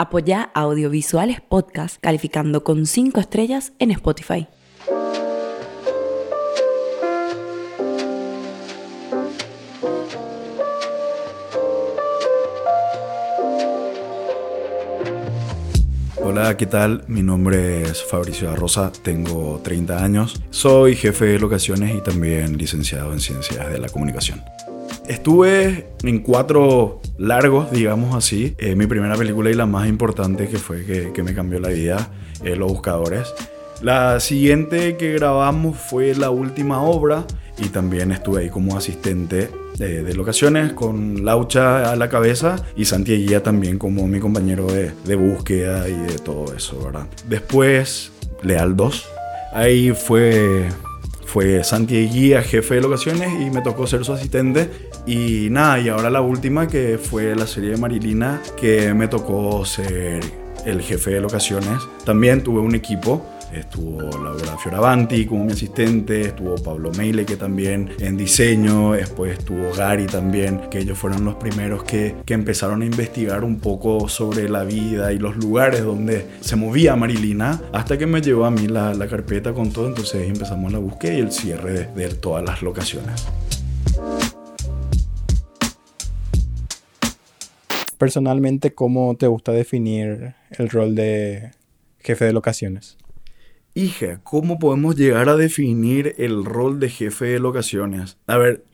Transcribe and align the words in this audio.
Apoya 0.00 0.50
Audiovisuales 0.54 1.42
Podcast 1.42 1.98
calificando 2.00 2.64
con 2.64 2.86
5 2.86 3.20
estrellas 3.20 3.74
en 3.78 3.90
Spotify. 3.90 4.48
Hola, 16.22 16.56
¿qué 16.56 16.64
tal? 16.64 17.04
Mi 17.06 17.22
nombre 17.22 17.82
es 17.82 18.02
Fabricio 18.02 18.56
Rosa, 18.56 18.90
tengo 19.02 19.60
30 19.62 20.02
años, 20.02 20.40
soy 20.48 20.96
jefe 20.96 21.26
de 21.26 21.38
locaciones 21.38 21.94
y 21.94 22.00
también 22.00 22.56
licenciado 22.56 23.12
en 23.12 23.20
Ciencias 23.20 23.70
de 23.70 23.78
la 23.78 23.90
Comunicación. 23.90 24.42
Estuve 25.10 25.88
en 26.04 26.20
cuatro 26.20 27.00
largos, 27.18 27.72
digamos 27.72 28.14
así. 28.14 28.54
Eh, 28.58 28.76
mi 28.76 28.86
primera 28.86 29.16
película 29.16 29.50
y 29.50 29.54
la 29.54 29.66
más 29.66 29.88
importante 29.88 30.46
que 30.46 30.56
fue 30.56 30.84
que, 30.84 31.22
me 31.24 31.34
cambió 31.34 31.58
la 31.58 31.70
vida, 31.70 32.10
eh, 32.44 32.54
Los 32.54 32.70
Buscadores. 32.70 33.34
La 33.82 34.20
siguiente 34.20 34.96
que 34.96 35.14
grabamos 35.14 35.76
fue 35.76 36.14
La 36.14 36.30
Última 36.30 36.82
Obra 36.82 37.24
y 37.58 37.70
también 37.70 38.12
estuve 38.12 38.42
ahí 38.42 38.50
como 38.50 38.76
asistente 38.76 39.50
de, 39.78 40.04
de 40.04 40.14
locaciones 40.14 40.74
con 40.74 41.24
Laucha 41.24 41.90
a 41.90 41.96
la 41.96 42.08
cabeza 42.08 42.64
y 42.76 42.84
Santi 42.84 43.16
Guía 43.16 43.42
también 43.42 43.78
como 43.78 44.06
mi 44.06 44.20
compañero 44.20 44.66
de, 44.66 44.92
de 45.04 45.16
búsqueda 45.16 45.88
y 45.88 45.96
de 46.06 46.20
todo 46.20 46.54
eso, 46.54 46.84
¿verdad? 46.84 47.08
Después, 47.28 48.12
Leal 48.44 48.76
2. 48.76 49.08
Ahí 49.54 49.90
fue 49.90 50.68
fue 51.30 51.62
Santi 51.62 52.08
Guía, 52.08 52.42
jefe 52.42 52.74
de 52.74 52.80
locaciones, 52.80 53.28
y 53.40 53.50
me 53.50 53.62
tocó 53.62 53.86
ser 53.86 54.04
su 54.04 54.12
asistente. 54.12 54.68
Y 55.06 55.48
nada, 55.50 55.80
y 55.80 55.88
ahora 55.88 56.10
la 56.10 56.20
última 56.20 56.68
que 56.68 56.98
fue 56.98 57.34
la 57.34 57.46
serie 57.46 57.70
de 57.70 57.76
Marilina, 57.76 58.40
que 58.58 58.92
me 58.94 59.08
tocó 59.08 59.64
ser 59.64 60.20
el 60.64 60.82
jefe 60.82 61.12
de 61.12 61.20
locaciones. 61.20 61.80
También 62.04 62.42
tuve 62.42 62.60
un 62.60 62.74
equipo 62.74 63.24
estuvo 63.52 64.00
Laura 64.00 64.56
Fioravanti 64.56 65.26
como 65.26 65.44
mi 65.44 65.52
asistente, 65.52 66.22
estuvo 66.22 66.56
Pablo 66.56 66.90
Meile 66.96 67.24
que 67.24 67.36
también 67.36 67.90
en 67.98 68.16
diseño, 68.16 68.92
después 68.92 69.38
estuvo 69.38 69.72
Gary 69.72 70.06
también, 70.06 70.62
que 70.70 70.78
ellos 70.78 70.98
fueron 70.98 71.24
los 71.24 71.34
primeros 71.36 71.84
que, 71.84 72.16
que 72.24 72.34
empezaron 72.34 72.82
a 72.82 72.84
investigar 72.84 73.44
un 73.44 73.58
poco 73.58 74.08
sobre 74.08 74.48
la 74.48 74.64
vida 74.64 75.12
y 75.12 75.18
los 75.18 75.36
lugares 75.36 75.82
donde 75.82 76.26
se 76.40 76.56
movía 76.56 76.96
Marilina, 76.96 77.60
hasta 77.72 77.98
que 77.98 78.06
me 78.06 78.20
llevó 78.20 78.44
a 78.44 78.50
mí 78.50 78.66
la, 78.68 78.94
carpeta 79.10 79.52
con 79.52 79.72
todo, 79.72 79.88
entonces 79.88 80.28
empezamos 80.28 80.70
la 80.72 80.78
búsqueda 80.78 81.14
y 81.14 81.20
el 81.20 81.32
cierre 81.32 81.88
de 81.96 82.08
todas 82.10 82.44
las 82.44 82.62
locaciones. 82.62 83.26
Personalmente, 88.00 88.72
¿cómo 88.72 89.14
te 89.14 89.26
gusta 89.26 89.52
definir 89.52 90.32
el 90.52 90.70
rol 90.70 90.94
de 90.94 91.50
jefe 91.98 92.24
de 92.24 92.32
locaciones? 92.32 92.96
Hija, 93.74 94.22
¿cómo 94.22 94.58
podemos 94.58 94.96
llegar 94.96 95.28
a 95.28 95.36
definir 95.36 96.14
el 96.16 96.46
rol 96.46 96.80
de 96.80 96.88
jefe 96.88 97.26
de 97.26 97.40
locaciones? 97.40 98.16
A 98.26 98.38
ver, 98.38 98.64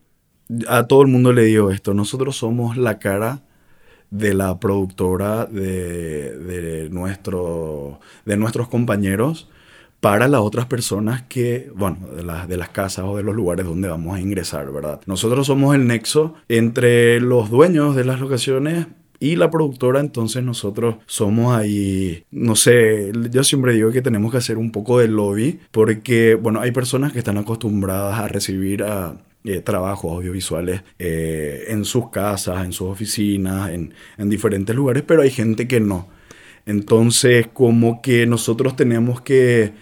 a 0.69 0.86
todo 0.86 1.02
el 1.02 1.08
mundo 1.08 1.32
le 1.32 1.42
digo 1.42 1.72
esto, 1.72 1.92
nosotros 1.92 2.36
somos 2.36 2.77
la 2.77 3.00
cara 3.00 3.42
de 4.10 4.32
la 4.32 4.60
productora 4.60 5.47
de, 5.47 6.88
nuestro, 6.92 7.98
de 8.27 8.36
nuestros 8.36 8.69
compañeros 8.69 9.50
para 9.98 10.28
las 10.28 10.41
otras 10.41 10.66
personas 10.66 11.22
que, 11.22 11.72
bueno, 11.74 11.98
de, 12.14 12.47
de 12.47 12.56
las 12.56 12.69
casas 12.69 13.04
o 13.04 13.16
de 13.16 13.24
los 13.24 13.34
lugares 13.34 13.66
donde 13.66 13.88
vamos 13.88 14.14
a 14.16 14.20
ingresar, 14.20 14.70
¿verdad? 14.70 15.00
Nosotros 15.06 15.48
somos 15.48 15.74
el 15.74 15.88
nexo 15.88 16.34
entre 16.48 17.19
los 17.20 17.50
dueños 17.50 17.97
de 17.97 18.04
las 18.04 18.20
locaciones 18.20 18.86
y 19.19 19.36
la 19.36 19.50
productora, 19.50 20.00
entonces 20.00 20.42
nosotros 20.42 20.97
somos 21.06 21.56
ahí, 21.56 22.25
no 22.31 22.56
sé, 22.56 23.12
yo 23.31 23.45
siempre 23.45 23.75
digo 23.75 23.91
que 23.91 24.03
tenemos 24.03 24.33
que 24.33 24.39
hacer 24.39 24.59
un 24.59 24.72
poco 24.72 24.98
de 24.98 25.09
lobby 25.09 25.61
porque, 25.70 26.34
bueno, 26.34 26.61
hay 26.61 26.72
personas 26.72 27.12
que 27.12 27.19
están 27.19 27.39
acostumbradas 27.39 28.19
a 28.19 28.28
recibir 28.28 28.84
eh, 29.44 29.60
trabajos 29.60 30.12
audiovisuales 30.12 30.82
eh, 30.99 31.65
en 31.69 31.84
sus 31.84 32.10
casas, 32.10 32.65
en 32.65 32.72
sus 32.72 32.88
oficinas, 32.88 33.71
en, 33.71 33.94
en 34.19 34.31
diferentes 34.31 34.75
lugares, 34.75 35.03
pero 35.06 35.22
hay 35.22 35.31
gente 35.31 35.66
que 35.69 35.81
no. 35.81 36.09
Entonces, 36.66 37.47
como 37.53 38.03
que 38.03 38.27
nosotros 38.27 38.75
tenemos 38.75 39.21
que 39.21 39.72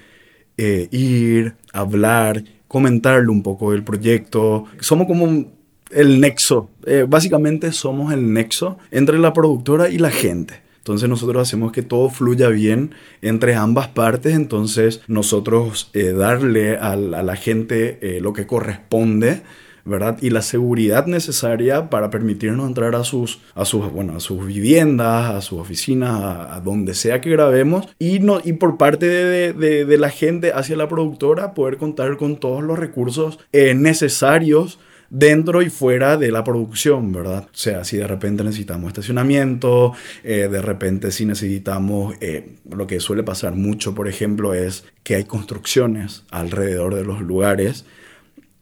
eh, 0.57 0.89
ir, 0.93 1.57
hablar, 1.73 2.45
comentarle 2.69 3.29
un 3.31 3.43
poco 3.43 3.73
del 3.73 3.83
proyecto. 3.83 4.67
Somos 4.81 5.07
como 5.07 5.53
el 5.91 6.21
nexo. 6.21 6.71
Eh, 6.87 7.07
básicamente 7.09 7.73
somos 7.73 8.13
el 8.13 8.33
nexo 8.33 8.79
entre 8.91 9.19
la 9.19 9.33
productora 9.33 9.89
y 9.89 9.99
la 9.99 10.11
gente. 10.11 10.63
Entonces 10.79 11.09
nosotros 11.09 11.41
hacemos 11.49 11.73
que 11.73 11.83
todo 11.83 12.11
fluya 12.11 12.49
bien 12.49 12.95
entre 13.23 13.55
ambas 13.55 13.89
partes. 13.89 14.35
Entonces 14.35 15.01
nosotros 15.07 15.91
eh, 15.95 16.13
darle 16.13 16.77
a, 16.77 16.97
la 16.97 17.37
gente 17.37 17.99
eh, 18.03 18.21
lo 18.21 18.33
que 18.33 18.47
corresponde. 18.47 19.43
¿verdad? 19.87 20.17
Y 20.23 20.31
la 20.31 20.41
seguridad 20.41 21.05
necesaria 21.05 21.91
para 21.91 22.09
permitirnos 22.09 22.67
entrar 22.67 22.95
a 22.95 23.05
sus, 23.05 23.43
a 23.55 23.67
sus, 23.67 23.93
bueno, 23.93 24.17
a 24.17 24.21
sus 24.21 24.47
viviendas, 24.47 25.31
a 25.31 25.43
sus 25.43 25.61
oficinas, 25.61 26.11
a, 26.51 26.59
donde 26.65 26.95
sea 26.95 27.21
que 27.21 27.29
grabemos. 27.29 27.87
Y, 27.99 28.19
no, 28.19 28.41
y 28.43 28.55
por 28.55 28.79
parte 28.79 29.05
de, 29.05 29.53
de, 29.53 29.99
la 29.99 30.09
gente 30.09 30.53
hacia 30.55 30.79
la 30.79 30.89
productora, 30.89 31.53
poder 31.53 31.77
contar 31.77 32.17
con 32.17 32.39
todos 32.39 32.63
los 32.63 32.79
recursos 32.79 33.39
necesarios 33.53 34.79
dentro 35.15 35.63
y 35.63 35.71
fuera 35.71 36.17
de 36.17 36.33
la 36.33 36.43
producción, 36.43 37.13
¿verdad? 37.13 37.45
O 37.45 37.57
sea, 37.57 37.85
si 37.85 37.97
de 37.97 38.07
repente 38.07 38.43
necesitamos 38.43 38.89
estacionamiento, 38.89 39.93
eh, 40.25 40.49
de 40.51 40.61
repente 40.61 41.13
si 41.13 41.25
necesitamos, 41.25 42.17
eh, 42.21 42.57
lo 42.69 42.89
que 42.89 42.99
suele 42.99 43.23
pasar 43.23 43.55
mucho, 43.55 43.95
por 43.95 44.09
ejemplo, 44.09 44.55
es 44.55 44.85
que 45.05 45.15
hay 45.15 45.25
construcciones 45.25 46.25
alrededor 46.31 46.97
de 46.97 47.05
los 47.05 47.21
lugares 47.21 47.85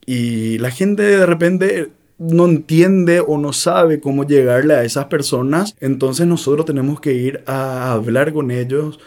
y 0.05 0.59
la 0.59 0.69
gente 0.69 1.01
de 1.01 1.25
repente 1.25 1.89
no 2.19 2.45
entiende 2.45 3.19
o 3.19 3.39
no 3.39 3.51
sabe 3.51 3.99
cómo 3.99 4.23
llegarle 4.23 4.75
a 4.75 4.83
esas 4.83 5.05
personas, 5.05 5.75
entonces 5.79 6.27
nosotros 6.27 6.67
tenemos 6.67 7.01
que 7.01 7.13
ir 7.13 7.43
a 7.47 7.93
hablar 7.93 8.31
con 8.31 8.51
ellos 8.51 8.99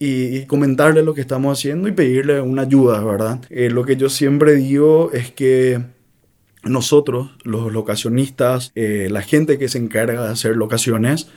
y, 0.00 0.46
comentarle 0.46 1.04
lo 1.04 1.14
que 1.14 1.20
estamos 1.20 1.56
haciendo 1.56 1.86
y 1.86 1.92
pedirle 1.92 2.40
una 2.40 2.62
ayuda, 2.62 3.04
¿verdad? 3.04 3.40
Eh, 3.50 3.70
lo 3.70 3.84
que 3.84 3.96
yo 3.96 4.08
siempre 4.08 4.54
digo 4.54 5.10
es 5.12 5.30
que 5.30 5.80
nosotros, 6.68 7.30
los 7.44 7.72
locacionistas, 7.72 8.72
eh, 8.74 9.08
la 9.10 9.22
gente 9.22 9.58
que 9.58 9.68
se 9.68 9.78
encarga 9.78 10.24
de 10.24 10.32
hacer 10.32 10.56
locaciones, 10.56 11.28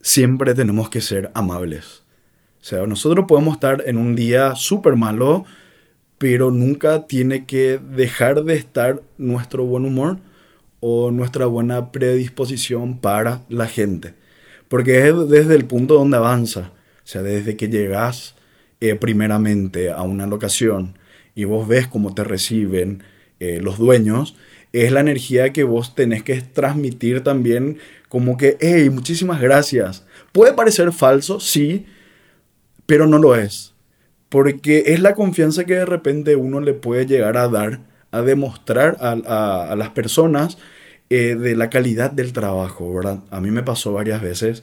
siempre 0.00 0.54
tenemos 0.54 0.90
que 0.90 1.00
ser 1.00 1.30
amables. 1.34 2.02
O 2.60 2.64
sea, 2.64 2.86
nosotros 2.86 3.26
podemos 3.26 3.54
estar 3.54 3.82
en 3.86 3.96
un 3.96 4.14
día 4.14 4.54
súper 4.54 4.96
malo, 4.96 5.44
pero 6.18 6.50
nunca 6.50 7.06
tiene 7.06 7.46
que 7.46 7.78
dejar 7.78 8.44
de 8.44 8.54
estar 8.54 9.02
nuestro 9.16 9.64
buen 9.64 9.86
humor 9.86 10.18
o 10.80 11.10
nuestra 11.10 11.46
buena 11.46 11.92
predisposición 11.92 12.98
para 12.98 13.42
la 13.48 13.66
gente. 13.66 14.14
Porque 14.68 15.08
es 15.08 15.28
desde 15.28 15.54
el 15.54 15.64
punto 15.64 15.94
donde 15.94 16.18
avanza. 16.18 16.72
O 17.02 17.06
sea, 17.06 17.22
desde 17.22 17.56
que 17.56 17.68
llegas 17.68 18.34
eh, 18.80 18.94
primeramente 18.94 19.90
a 19.90 20.02
una 20.02 20.26
locación 20.26 20.98
y 21.34 21.44
vos 21.44 21.66
ves 21.66 21.86
cómo 21.86 22.14
te 22.14 22.24
reciben 22.24 23.02
eh, 23.40 23.60
los 23.62 23.78
dueños, 23.78 24.36
es 24.72 24.92
la 24.92 25.00
energía 25.00 25.52
que 25.52 25.64
vos 25.64 25.94
tenés 25.94 26.22
que 26.22 26.40
transmitir 26.40 27.22
también 27.22 27.78
como 28.08 28.36
que, 28.36 28.56
hey, 28.60 28.90
muchísimas 28.90 29.40
gracias. 29.40 30.04
Puede 30.32 30.52
parecer 30.52 30.92
falso, 30.92 31.40
sí, 31.40 31.86
pero 32.86 33.06
no 33.06 33.18
lo 33.18 33.36
es. 33.36 33.74
Porque 34.28 34.84
es 34.86 35.00
la 35.00 35.14
confianza 35.14 35.64
que 35.64 35.74
de 35.74 35.86
repente 35.86 36.36
uno 36.36 36.60
le 36.60 36.74
puede 36.74 37.06
llegar 37.06 37.36
a 37.36 37.48
dar, 37.48 37.80
a 38.10 38.22
demostrar 38.22 38.96
a, 39.00 39.74
las 39.76 39.90
personas 39.90 40.58
eh, 41.08 41.34
de 41.34 41.56
la 41.56 41.70
calidad 41.70 42.10
del 42.10 42.32
trabajo, 42.32 42.94
¿verdad? 42.94 43.20
A 43.30 43.40
mí 43.40 43.50
me 43.50 43.62
pasó 43.62 43.92
varias 43.92 44.22
veces 44.22 44.62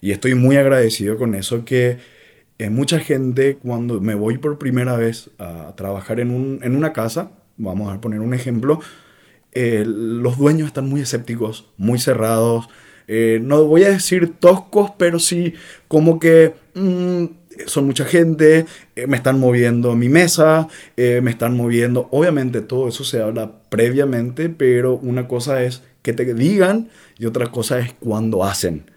y 0.00 0.10
estoy 0.10 0.34
muy 0.34 0.56
agradecido 0.56 1.16
con 1.16 1.34
eso 1.34 1.64
que 1.64 1.98
eh, 2.58 2.70
mucha 2.70 3.00
gente 3.00 3.56
cuando 3.56 4.00
me 4.00 4.14
voy 4.14 4.38
por 4.38 4.58
primera 4.58 4.96
vez 4.96 5.30
a 5.38 5.74
trabajar 5.76 6.20
en, 6.20 6.30
un, 6.30 6.60
en 6.62 6.76
una 6.76 6.92
casa, 6.92 7.30
vamos 7.56 7.92
a 7.92 8.00
poner 8.00 8.20
un 8.20 8.34
ejemplo, 8.34 8.80
eh, 9.54 9.84
los 9.86 10.38
dueños 10.38 10.66
están 10.66 10.88
muy 10.88 11.00
escépticos, 11.00 11.66
muy 11.76 11.98
cerrados. 11.98 12.68
Eh, 13.06 13.38
no 13.42 13.64
voy 13.64 13.84
a 13.84 13.90
decir 13.90 14.34
toscos, 14.38 14.92
pero 14.98 15.18
sí 15.18 15.54
como 15.88 16.18
que 16.18 16.54
mm, 16.74 17.24
son 17.66 17.86
mucha 17.86 18.04
gente, 18.04 18.66
eh, 18.96 19.06
me 19.06 19.16
están 19.16 19.38
moviendo 19.38 19.94
mi 19.94 20.08
mesa, 20.08 20.68
me 20.96 21.30
están 21.30 21.56
moviendo. 21.56 22.08
Obviamente 22.10 22.60
todo 22.62 22.88
eso 22.88 23.04
se 23.04 23.20
habla 23.20 23.52
previamente, 23.68 24.48
pero 24.48 24.96
una 24.96 25.28
cosa 25.28 25.62
es 25.62 25.82
que 26.02 26.12
te 26.12 26.34
digan 26.34 26.88
y 27.18 27.26
otra 27.26 27.46
cosa 27.52 27.78
es 27.78 27.92
cuando 28.00 28.44
hacen, 28.44 28.90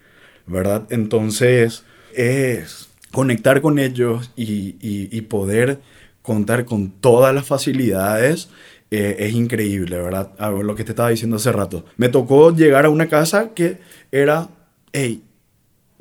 ¿verdad? 0.48 0.88
Entonces 0.89 1.83
es 2.15 2.89
conectar 3.12 3.62
con 3.62 3.77
ellos 3.77 4.31
y, 4.36 4.75
y 4.81 5.21
poder 5.21 5.80
contar 6.27 6.65
con 6.65 6.92
todas 6.92 7.33
las 7.33 7.45
facilidades 7.45 8.50
eh, 8.89 9.18
es 9.19 9.34
increíble, 9.34 9.98
¿verdad? 9.98 10.31
Lo 10.63 10.75
que 10.75 10.86
te 10.86 10.92
estaba 10.92 11.10
diciendo 11.10 11.36
hace 11.36 11.51
rato. 11.51 11.84
Me 11.98 12.07
tocó 12.10 12.56
llegar 12.56 12.86
a 12.86 12.89
una 12.89 13.07
casa 13.07 13.50
que 13.54 13.80
era, 14.12 14.48
hey, 14.94 15.24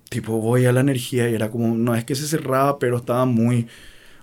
tipo, 0.09 0.41
voy 0.41 0.67
a 0.67 0.73
la 0.73 0.81
energía 0.81 1.29
y 1.29 1.35
era 1.35 1.51
como, 1.51 1.75
no 1.75 1.97
es 1.97 2.05
que 2.05 2.15
se 2.15 2.29
cerraba, 2.29 2.79
pero 2.79 2.99
estaba 2.99 3.25
muy, 3.25 3.67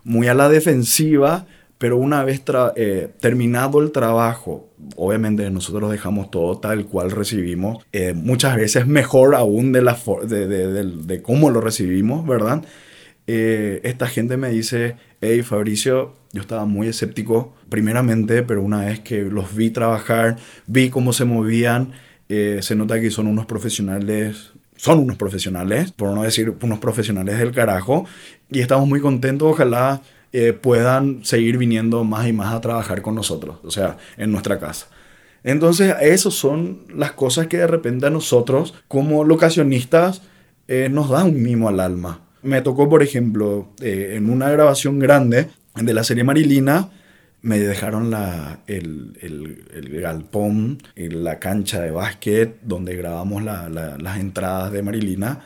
muy 0.04 0.27
a 0.27 0.33
la 0.33 0.50
defensiva. 0.50 1.45
Pero 1.77 1.98
una 1.98 2.24
vez 2.24 2.42
eh, 2.77 3.10
terminado 3.19 3.81
el 3.81 3.92
trabajo, 3.92 4.69
obviamente 4.95 5.50
nosotros 5.50 5.92
dejamos 5.92 6.31
todo 6.31 6.57
tal 6.57 6.86
cual 6.86 7.12
recibimos, 7.12 7.83
eh, 7.92 8.13
muchas 8.13 8.56
veces 8.56 8.88
mejor 8.88 9.36
aún 9.36 9.74
de, 9.74 9.81
la 9.81 10.00
de, 10.25 10.48
de, 10.48 10.86
de, 10.86 11.21
cómo 11.21 11.50
lo 11.50 11.59
recibimos, 11.59 12.25
¿verdad? 12.25 12.63
Esta 13.27 14.07
gente 14.07 14.38
me 14.38 14.50
dice, 14.50 14.95
hey 15.19 15.42
Fabricio, 15.42 16.13
yo 16.33 16.42
estaba 16.42 16.66
muy 16.66 16.88
escéptico 16.88 17.54
primeramente, 17.73 18.43
pero 18.43 18.61
una 18.61 18.85
vez 18.85 18.99
que 18.99 19.23
los 19.23 19.55
vi 19.55 19.71
trabajar, 19.71 20.37
vi 20.67 20.91
cómo 20.91 21.11
se 21.11 21.25
movían, 21.25 21.93
se 22.27 22.75
nota 22.75 23.01
que 23.01 23.09
son 23.09 23.25
unos 23.25 23.47
profesionales 23.47 24.53
son 24.83 24.99
unos 24.99 25.15
profesionales, 25.15 25.93
por 25.93 26.13
no 26.13 26.23
decir 26.23 26.53
unos 26.61 26.79
profesionales 26.79 27.39
del 27.39 27.53
carajo, 27.53 28.05
y 28.51 28.59
estamos 28.59 28.85
muy 28.85 28.99
contentos, 28.99 29.49
ojalá 29.49 30.01
eh, 30.33 30.51
puedan 30.51 31.23
seguir 31.23 31.57
viniendo 31.57 32.03
más 32.03 32.27
y 32.27 32.33
más 32.33 32.53
a 32.53 32.59
trabajar 32.59 33.01
con 33.01 33.15
nosotros, 33.15 33.59
o 33.63 33.71
sea, 33.71 33.95
en 34.17 34.33
nuestra 34.33 34.59
casa. 34.59 34.87
Entonces, 35.45 35.95
esas 36.01 36.33
son 36.33 36.79
las 36.93 37.13
cosas 37.13 37.47
que 37.47 37.59
de 37.59 37.67
repente 37.67 38.07
a 38.07 38.09
nosotros, 38.09 38.73
como 38.89 39.23
locacionistas, 39.23 40.21
eh, 40.67 40.89
nos 40.91 41.09
da 41.09 41.23
un 41.23 41.41
mimo 41.41 41.69
al 41.69 41.79
alma. 41.79 42.19
Me 42.41 42.61
tocó, 42.61 42.89
por 42.89 43.03
ejemplo, 43.03 43.69
eh, 43.81 44.15
en 44.17 44.29
una 44.29 44.49
grabación 44.49 44.99
grande 44.99 45.47
de 45.75 45.93
la 45.93 46.03
serie 46.03 46.25
Marilina, 46.25 46.89
me 47.44 47.60
dejaron 47.60 48.10
la, 48.10 48.62
el, 48.68 49.18
el, 49.22 49.66
el 49.74 50.01
galpón, 50.01 50.80
la 50.95 51.40
cancha 51.40 51.81
de 51.81 51.92
básquet 51.92 52.57
donde 52.63 52.95
grabamos 52.95 53.44
las 53.44 54.18
entradas 54.18 54.72
de 54.72 54.81
Marilina 54.81 55.42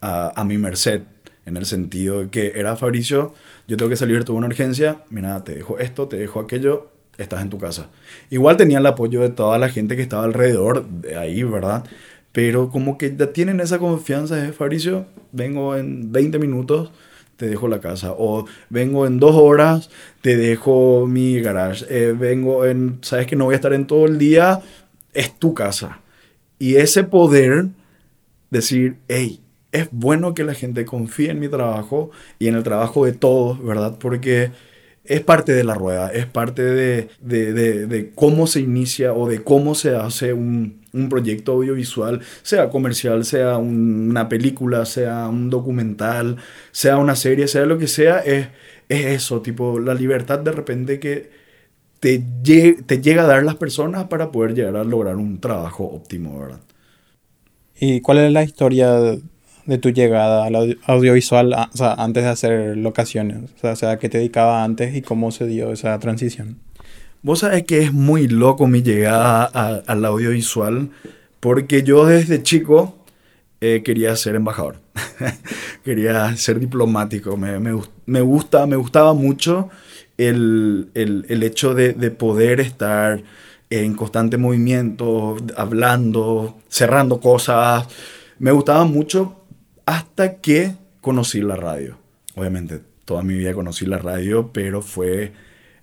a, 0.00 0.32
a 0.38 0.44
mi 0.44 0.58
merced 0.58 1.02
en 1.46 1.56
el 1.56 1.66
sentido 1.66 2.20
de 2.20 2.30
que 2.30 2.52
era 2.56 2.76
Fabricio, 2.76 3.34
yo 3.66 3.76
tengo 3.76 3.88
que 3.88 3.96
salir, 3.96 4.24
tuve 4.24 4.36
una 4.36 4.46
urgencia, 4.46 5.02
mira, 5.10 5.42
te 5.42 5.54
dejo 5.54 5.78
esto, 5.78 6.08
te 6.08 6.16
dejo 6.16 6.40
aquello, 6.40 6.90
estás 7.18 7.42
en 7.42 7.50
tu 7.50 7.58
casa. 7.58 7.88
Igual 8.28 8.56
tenía 8.56 8.78
el 8.78 8.86
apoyo 8.86 9.20
de 9.22 9.30
toda 9.30 9.58
la 9.58 9.68
gente 9.68 9.96
que 9.96 10.02
estaba 10.02 10.24
alrededor 10.24 10.86
de 10.86 11.16
ahí, 11.16 11.42
¿verdad? 11.42 11.84
Pero 12.32 12.70
como 12.70 12.98
que 12.98 13.16
ya 13.16 13.32
tienen 13.32 13.60
esa 13.60 13.78
confianza 13.78 14.36
de 14.36 14.52
Fabricio, 14.52 15.06
vengo 15.32 15.74
en 15.76 16.12
20 16.12 16.38
minutos, 16.38 16.92
te 17.40 17.48
dejo 17.48 17.68
la 17.68 17.80
casa. 17.80 18.12
O 18.12 18.44
vengo 18.68 19.06
en 19.06 19.18
dos 19.18 19.34
horas, 19.34 19.88
te 20.20 20.36
dejo 20.36 21.06
mi 21.06 21.40
garage. 21.40 21.86
Eh, 21.88 22.12
vengo 22.12 22.66
en, 22.66 22.98
sabes 23.00 23.26
que 23.26 23.34
no 23.34 23.46
voy 23.46 23.54
a 23.54 23.56
estar 23.56 23.72
en 23.72 23.86
todo 23.86 24.04
el 24.04 24.18
día, 24.18 24.60
es 25.14 25.32
tu 25.38 25.54
casa. 25.54 26.00
Y 26.58 26.76
ese 26.76 27.02
poder 27.02 27.68
decir, 28.50 28.98
hey, 29.08 29.40
es 29.72 29.88
bueno 29.90 30.34
que 30.34 30.44
la 30.44 30.52
gente 30.52 30.84
confíe 30.84 31.30
en 31.30 31.40
mi 31.40 31.48
trabajo 31.48 32.10
y 32.38 32.48
en 32.48 32.56
el 32.56 32.62
trabajo 32.62 33.06
de 33.06 33.12
todos, 33.12 33.64
¿verdad? 33.64 33.96
Porque 33.98 34.52
es 35.04 35.22
parte 35.22 35.54
de 35.54 35.64
la 35.64 35.74
rueda, 35.74 36.12
es 36.12 36.26
parte 36.26 36.62
de, 36.62 37.08
de, 37.22 37.54
de, 37.86 38.10
cómo 38.14 38.46
se 38.46 38.60
inicia 38.60 39.14
o 39.14 39.26
de 39.26 39.42
cómo 39.42 39.74
se 39.74 39.96
hace 39.96 40.34
un, 40.34 40.79
un 40.92 41.08
proyecto 41.08 41.52
audiovisual, 41.52 42.20
sea 42.42 42.70
comercial, 42.70 43.24
sea 43.24 43.58
una 43.58 44.28
película, 44.28 44.84
sea 44.86 45.28
un 45.28 45.50
documental, 45.50 46.36
sea 46.72 46.96
una 46.98 47.16
serie, 47.16 47.48
sea 47.48 47.66
lo 47.66 47.78
que 47.78 47.86
sea, 47.86 48.18
es, 48.20 48.48
es 48.88 49.06
eso, 49.06 49.40
tipo, 49.40 49.78
la 49.78 49.94
libertad 49.94 50.38
de 50.40 50.52
repente 50.52 50.98
que 51.00 51.30
te, 52.00 52.18
te 52.86 53.00
llega 53.00 53.22
a 53.22 53.26
dar 53.26 53.44
las 53.44 53.56
personas 53.56 54.04
para 54.04 54.32
poder 54.32 54.54
llegar 54.54 54.76
a 54.76 54.84
lograr 54.84 55.16
un 55.16 55.40
trabajo 55.40 55.84
óptimo, 55.84 56.38
¿verdad? 56.38 56.60
¿Y 57.78 58.00
cuál 58.00 58.18
es 58.18 58.32
la 58.32 58.42
historia 58.42 58.98
de 59.66 59.78
tu 59.78 59.90
llegada 59.90 60.44
al 60.44 60.78
audiovisual 60.86 61.54
antes 61.78 62.24
de 62.24 62.28
hacer 62.28 62.76
locaciones? 62.76 63.50
O 63.62 63.76
sea, 63.76 63.98
¿qué 63.98 64.08
te 64.08 64.18
dedicaba 64.18 64.64
antes 64.64 64.94
y 64.94 65.02
cómo 65.02 65.30
se 65.30 65.46
dio 65.46 65.72
esa 65.72 65.98
transición? 65.98 66.58
Vos 67.22 67.40
sabés 67.40 67.64
que 67.64 67.80
es 67.82 67.92
muy 67.92 68.28
loco 68.28 68.66
mi 68.66 68.82
llegada 68.82 69.44
al 69.44 70.04
audiovisual 70.04 70.90
porque 71.38 71.82
yo 71.82 72.06
desde 72.06 72.42
chico 72.42 72.96
eh, 73.60 73.82
quería 73.84 74.16
ser 74.16 74.36
embajador, 74.36 74.76
quería 75.84 76.34
ser 76.36 76.58
diplomático, 76.60 77.36
me, 77.36 77.58
me, 77.58 77.78
me, 78.06 78.20
gusta, 78.22 78.66
me 78.66 78.76
gustaba 78.76 79.12
mucho 79.12 79.68
el, 80.16 80.90
el, 80.94 81.26
el 81.28 81.42
hecho 81.42 81.74
de, 81.74 81.92
de 81.92 82.10
poder 82.10 82.60
estar 82.60 83.22
en 83.68 83.94
constante 83.94 84.38
movimiento, 84.38 85.36
hablando, 85.56 86.58
cerrando 86.68 87.20
cosas. 87.20 87.86
Me 88.38 88.50
gustaba 88.50 88.84
mucho 88.84 89.44
hasta 89.86 90.40
que 90.40 90.74
conocí 91.00 91.40
la 91.40 91.56
radio. 91.56 91.98
Obviamente, 92.34 92.80
toda 93.04 93.22
mi 93.22 93.34
vida 93.34 93.54
conocí 93.54 93.86
la 93.86 93.98
radio, 93.98 94.50
pero 94.52 94.82
fue 94.82 95.32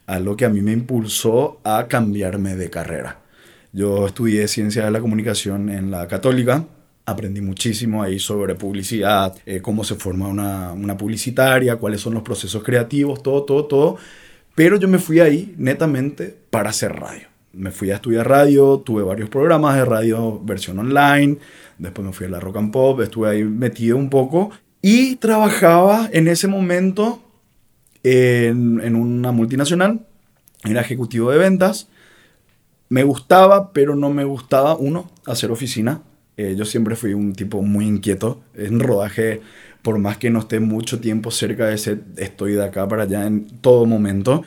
algo 0.07 0.35
que 0.35 0.45
a 0.45 0.49
mí 0.49 0.61
me 0.61 0.71
impulsó 0.71 1.59
a 1.63 1.87
cambiarme 1.87 2.55
de 2.55 2.69
carrera. 2.69 3.19
Yo 3.73 4.07
estudié 4.07 4.47
ciencia 4.47 4.85
de 4.85 4.91
la 4.91 5.01
comunicación 5.01 5.69
en 5.69 5.91
la 5.91 6.07
católica, 6.07 6.65
aprendí 7.05 7.41
muchísimo 7.41 8.01
ahí 8.01 8.17
sobre 8.17 8.55
publicidad, 8.55 9.35
eh, 9.45 9.61
cómo 9.61 9.83
se 9.83 9.95
forma 9.95 10.27
una, 10.27 10.71
una 10.71 10.97
publicitaria, 10.97 11.75
cuáles 11.75 12.01
son 12.01 12.13
los 12.13 12.23
procesos 12.23 12.63
creativos, 12.63 13.21
todo, 13.21 13.43
todo, 13.43 13.65
todo. 13.65 13.97
Pero 14.55 14.77
yo 14.77 14.87
me 14.87 14.97
fui 14.97 15.19
ahí 15.19 15.53
netamente 15.57 16.35
para 16.49 16.71
hacer 16.71 16.93
radio. 16.93 17.27
Me 17.53 17.71
fui 17.71 17.91
a 17.91 17.95
estudiar 17.95 18.27
radio, 18.27 18.79
tuve 18.79 19.03
varios 19.03 19.29
programas 19.29 19.75
de 19.75 19.85
radio, 19.85 20.39
versión 20.43 20.79
online, 20.79 21.37
después 21.77 22.05
me 22.05 22.13
fui 22.13 22.27
a 22.27 22.29
la 22.29 22.39
rock 22.39 22.57
and 22.57 22.71
pop, 22.71 23.01
estuve 23.01 23.29
ahí 23.29 23.43
metido 23.43 23.97
un 23.97 24.09
poco 24.09 24.51
y 24.81 25.15
trabajaba 25.17 26.09
en 26.13 26.27
ese 26.27 26.47
momento 26.47 27.21
en, 28.03 28.95
una 28.95 29.31
multinacional, 29.31 30.05
era 30.63 30.81
ejecutivo 30.81 31.31
de 31.31 31.37
ventas. 31.37 31.87
Me 32.89 33.03
gustaba, 33.03 33.73
pero 33.73 33.95
no 33.95 34.09
me 34.09 34.23
gustaba, 34.23 34.75
uno, 34.75 35.09
hacer 35.25 35.51
oficina. 35.51 36.01
Eh, 36.37 36.55
yo 36.57 36.65
siempre 36.65 36.95
fui 36.95 37.13
un 37.13 37.33
tipo 37.33 37.61
muy 37.61 37.85
inquieto. 37.85 38.41
En 38.53 38.79
rodaje, 38.79 39.41
por 39.81 39.99
más 39.99 40.17
que 40.17 40.29
no 40.29 40.39
esté 40.39 40.59
mucho 40.59 40.99
tiempo 40.99 41.31
cerca 41.31 41.67
de 41.67 41.75
ese, 41.75 41.99
estoy 42.17 42.53
de 42.53 42.63
acá 42.63 42.87
para 42.87 43.03
allá 43.03 43.25
en 43.25 43.47
todo 43.61 43.85
momento. 43.85 44.45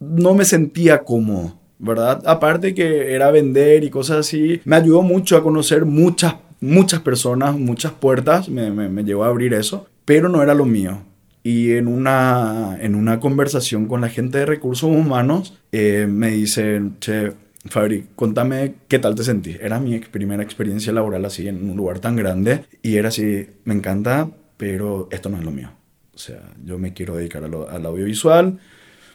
No 0.00 0.34
me 0.34 0.44
sentía 0.44 1.04
cómodo, 1.04 1.58
¿verdad? 1.78 2.22
Aparte 2.26 2.74
que 2.74 3.14
era 3.14 3.30
vender 3.30 3.84
y 3.84 3.90
cosas 3.90 4.18
así, 4.18 4.60
me 4.64 4.76
ayudó 4.76 5.02
mucho 5.02 5.36
a 5.36 5.42
conocer 5.42 5.84
muchas 5.84 6.34
muchas 6.60 7.00
personas, 7.00 7.56
muchas 7.56 7.92
puertas, 7.92 8.48
me, 8.48 8.70
me, 8.70 9.04
llevó 9.04 9.24
a 9.24 9.28
abrir 9.28 9.54
eso, 9.54 9.86
pero 10.04 10.28
no 10.28 10.42
era 10.42 10.54
lo 10.54 10.64
mío. 10.64 11.02
Y 11.48 11.72
en 11.72 11.88
una, 11.88 12.76
en 12.78 12.94
una 12.94 13.20
conversación 13.20 13.86
con 13.86 14.02
la 14.02 14.10
gente 14.10 14.36
de 14.36 14.44
recursos 14.44 14.90
humanos, 14.90 15.54
eh, 15.72 16.06
me 16.06 16.28
dicen, 16.28 16.96
che, 17.00 17.32
Fabri, 17.70 18.04
contame 18.14 18.74
qué 18.86 18.98
tal 18.98 19.14
te 19.14 19.24
sentís. 19.24 19.58
Era 19.58 19.80
mi 19.80 19.98
primera 19.98 20.42
experiencia 20.42 20.92
laboral 20.92 21.24
así 21.24 21.48
en 21.48 21.70
un 21.70 21.74
lugar 21.74 22.00
tan 22.00 22.16
grande 22.16 22.66
y 22.82 22.96
era 22.96 23.08
así, 23.08 23.46
me 23.64 23.72
encanta, 23.72 24.28
pero 24.58 25.08
esto 25.10 25.30
no 25.30 25.38
es 25.38 25.44
lo 25.44 25.50
mío. 25.50 25.70
O 26.14 26.18
sea, 26.18 26.38
yo 26.66 26.78
me 26.78 26.92
quiero 26.92 27.16
dedicar 27.16 27.42
al 27.42 27.86
audiovisual. 27.86 28.58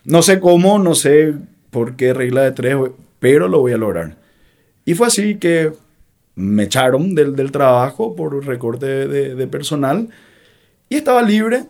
No 0.03 0.23
sé 0.23 0.39
cómo, 0.39 0.79
no 0.79 0.95
sé 0.95 1.35
por 1.69 1.95
qué 1.95 2.15
regla 2.15 2.41
de 2.41 2.51
tres, 2.53 2.75
pero 3.19 3.47
lo 3.47 3.59
voy 3.59 3.73
a 3.73 3.77
lograr. 3.77 4.17
Y 4.85 4.95
fue 4.95 5.05
así 5.05 5.35
que 5.35 5.71
me 6.33 6.63
echaron 6.63 7.13
del, 7.13 7.35
del 7.35 7.51
trabajo 7.51 8.15
por 8.15 8.43
recorte 8.43 8.87
de, 9.07 9.35
de, 9.35 9.47
personal 9.47 10.09
y 10.89 10.95
estaba 10.95 11.21
libre. 11.21 11.65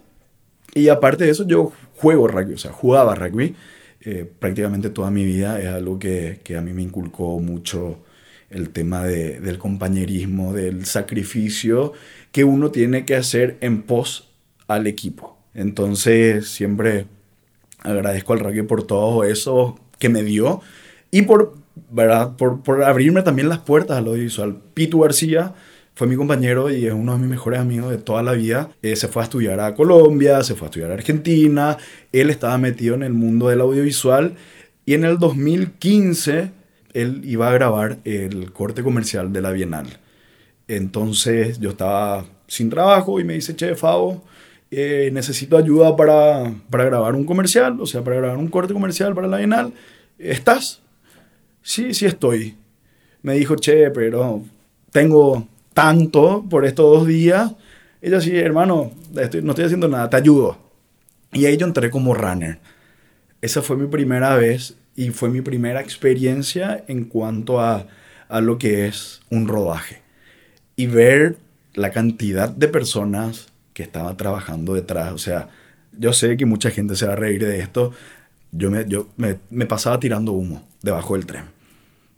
Y 0.74 0.90
aparte 0.90 1.26
de 1.26 1.32
eso, 1.32 1.46
yo 1.48 1.72
juego 1.96 2.28
rugby, 2.28 2.54
o 2.54 2.58
sea, 2.58 2.72
jugaba 2.72 3.16
rugby 3.16 3.56
eh, 4.02 4.30
prácticamente 4.40 4.90
toda 4.90 5.12
mi 5.12 5.26
vida. 5.26 5.60
Es 5.60 5.68
algo 5.68 6.00
que, 6.00 6.40
que, 6.44 6.58
a 6.58 6.62
mí 6.62 6.74
me 6.74 6.82
inculcó 6.82 7.40
mucho 7.40 8.00
el 8.50 8.70
tema 8.70 9.04
de, 9.04 9.40
del 9.40 9.58
compañerismo, 9.58 10.54
del 10.54 10.86
sacrificio 10.86 11.94
que 12.32 12.44
uno 12.44 12.72
tiene 12.72 13.06
que 13.06 13.16
hacer 13.16 13.58
en 13.62 13.84
pos 13.84 14.30
al 14.68 14.88
equipo. 14.88 15.38
Entonces, 15.54 16.48
siempre 16.48 17.06
agradezco 17.82 18.34
al 18.34 18.40
rugby 18.40 18.64
por 18.64 18.88
todo 18.88 19.24
eso 19.24 19.80
que 20.00 20.10
me 20.10 20.24
dio 20.24 20.62
y 21.12 21.24
por 21.24 21.56
¿verdad? 21.90 22.36
Por, 22.38 22.62
por 22.62 22.84
abrirme 22.84 23.22
también 23.22 23.50
las 23.50 23.60
puertas 23.60 23.98
al 23.98 24.08
audiovisual. 24.08 24.58
Pitu 24.74 25.00
García 25.00 25.54
fue 25.96 26.08
mi 26.08 26.16
compañero 26.16 26.72
y 26.72 26.88
es 26.88 26.94
uno 26.94 27.14
de 27.14 27.20
mis 27.20 27.30
mejores 27.30 27.60
amigos 27.60 27.92
de 27.92 27.98
toda 27.98 28.24
la 28.24 28.34
vida. 28.34 28.72
Eh, 28.82 28.96
se 28.96 29.08
fue 29.08 29.22
a 29.22 29.26
estudiar 29.26 29.60
a 29.60 29.76
Colombia, 29.76 30.44
se 30.44 30.56
fue 30.56 30.66
a 30.66 30.70
estudiar 30.70 30.92
a 30.92 30.96
Argentina. 30.96 31.78
Él 32.12 32.30
estaba 32.30 32.58
metido 32.58 32.96
en 32.96 33.04
el 33.04 33.14
mundo 33.14 33.50
del 33.50 33.62
audiovisual 33.62 34.36
y 34.86 34.96
en 34.96 35.06
el 35.06 35.20
2015 35.20 36.52
él 36.94 37.22
iba 37.24 37.50
a 37.50 37.54
grabar 37.54 38.00
el 38.06 38.52
corte 38.52 38.84
comercial 38.84 39.32
de 39.32 39.42
la 39.42 39.52
Bienal. 39.52 40.00
Entonces 40.68 41.60
yo 41.60 41.72
estaba 41.72 42.26
sin 42.48 42.70
trabajo 42.70 43.20
y 43.20 43.24
me 43.24 43.34
dice, 43.34 43.56
che, 43.56 43.76
Favo, 43.76 44.24
eh, 44.72 45.10
necesito 45.14 45.58
ayuda 45.58 45.96
para, 45.96 46.54
para 46.70 46.86
grabar 46.86 47.16
un 47.16 47.26
comercial, 47.26 47.80
o 47.80 47.86
sea, 47.86 48.04
para 48.04 48.18
grabar 48.18 48.38
un 48.38 48.48
corte 48.48 48.74
comercial 48.74 49.14
para 49.14 49.28
la 49.28 49.38
Bienal. 49.38 49.74
¿Estás? 50.18 50.82
Sí, 51.62 51.94
sí 51.94 52.06
estoy. 52.06 52.58
Me 53.22 53.36
dijo, 53.36 53.56
che, 53.56 53.92
pero 53.92 54.44
tengo 54.92 55.48
tanto 55.74 56.46
por 56.50 56.66
estos 56.66 56.86
dos 56.86 57.08
días. 57.08 57.52
Y 58.02 58.10
yo 58.10 58.18
así, 58.18 58.36
hermano, 58.38 58.92
estoy, 59.16 59.42
no 59.42 59.52
estoy 59.52 59.66
haciendo 59.66 59.88
nada, 59.88 60.10
te 60.10 60.18
ayudo. 60.18 60.58
Y 61.32 61.46
ahí 61.46 61.58
yo 61.58 61.66
entré 61.66 61.90
como 61.90 62.14
runner. 62.14 62.60
Esa 63.42 63.62
fue 63.62 63.78
mi 63.78 63.88
primera 63.88 64.36
vez 64.36 64.76
y 64.96 65.10
fue 65.10 65.30
mi 65.30 65.42
primera 65.42 65.82
experiencia 65.82 66.84
en 66.88 67.06
cuanto 67.06 67.60
a, 67.60 67.88
a 68.30 68.42
lo 68.42 68.58
que 68.58 68.88
es 68.88 69.22
un 69.30 69.48
rodaje. 69.48 70.02
Y 70.76 70.88
ver 70.88 71.38
la 71.74 71.92
cantidad 71.92 72.50
de 72.50 72.68
personas 72.68 73.48
que 73.74 73.84
estaban 73.84 74.16
trabajando 74.18 74.74
detrás. 74.74 75.12
O 75.14 75.18
sea, 75.18 75.50
yo 75.98 76.14
sé 76.14 76.38
que 76.38 76.46
mucha 76.46 76.70
gente 76.70 76.96
se 76.96 77.08
va 77.08 77.14
a 77.14 77.18
reír 77.18 77.46
de 77.46 77.60
esto. 77.60 77.92
Yo 78.52 78.70
me, 78.70 78.86
yo 78.88 79.08
me 79.18 79.66
pasaba 79.66 80.00
tirando 80.00 80.32
humo 80.32 80.64
debajo 80.82 81.16
del 81.16 81.26
tren. 81.26 81.46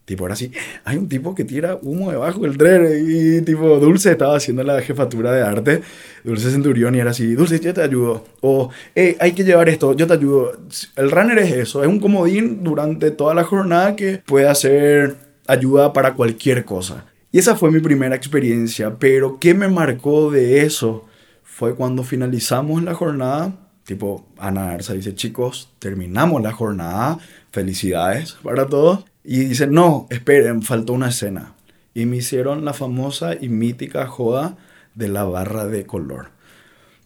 Tipo, 0.06 0.26
ahora 0.26 0.36
sí, 0.36 0.52
hay 0.84 0.98
un 0.98 1.10
tipo 1.10 1.34
que 1.34 1.44
tira 1.44 1.80
humo 1.82 2.12
debajo 2.12 2.42
del 2.42 2.58
tren 2.58 2.88
y 3.08 3.42
tipo, 3.42 3.80
Dulce 3.80 4.12
estaba 4.12 4.38
haciendo 4.38 4.62
la 4.62 4.80
jefatura 4.82 5.32
de 5.32 5.42
arte, 5.42 5.82
Dulce 6.24 6.52
Centurión, 6.52 6.94
y 6.94 7.00
era 7.00 7.10
así, 7.10 7.34
Dulce, 7.34 7.60
yo 7.60 7.74
te 7.74 7.82
ayudo. 7.82 8.24
O, 8.42 8.70
hey, 8.94 9.18
hay 9.20 9.32
que 9.32 9.44
llevar 9.44 9.68
esto, 9.68 9.94
yo 9.94 10.06
te 10.06 10.14
ayudo. 10.14 10.60
El 10.96 11.10
runner 11.10 11.40
es 11.40 11.52
eso, 11.54 11.82
es 11.82 11.90
un 11.90 12.00
comodín 12.00 12.64
durante 12.64 13.10
toda 13.10 13.34
la 13.34 13.44
jornada 13.44 13.96
que 13.96 14.22
puede 14.24 14.48
hacer 14.48 15.16
ayuda 15.48 15.92
para 15.92 16.14
cualquier 16.14 16.66
cosa. 16.66 17.06
Y 17.32 17.40
esa 17.40 17.56
fue 17.56 17.72
mi 17.72 17.80
primera 17.80 18.16
experiencia, 18.16 18.98
pero 19.00 19.40
¿qué 19.40 19.56
me 19.56 19.68
marcó 19.68 20.30
de 20.30 20.62
eso? 20.62 21.06
Fue 21.44 21.74
cuando 21.74 22.04
finalizamos 22.04 22.84
la 22.84 22.94
jornada, 22.94 23.54
tipo, 23.86 24.28
Ana 24.38 24.72
Arza 24.72 24.94
dice, 24.94 25.16
chicos, 25.16 25.72
terminamos 25.80 26.44
la 26.44 26.52
jornada, 26.52 27.18
felicidades 27.52 28.34
para 28.44 28.68
todos. 28.68 29.06
Y 29.26 29.46
dice, 29.46 29.68
no, 29.68 30.08
esperen, 30.12 30.62
faltó 30.62 30.94
una 30.94 31.10
escena. 31.10 31.54
Y 31.94 32.06
me 32.06 32.18
hicieron 32.18 32.64
la 32.64 32.74
famosa 32.74 33.34
y 33.40 33.50
mítica 33.50 34.06
joda 34.06 34.58
de 34.94 35.08
la 35.08 35.24
barra 35.24 35.66
de 35.66 35.86
color. 35.86 36.30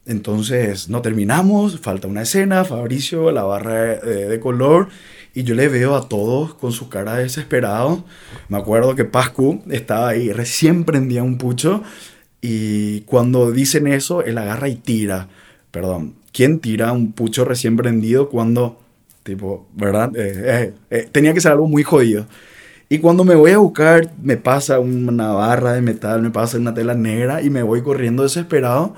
Entonces, 0.05 0.89
no 0.89 1.01
terminamos, 1.01 1.79
falta 1.79 2.07
una 2.07 2.23
escena, 2.23 2.65
Fabricio, 2.65 3.31
la 3.31 3.43
barra 3.43 3.95
de, 3.95 4.39
color, 4.39 4.89
y 5.35 5.43
yo 5.43 5.53
le 5.53 5.67
veo 5.67 5.95
a 5.95 6.09
todos 6.09 6.55
con 6.55 6.71
su 6.71 6.89
cara 6.89 7.17
desesperado. 7.17 8.03
Me 8.47 8.57
acuerdo 8.57 8.95
que 8.95 9.05
Pascu 9.05 9.61
estaba 9.69 10.09
ahí, 10.09 10.31
recién 10.31 10.83
prendía 10.83 11.21
un 11.21 11.37
pucho, 11.37 11.83
y 12.41 13.01
cuando 13.01 13.51
dicen 13.51 13.85
eso, 13.85 14.23
él 14.23 14.39
agarra 14.39 14.67
y 14.67 14.75
tira. 14.75 15.27
Perdón, 15.69 16.15
¿quién 16.31 16.59
tira 16.59 16.91
un 16.91 17.11
pucho 17.11 17.45
recién 17.45 17.77
prendido 17.77 18.29
cuando 18.29 18.79
Tipo, 19.29 19.67
¿verdad? 19.75 20.09
Eh, 20.15 20.41
eh, 20.43 20.73
eh, 20.89 21.09
tenía 21.11 21.35
que 21.35 21.39
ser 21.39 21.51
algo 21.51 21.67
muy 21.67 21.83
jodido. 21.83 22.25
Y 22.89 22.97
cuando 22.97 23.23
me 23.23 23.35
voy 23.35 23.51
a 23.51 23.59
buscar, 23.59 24.11
me 24.19 24.37
pasa 24.37 24.79
una 24.79 25.33
barra 25.33 25.73
de 25.73 25.83
metal, 25.83 26.23
me 26.23 26.31
pasa 26.31 26.57
una 26.57 26.73
tela 26.73 26.95
negra 26.95 27.43
y 27.43 27.51
me 27.51 27.61
voy 27.61 27.83
corriendo 27.83 28.23
desesperado. 28.23 28.95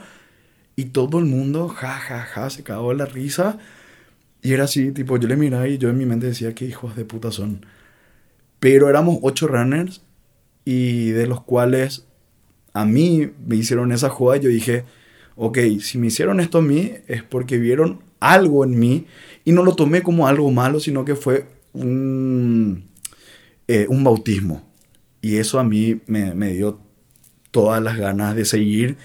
Y 0.77 0.85
todo 0.85 1.19
el 1.19 1.25
mundo, 1.25 1.67
ja, 1.67 1.89
ja, 1.89 2.21
ja, 2.21 2.50
se 2.50 2.63
cagó 2.63 2.93
la 2.93 3.05
risa. 3.05 3.57
Y 4.41 4.53
era 4.53 4.63
así, 4.63 4.93
tipo, 4.93 5.17
yo 5.17 5.27
le 5.27 5.35
miraba 5.35 5.67
y 5.67 5.77
yo 5.77 5.89
en 5.89 5.97
mi 5.97 6.05
mente 6.05 6.27
decía, 6.27 6.55
qué 6.55 6.63
hijos 6.63 6.95
de 6.95 7.03
puta 7.03 7.29
son. 7.29 7.65
Pero 8.61 8.88
éramos 8.88 9.19
ocho 9.21 9.47
runners 9.47 10.01
y 10.63 11.09
de 11.09 11.27
los 11.27 11.41
cuales 11.41 12.05
a 12.71 12.85
mí 12.85 13.31
me 13.45 13.57
hicieron 13.57 13.91
esa 13.91 14.07
joda. 14.07 14.38
Y 14.38 14.39
yo 14.39 14.50
dije, 14.50 14.85
ok, 15.35 15.57
si 15.81 15.97
me 15.97 16.07
hicieron 16.07 16.39
esto 16.39 16.59
a 16.59 16.61
mí 16.61 16.93
es 17.07 17.21
porque 17.21 17.57
vieron 17.57 18.00
algo 18.21 18.63
en 18.63 18.79
mí 18.79 19.07
y 19.43 19.51
no 19.51 19.63
lo 19.63 19.75
tomé 19.75 20.03
como 20.03 20.27
algo 20.27 20.51
malo, 20.51 20.79
sino 20.79 21.05
que 21.05 21.15
fue 21.15 21.45
un, 21.74 22.86
eh, 23.67 23.86
un 23.89 24.03
bautismo. 24.03 24.62
Y 25.21 25.38
eso 25.38 25.60
a 25.60 25.63
mí 25.63 26.00
me, 26.07 26.33
me, 26.33 26.53
dio 26.53 26.79
todas 27.51 27.81
las 27.81 27.98
ganas 27.98 28.36
de 28.36 28.45
seguir 28.45 28.98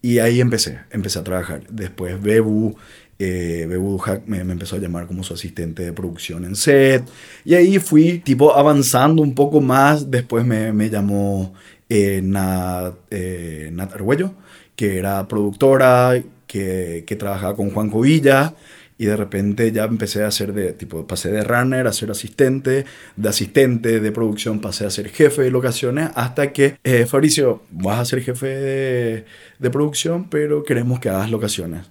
y 0.00 0.18
ahí 0.18 0.40
empecé, 0.40 0.80
empecé 0.90 1.18
a 1.18 1.24
trabajar. 1.24 1.66
Después 1.68 2.20
Bebu, 2.20 2.76
eh, 3.18 3.66
Bebu 3.68 4.00
me, 4.26 4.44
me, 4.44 4.52
empezó 4.52 4.76
a 4.76 4.78
llamar 4.78 5.06
como 5.06 5.22
su 5.24 5.34
asistente 5.34 5.84
de 5.84 5.92
producción 5.92 6.44
en 6.44 6.56
set 6.56 7.04
y 7.44 7.54
ahí 7.54 7.78
fui 7.78 8.18
tipo 8.20 8.56
avanzando 8.56 9.22
un 9.22 9.34
poco 9.34 9.60
más. 9.60 10.10
Después 10.10 10.44
me, 10.46 10.72
me 10.72 10.88
llamó 10.88 11.52
eh, 11.88 12.20
Nat, 12.22 12.94
eh, 13.10 13.70
Nat 13.72 13.92
Arguello, 13.92 14.32
que 14.76 14.98
era 14.98 15.26
productora, 15.28 16.22
que, 16.46 17.04
que 17.06 17.16
trabajaba 17.16 17.54
con 17.54 17.70
Juan 17.70 17.90
Covilla 17.90 18.54
y 18.98 19.06
de 19.06 19.16
repente 19.16 19.70
ya 19.70 19.84
empecé 19.84 20.24
a 20.24 20.26
hacer 20.26 20.52
de, 20.52 20.72
tipo, 20.72 21.06
pasé 21.06 21.30
de 21.30 21.44
runner 21.44 21.86
a 21.86 21.92
ser 21.92 22.10
asistente, 22.10 22.84
de 23.16 23.28
asistente 23.28 24.00
de 24.00 24.12
producción 24.12 24.60
pasé 24.60 24.86
a 24.86 24.90
ser 24.90 25.08
jefe 25.08 25.42
de 25.42 25.52
locaciones, 25.52 26.10
hasta 26.16 26.52
que, 26.52 26.78
eh, 26.82 27.06
Fabricio, 27.06 27.62
vas 27.70 28.00
a 28.00 28.04
ser 28.04 28.22
jefe 28.22 28.46
de, 28.48 29.24
de, 29.60 29.70
producción, 29.70 30.28
pero 30.28 30.64
queremos 30.64 30.98
que 30.98 31.08
hagas 31.10 31.30
locaciones. 31.30 31.86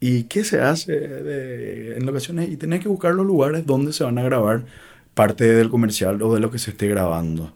¿Y 0.00 0.24
qué 0.24 0.44
se 0.44 0.60
hace 0.60 0.92
de, 0.92 1.96
en 1.96 2.06
locaciones? 2.06 2.48
Y 2.48 2.56
tenés 2.56 2.80
que 2.80 2.88
buscar 2.88 3.14
los 3.14 3.26
lugares 3.26 3.66
donde 3.66 3.92
se 3.92 4.04
van 4.04 4.18
a 4.18 4.22
grabar 4.22 4.64
parte 5.14 5.44
del 5.44 5.70
comercial 5.70 6.22
o 6.22 6.32
de 6.32 6.40
lo 6.40 6.52
que 6.52 6.60
se 6.60 6.70
esté 6.70 6.86
grabando. 6.88 7.52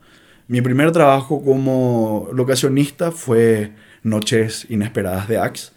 Mi 0.48 0.60
primer 0.60 0.90
trabajo 0.90 1.44
como 1.44 2.28
locacionista 2.32 3.12
fue 3.12 3.72
Noches 4.02 4.66
Inesperadas 4.68 5.28
de 5.28 5.38
Axe, 5.38 5.72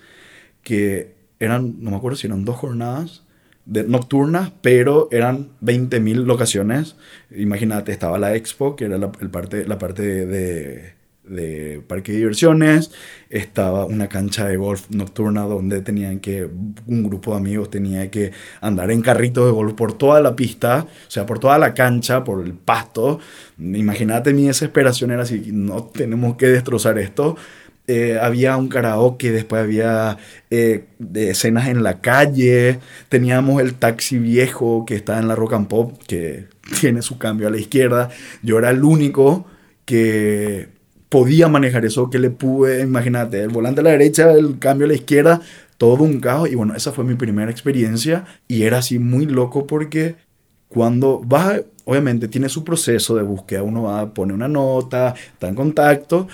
que 0.64 1.15
eran, 1.40 1.76
no 1.84 1.92
me 1.92 1.98
acuerdo 1.98 2.18
si 2.18 2.28
eran 2.28 2.46
dos 2.46 2.56
jornadas 2.56 3.24
de, 3.66 3.84
nocturnas, 3.84 4.52
pero 4.62 5.10
eran 5.12 5.50
20.000 5.62 6.26
locaciones. 6.26 6.96
Imagínate, 7.36 7.92
estaba 7.92 8.20
la 8.20 8.36
expo, 8.36 8.76
que 8.76 8.86
era 8.86 8.98
la, 8.98 9.12
el 9.20 9.30
parte, 9.30 9.68
la 9.68 9.78
parte 9.78 10.04
de, 10.04 10.96
de, 11.28 11.82
parque 11.88 12.12
de 12.12 12.20
diversiones, 12.20 12.92
estaba 13.30 13.86
una 13.86 14.08
cancha 14.08 14.48
de 14.48 14.58
golf 14.58 14.90
nocturna 14.92 15.42
donde 15.44 15.82
tenían 15.82 16.20
que, 16.20 16.48
un 16.88 17.04
grupo 17.04 17.32
de 17.32 17.38
amigos 17.38 17.70
tenía 17.70 18.10
que 18.12 18.32
andar 18.62 18.92
en 18.92 19.02
carritos 19.02 19.46
de 19.46 19.52
golf 19.52 19.74
por 19.74 19.98
toda 19.98 20.22
la 20.22 20.36
pista, 20.36 20.86
o 21.08 21.12
sea, 21.12 21.26
por 21.26 21.40
toda 21.40 21.58
la 21.58 21.74
cancha, 21.74 22.24
por 22.24 22.46
el 22.46 22.54
pasto. 22.54 23.20
Imagínate 23.58 24.34
mi 24.34 24.48
desesperación 24.48 25.12
era 25.12 25.24
así, 25.24 25.50
no 25.52 25.86
tenemos 25.86 26.36
que 26.38 26.48
destrozar 26.48 26.98
esto 27.00 27.36
eh, 27.88 28.18
había 28.20 28.58
un 28.58 28.68
karaoke, 28.68 29.32
después 29.32 29.62
había 29.62 30.18
eh, 30.50 30.86
escenas 31.14 31.68
en 31.68 31.84
la 31.84 32.02
calle, 32.02 32.80
teníamos 33.10 33.62
el 33.62 33.76
taxi 33.76 34.18
viejo 34.18 34.86
que 34.86 34.96
está 34.96 35.20
en 35.20 35.28
la 35.28 35.36
Rock 35.36 35.54
and 35.54 35.68
Pop, 35.68 35.94
que 36.08 36.48
tiene 36.82 37.02
su 37.04 37.20
cambio 37.20 37.48
a 37.48 37.52
la 37.52 37.58
izquierda. 37.58 38.10
Yo 38.42 38.58
era 38.58 38.72
el 38.72 38.84
único 38.84 39.46
que 39.86 40.70
podía 41.10 41.48
manejar 41.48 41.86
eso, 41.86 42.10
que 42.10 42.18
le 42.18 42.32
pude, 42.32 42.82
imagínate, 42.82 43.42
el 43.42 43.50
volante 43.50 43.82
a 43.82 43.84
la 43.84 43.92
derecha, 43.92 44.32
el 44.34 44.58
cambio 44.58 44.86
a 44.86 44.90
la 44.90 44.96
izquierda, 44.96 45.42
todo 45.78 46.04
un 46.04 46.20
caos. 46.20 46.50
Y 46.50 46.56
bueno, 46.56 46.74
esa 46.76 46.92
fue 46.92 47.04
mi 47.04 47.14
primera 47.14 47.52
experiencia 47.52 48.26
y 48.48 48.64
era 48.64 48.80
así 48.80 48.98
muy 48.98 49.28
loco 49.28 49.68
porque 49.68 50.16
cuando 50.70 51.22
vas, 51.24 51.62
obviamente 51.86 52.28
tiene 52.28 52.50
su 52.50 52.64
proceso 52.64 53.16
de 53.16 53.22
búsqueda, 53.22 53.62
uno 53.62 53.84
va 53.84 54.02
a 54.02 54.14
poner 54.14 54.34
una 54.34 54.48
nota, 54.48 55.14
está 55.34 55.48
en 55.48 55.56
contacto 55.56 56.28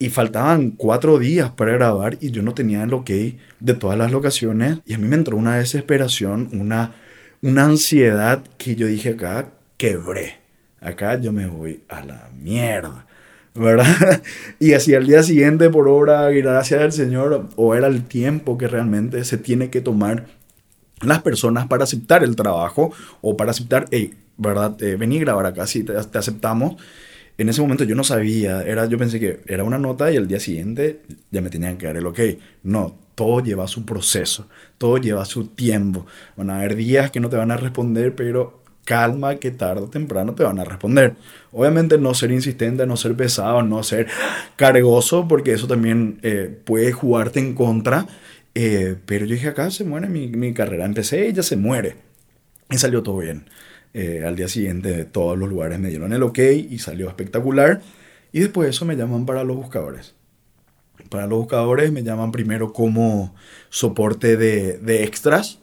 y 0.00 0.08
faltaban 0.08 0.70
cuatro 0.70 1.18
días 1.18 1.50
para 1.50 1.72
grabar 1.72 2.16
y 2.20 2.30
yo 2.30 2.42
no 2.42 2.54
tenía 2.54 2.82
el 2.82 2.94
ok 2.94 3.10
de 3.60 3.74
todas 3.74 3.98
las 3.98 4.10
locaciones. 4.10 4.78
Y 4.86 4.94
a 4.94 4.98
mí 4.98 5.06
me 5.06 5.14
entró 5.14 5.36
una 5.36 5.58
desesperación, 5.58 6.48
una, 6.54 6.94
una 7.42 7.64
ansiedad 7.66 8.42
que 8.56 8.76
yo 8.76 8.86
dije 8.86 9.10
acá, 9.10 9.50
quebré. 9.76 10.38
Acá 10.80 11.20
yo 11.20 11.32
me 11.32 11.46
voy 11.46 11.82
a 11.90 12.02
la 12.02 12.30
mierda. 12.34 13.06
¿verdad? 13.54 14.22
Y 14.58 14.72
así 14.72 14.94
al 14.94 15.06
día 15.06 15.22
siguiente, 15.22 15.68
por 15.68 15.86
obra, 15.86 16.30
gracias 16.30 16.80
al 16.80 16.92
Señor, 16.92 17.48
o 17.56 17.74
era 17.74 17.86
el 17.86 18.04
tiempo 18.04 18.56
que 18.56 18.68
realmente 18.68 19.22
se 19.24 19.36
tiene 19.36 19.68
que 19.68 19.82
tomar 19.82 20.24
las 21.02 21.20
personas 21.20 21.66
para 21.66 21.84
aceptar 21.84 22.24
el 22.24 22.36
trabajo 22.36 22.90
o 23.20 23.36
para 23.36 23.50
aceptar, 23.50 23.84
hey, 23.90 24.14
¿verdad? 24.38 24.82
Eh, 24.82 24.96
vení 24.96 25.18
a 25.18 25.20
grabar 25.20 25.44
acá, 25.44 25.66
si 25.66 25.84
te, 25.84 25.92
te 25.92 26.18
aceptamos 26.18 26.76
en 27.40 27.48
ese 27.48 27.62
momento 27.62 27.84
yo 27.84 27.94
no 27.94 28.04
sabía, 28.04 28.62
era, 28.62 28.86
yo 28.86 28.98
pensé 28.98 29.18
que 29.18 29.40
era 29.46 29.64
una 29.64 29.78
nota 29.78 30.12
y 30.12 30.16
el 30.16 30.28
día 30.28 30.40
siguiente 30.40 31.00
ya 31.30 31.40
me 31.40 31.48
tenían 31.48 31.78
que 31.78 31.86
dar 31.86 31.96
el 31.96 32.06
ok. 32.06 32.20
No, 32.64 32.94
todo 33.14 33.40
lleva 33.40 33.66
su 33.66 33.86
proceso, 33.86 34.46
todo 34.76 34.98
lleva 34.98 35.24
su 35.24 35.46
tiempo. 35.46 36.06
Van 36.36 36.50
a 36.50 36.58
haber 36.58 36.76
días 36.76 37.10
que 37.10 37.20
no 37.20 37.30
te 37.30 37.36
van 37.36 37.50
a 37.50 37.56
responder, 37.56 38.14
pero 38.14 38.60
calma 38.84 39.36
que 39.36 39.50
tarde 39.50 39.82
o 39.82 39.88
temprano 39.88 40.34
te 40.34 40.42
van 40.42 40.58
a 40.58 40.64
responder. 40.64 41.16
Obviamente 41.52 41.96
no 41.96 42.12
ser 42.12 42.30
insistente, 42.30 42.86
no 42.86 42.96
ser 42.96 43.16
pesado, 43.16 43.62
no 43.62 43.82
ser 43.82 44.08
cargoso, 44.56 45.26
porque 45.26 45.52
eso 45.52 45.66
también 45.66 46.18
eh, 46.22 46.54
puede 46.64 46.92
jugarte 46.92 47.40
en 47.40 47.54
contra. 47.54 48.06
Eh, 48.54 48.96
pero 49.06 49.24
yo 49.26 49.34
dije, 49.34 49.48
acá 49.48 49.70
se 49.70 49.84
muere 49.84 50.08
mi, 50.08 50.28
mi 50.28 50.52
carrera. 50.52 50.84
Empecé 50.84 51.28
y 51.28 51.32
ya 51.32 51.42
se 51.42 51.56
muere. 51.56 51.96
Y 52.70 52.78
salió 52.78 53.02
todo 53.02 53.18
bien. 53.18 53.46
Eh, 53.92 54.22
al 54.24 54.36
día 54.36 54.48
siguiente 54.48 55.04
todos 55.04 55.36
los 55.36 55.48
lugares 55.48 55.78
me 55.80 55.88
dieron 55.88 56.12
el 56.12 56.22
ok 56.22 56.38
y 56.70 56.78
salió 56.78 57.08
espectacular. 57.08 57.80
Y 58.32 58.40
después 58.40 58.66
de 58.66 58.70
eso 58.70 58.84
me 58.84 58.96
llaman 58.96 59.26
para 59.26 59.44
los 59.44 59.56
buscadores. 59.56 60.14
Para 61.08 61.26
los 61.26 61.38
buscadores 61.40 61.90
me 61.92 62.02
llaman 62.02 62.32
primero 62.32 62.72
como 62.72 63.34
soporte 63.68 64.36
de, 64.36 64.78
de 64.78 65.04
extras. 65.04 65.60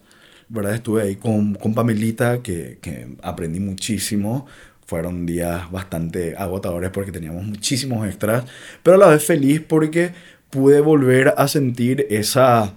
¿verdad? 0.50 0.76
Estuve 0.76 1.04
ahí 1.04 1.16
con, 1.16 1.56
con 1.56 1.74
Pamelita, 1.74 2.42
que, 2.42 2.80
que, 2.82 3.16
aprendí 3.22 3.60
muchísimo. 3.60 4.46
Fueron 4.86 5.26
días 5.26 5.70
bastante 5.72 6.36
agotadores 6.38 6.92
porque 6.92 7.12
teníamos 7.12 7.44
muchísimos 7.44 8.08
extras, 8.08 8.46
pero 8.84 8.96
a 8.96 9.00
la 9.00 9.08
vez 9.08 9.26
feliz 9.26 9.62
porque 9.62 10.14
pude 10.50 10.80
volver 10.80 11.34
a 11.38 11.48
sentir 11.50 12.08
esa, 12.10 12.74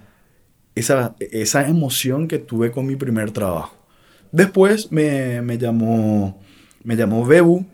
esa, 0.74 1.14
esa 1.20 1.68
emoción 1.68 2.26
que 2.26 2.38
tuve 2.38 2.72
con 2.72 2.86
mi 2.86 2.96
primer 2.96 3.30
trabajo. 3.30 3.79
Después 4.32 4.92
me, 4.92 5.42
me 5.42 5.58
llamó, 5.58 6.40
me 6.84 6.96
llamó 6.96 7.26
Bebu, 7.26 7.66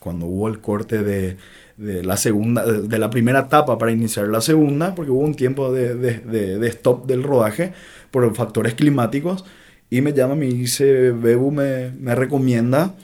cuando 0.00 0.26
hubo 0.26 0.48
el 0.48 0.60
corte 0.60 1.02
de, 1.02 1.36
de, 1.76 2.02
la 2.04 2.16
segunda, 2.16 2.64
de 2.64 2.98
la 2.98 3.10
primera 3.10 3.40
etapa 3.40 3.78
para 3.78 3.92
iniciar 3.92 4.28
la 4.28 4.40
segunda, 4.40 4.94
porque 4.94 5.10
hubo 5.10 5.20
un 5.20 5.34
tiempo 5.34 5.72
de, 5.72 5.94
de, 5.94 6.58
de 6.58 6.68
stop 6.68 7.06
del 7.06 7.22
rodaje 7.22 7.72
por 8.10 8.34
factores 8.34 8.74
climáticos, 8.74 9.44
y 9.90 10.00
me 10.00 10.12
llama, 10.12 10.34
me 10.34 10.46
dice, 10.46 11.12
Bebu 11.12 11.50
me, 11.50 11.90
me 11.90 12.14
recomienda 12.14 12.94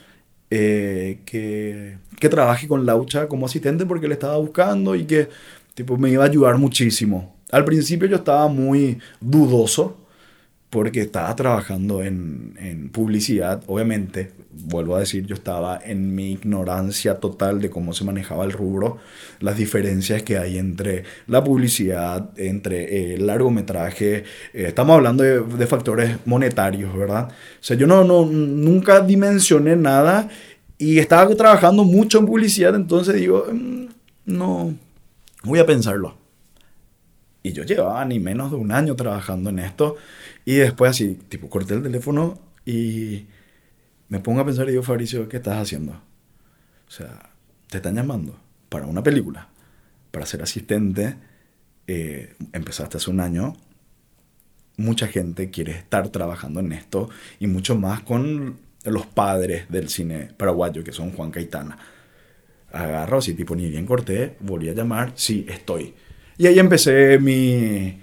eh, 0.50 1.20
que, 1.24 1.98
que 2.18 2.28
trabaje 2.28 2.66
con 2.66 2.84
Laucha 2.84 3.28
como 3.28 3.46
asistente 3.46 3.86
porque 3.86 4.08
le 4.08 4.14
estaba 4.14 4.36
buscando 4.38 4.96
y 4.96 5.04
que 5.04 5.28
tipo, 5.74 5.96
me 5.96 6.10
iba 6.10 6.24
a 6.24 6.26
ayudar 6.26 6.58
muchísimo. 6.58 7.36
Al 7.52 7.64
principio 7.64 8.08
yo 8.08 8.16
estaba 8.16 8.48
muy 8.48 8.98
dudoso 9.20 9.99
porque 10.70 11.00
estaba 11.00 11.34
trabajando 11.34 12.02
en, 12.02 12.54
en, 12.60 12.90
publicidad, 12.90 13.62
obviamente, 13.66 14.30
vuelvo 14.52 14.94
a 14.94 15.00
decir, 15.00 15.26
yo 15.26 15.34
estaba 15.34 15.80
en 15.84 16.14
mi 16.14 16.30
ignorancia 16.30 17.16
total 17.16 17.60
de 17.60 17.70
cómo 17.70 17.92
se 17.92 18.04
manejaba 18.04 18.44
el 18.44 18.52
rubro, 18.52 18.98
las 19.40 19.56
diferencias 19.56 20.22
que 20.22 20.38
hay 20.38 20.58
entre 20.58 21.02
la 21.26 21.42
publicidad, 21.42 22.30
entre 22.36 22.84
eh, 22.84 23.14
el 23.14 23.26
largometraje, 23.26 24.18
eh, 24.18 24.24
estamos 24.54 24.94
hablando 24.94 25.24
de, 25.24 25.40
de, 25.40 25.66
factores 25.66 26.18
monetarios, 26.24 26.96
¿verdad? 26.96 27.28
O 27.30 27.62
sea, 27.64 27.76
yo 27.76 27.88
no, 27.88 28.04
no, 28.04 28.24
nunca 28.24 29.00
dimensioné 29.00 29.74
nada 29.74 30.28
y 30.78 30.98
estaba 31.00 31.28
trabajando 31.34 31.82
mucho 31.82 32.20
en 32.20 32.26
publicidad, 32.26 32.76
entonces 32.76 33.16
digo, 33.16 33.44
mm, 33.52 33.86
no, 34.26 34.72
voy 35.42 35.58
a 35.58 35.66
pensarlo. 35.66 36.20
Y 37.42 37.52
yo 37.52 37.64
llevaba 37.64 38.04
ni 38.04 38.20
menos 38.20 38.50
de 38.50 38.56
un 38.58 38.70
año 38.70 38.94
trabajando 38.96 39.50
en 39.50 39.60
esto. 39.60 39.96
Y 40.44 40.56
después 40.56 40.90
así, 40.90 41.18
tipo, 41.28 41.48
corté 41.48 41.74
el 41.74 41.82
teléfono 41.82 42.40
y 42.64 43.26
me 44.08 44.20
pongo 44.20 44.40
a 44.40 44.44
pensar 44.44 44.66
y 44.68 44.72
digo, 44.72 44.82
Fabricio, 44.82 45.28
¿qué 45.28 45.36
estás 45.36 45.58
haciendo? 45.58 45.92
O 45.92 46.90
sea, 46.90 47.30
te 47.68 47.76
están 47.76 47.94
llamando 47.94 48.38
para 48.68 48.86
una 48.86 49.02
película, 49.02 49.48
para 50.10 50.26
ser 50.26 50.42
asistente. 50.42 51.16
Eh, 51.86 52.34
empezaste 52.52 52.96
hace 52.96 53.10
un 53.10 53.20
año. 53.20 53.56
Mucha 54.76 55.06
gente 55.06 55.50
quiere 55.50 55.72
estar 55.72 56.08
trabajando 56.08 56.60
en 56.60 56.72
esto 56.72 57.10
y 57.38 57.46
mucho 57.46 57.76
más 57.76 58.00
con 58.00 58.58
los 58.84 59.06
padres 59.06 59.68
del 59.68 59.88
cine 59.88 60.30
paraguayo, 60.36 60.82
que 60.82 60.92
son 60.92 61.12
Juan 61.12 61.30
Caitana. 61.30 61.78
Agarro 62.72 63.18
así, 63.18 63.34
tipo, 63.34 63.54
ni 63.54 63.68
bien 63.68 63.84
corté, 63.84 64.36
volví 64.40 64.68
a 64.68 64.74
llamar, 64.74 65.12
sí, 65.16 65.44
estoy. 65.48 65.94
Y 66.38 66.46
ahí 66.46 66.58
empecé 66.58 67.18
mi, 67.18 68.00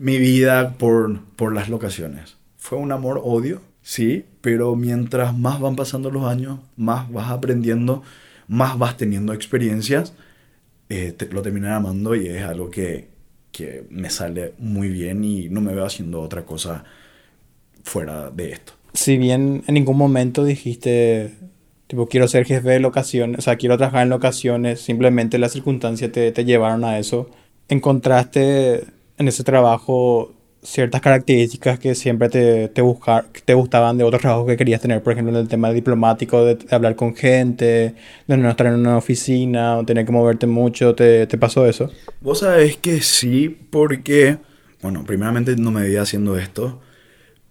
mi 0.00 0.16
vida 0.16 0.78
por, 0.78 1.20
por 1.36 1.54
las 1.54 1.68
locaciones. 1.68 2.38
Fue 2.56 2.78
un 2.78 2.90
amor-odio, 2.90 3.60
sí, 3.82 4.24
pero 4.40 4.74
mientras 4.74 5.36
más 5.36 5.60
van 5.60 5.76
pasando 5.76 6.10
los 6.10 6.24
años, 6.24 6.58
más 6.76 7.12
vas 7.12 7.30
aprendiendo, 7.30 8.02
más 8.48 8.78
vas 8.78 8.96
teniendo 8.96 9.34
experiencias, 9.34 10.14
eh, 10.88 11.14
lo 11.30 11.42
terminé 11.42 11.68
amando 11.68 12.14
y 12.14 12.28
es 12.28 12.42
algo 12.42 12.70
que, 12.70 13.08
que 13.52 13.84
me 13.90 14.08
sale 14.08 14.54
muy 14.58 14.88
bien 14.88 15.22
y 15.22 15.50
no 15.50 15.60
me 15.60 15.74
veo 15.74 15.84
haciendo 15.84 16.22
otra 16.22 16.46
cosa 16.46 16.84
fuera 17.84 18.30
de 18.30 18.52
esto. 18.52 18.72
Si 18.94 19.18
bien 19.18 19.64
en 19.66 19.74
ningún 19.74 19.98
momento 19.98 20.44
dijiste 20.44 21.32
Tipo, 21.86 22.06
quiero 22.06 22.28
ser 22.28 22.46
jefe 22.46 22.68
de 22.68 22.78
locaciones, 22.78 23.40
o 23.40 23.42
sea, 23.42 23.56
quiero 23.56 23.76
trabajar 23.76 24.04
en 24.04 24.10
locaciones, 24.10 24.80
simplemente 24.80 25.38
las 25.38 25.50
circunstancias 25.50 26.12
te, 26.12 26.30
te 26.30 26.44
llevaron 26.44 26.84
a 26.84 27.00
eso. 27.00 27.28
¿Encontraste 27.68 28.84
en 29.20 29.28
ese 29.28 29.44
trabajo 29.44 30.34
ciertas 30.62 31.00
características 31.00 31.78
que 31.78 31.94
siempre 31.94 32.28
te, 32.28 32.68
te, 32.68 32.82
buscar, 32.82 33.26
te 33.44 33.54
gustaban 33.54 33.96
de 33.96 34.04
otros 34.04 34.20
trabajos 34.20 34.46
que 34.46 34.56
querías 34.56 34.80
tener? 34.80 35.02
Por 35.02 35.12
ejemplo, 35.12 35.32
en 35.32 35.40
el 35.40 35.48
tema 35.48 35.72
diplomático, 35.72 36.44
de, 36.44 36.58
hablar 36.70 36.96
con 36.96 37.14
gente, 37.14 37.94
de 38.26 38.36
no 38.36 38.50
estar 38.50 38.66
en 38.66 38.74
una 38.74 38.96
oficina, 38.96 39.78
o 39.78 39.84
tener 39.84 40.04
que 40.04 40.12
moverte 40.12 40.46
mucho. 40.46 40.94
¿Te, 40.94 41.26
pasó 41.38 41.66
eso? 41.66 41.90
Vos 42.20 42.40
sabés 42.40 42.76
que 42.76 43.00
sí, 43.00 43.48
porque, 43.70 44.38
bueno, 44.82 45.04
primeramente 45.04 45.56
no 45.56 45.70
me 45.70 45.82
veía 45.82 46.02
haciendo 46.02 46.36
esto, 46.36 46.80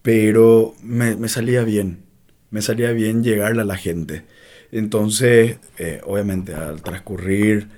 pero 0.01 0.75
me, 0.83 1.15
me 1.15 1.29
salía 1.29 1.63
bien 1.63 2.09
me 2.51 2.61
salía 2.61 2.91
bien 2.91 3.23
llegarle 3.23 3.61
a 3.61 3.65
la 3.65 3.77
gente. 3.77 4.23
Entonces, 4.71 5.57
eh, 5.77 6.01
obviamente, 6.05 6.53
al 6.53 6.81
transcurrir 6.81 7.69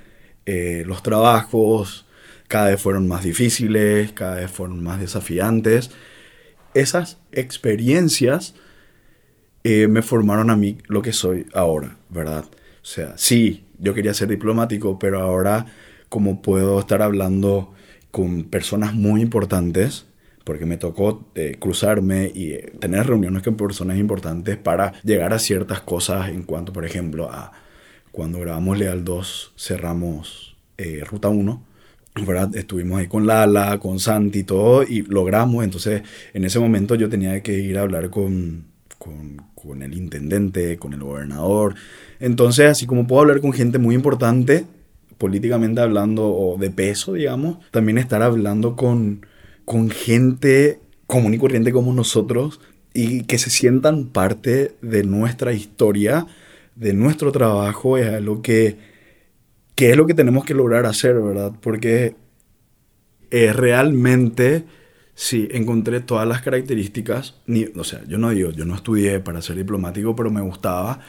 eh, 0.45 0.84
los 0.86 1.04
trabajos, 1.04 2.06
cada 2.52 2.70
vez 2.70 2.82
fueron 2.82 3.08
más 3.08 3.24
difíciles, 3.24 4.12
cada 4.12 4.36
vez 4.36 4.52
fueron 4.52 4.84
más 4.84 5.00
desafiantes. 5.00 5.90
Esas 6.74 7.18
experiencias 7.32 8.56
eh, 9.64 9.88
me 9.88 10.02
formaron 10.02 10.50
a 10.50 10.58
mí 10.58 10.78
lo 10.88 11.02
que 11.02 11.14
soy 11.14 11.46
ahora, 11.54 11.96
¿verdad? 12.10 12.44
O 12.44 12.86
sea, 12.86 13.14
sí, 13.16 13.64
yo 13.80 13.94
quería 13.94 14.14
ser 14.14 14.28
diplomático, 14.28 15.00
pero 15.00 15.22
ahora 15.22 15.66
como 16.10 16.42
puedo 16.42 16.78
estar 16.82 17.02
hablando 17.02 17.74
con 18.12 18.44
personas 18.44 18.94
muy 18.94 19.22
importantes, 19.22 20.08
porque 20.44 20.66
me 20.66 20.76
tocó 20.76 21.32
eh, 21.36 21.56
cruzarme 21.58 22.34
y 22.36 22.52
eh, 22.52 22.74
tener 22.82 23.08
reuniones 23.08 23.44
con 23.44 23.56
personas 23.56 23.98
importantes 23.98 24.58
para 24.58 24.92
llegar 25.04 25.32
a 25.32 25.40
ciertas 25.40 25.80
cosas 25.80 26.28
en 26.28 26.44
cuanto, 26.44 26.74
por 26.74 26.84
ejemplo, 26.84 27.32
a 27.32 27.54
cuando 28.12 28.40
grabamos 28.40 28.78
Leal 28.78 29.06
2, 29.06 29.54
cerramos 29.56 30.58
eh, 30.78 31.02
Ruta 31.10 31.30
1. 31.30 31.70
Estuvimos 32.54 33.00
ahí 33.00 33.08
con 33.08 33.26
Lala, 33.26 33.80
con 33.80 34.00
Santi 34.00 34.39
y 34.39 34.43
todo, 34.43 34.84
y 34.84 35.02
logramos. 35.04 35.63
Entonces, 35.63 36.04
en 36.34 36.43
ese 36.43 36.60
momento 36.60 36.95
yo 36.95 37.10
tenía 37.10 37.41
que 37.41 37.58
ir 37.60 37.78
a 37.78 37.82
hablar 37.82 38.10
con, 38.10 38.65
con, 38.97 39.38
con 39.56 39.82
el 39.82 39.93
intendente, 39.95 40.78
con 40.78 40.93
el 40.93 41.02
gobernador. 41.02 41.76
Entonces, 42.19 42.69
así 42.69 42.86
como 42.86 43.08
puedo 43.08 43.21
hablar 43.21 43.39
con 43.39 43.54
gente 43.54 43.78
muy 43.78 43.95
importante, 43.95 44.65
políticamente 45.17 45.82
hablando, 45.82 46.28
o 46.28 46.58
de 46.58 46.69
peso, 46.69 47.13
digamos, 47.13 47.60
también 47.71 47.97
estar 47.97 48.21
hablando 48.21 48.76
con, 48.76 49.26
con 49.65 49.89
gente 49.89 50.80
común 51.08 51.34
y 51.34 51.38
corriente 51.38 51.71
como 51.71 51.93
nosotros 51.93 52.60
y 52.93 53.24
que 53.24 53.38
se 53.38 53.50
sientan 53.50 54.08
parte 54.08 54.76
de 54.82 55.04
nuestra 55.04 55.54
historia, 55.54 56.28
de 56.76 56.93
nuestro 56.93 57.32
trabajo, 57.32 57.97
es 57.97 58.08
algo 58.08 58.41
que, 58.41 58.78
que 59.82 59.89
es 59.89 59.98
lo 59.98 60.06
que 60.06 60.13
tenemos 60.13 60.46
que 60.46 60.54
lograr 60.54 60.86
hacer, 60.86 61.20
¿verdad? 61.20 61.54
Porque 61.60 62.13
eh, 63.32 63.52
realmente, 63.52 64.65
sí, 65.15 65.48
encontré 65.50 66.02
todas 66.02 66.28
las 66.28 66.44
características, 66.44 67.41
ni, 67.48 67.65
o 67.76 67.84
sea, 67.84 68.04
yo 68.08 68.20
no 68.20 68.30
digo, 68.30 68.52
yo 68.52 68.63
no 68.63 68.76
estudié 68.76 69.20
para 69.22 69.41
ser 69.41 69.56
diplomático, 69.56 70.15
pero 70.15 70.30
me 70.30 70.41
gustaba, 70.41 71.00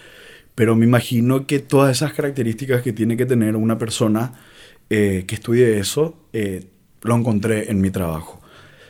pero 0.54 0.74
me 0.74 0.86
imagino 0.86 1.46
que 1.46 1.58
todas 1.58 1.94
esas 1.94 2.14
características 2.14 2.80
que 2.80 2.94
tiene 2.94 3.18
que 3.18 3.26
tener 3.26 3.56
una 3.56 3.76
persona 3.76 4.32
eh, 4.88 5.24
que 5.26 5.34
estudie 5.34 5.78
eso, 5.78 6.16
eh, 6.32 6.64
lo 7.02 7.14
encontré 7.14 7.70
en 7.70 7.78
mi 7.78 7.90
trabajo. 7.90 8.40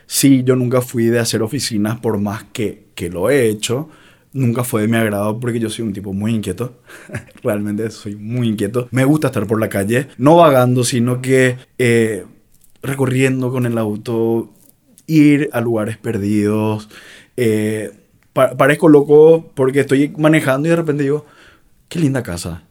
Sí, 0.05 0.43
yo 0.45 0.55
nunca 0.55 0.79
fui 0.79 1.07
de 1.07 1.19
hacer 1.19 1.41
oficinas 1.41 1.99
por 1.99 2.17
más 2.19 2.45
que, 2.53 2.85
que 2.95 3.09
lo 3.09 3.29
he 3.29 3.49
hecho. 3.49 3.89
Nunca 4.33 4.63
fue 4.63 4.81
de 4.81 4.87
mi 4.87 4.97
agrado 4.97 5.39
porque 5.39 5.59
yo 5.59 5.69
soy 5.69 5.85
un 5.85 5.93
tipo 5.93 6.11
muy 6.13 6.33
inquieto. 6.33 6.81
Realmente 7.43 7.89
soy 7.91 8.15
muy 8.15 8.49
inquieto. 8.49 8.87
Me 8.91 9.05
gusta 9.05 9.27
estar 9.27 9.47
por 9.47 9.59
la 9.59 9.69
calle, 9.69 10.07
no 10.17 10.35
vagando, 10.37 10.83
sino 10.83 11.21
que 11.21 11.57
eh, 11.77 12.25
recorriendo 12.81 13.51
con 13.51 13.65
el 13.65 13.77
auto, 13.77 14.51
ir 15.07 15.49
a 15.53 15.61
lugares 15.61 15.97
perdidos. 15.97 16.89
Eh, 17.37 17.91
parezco 18.33 18.89
loco 18.89 19.51
porque 19.53 19.81
estoy 19.81 20.13
manejando 20.17 20.67
y 20.67 20.71
de 20.71 20.75
repente 20.77 21.03
digo, 21.03 21.25
qué 21.87 21.99
linda 21.99 22.23
casa 22.23 22.63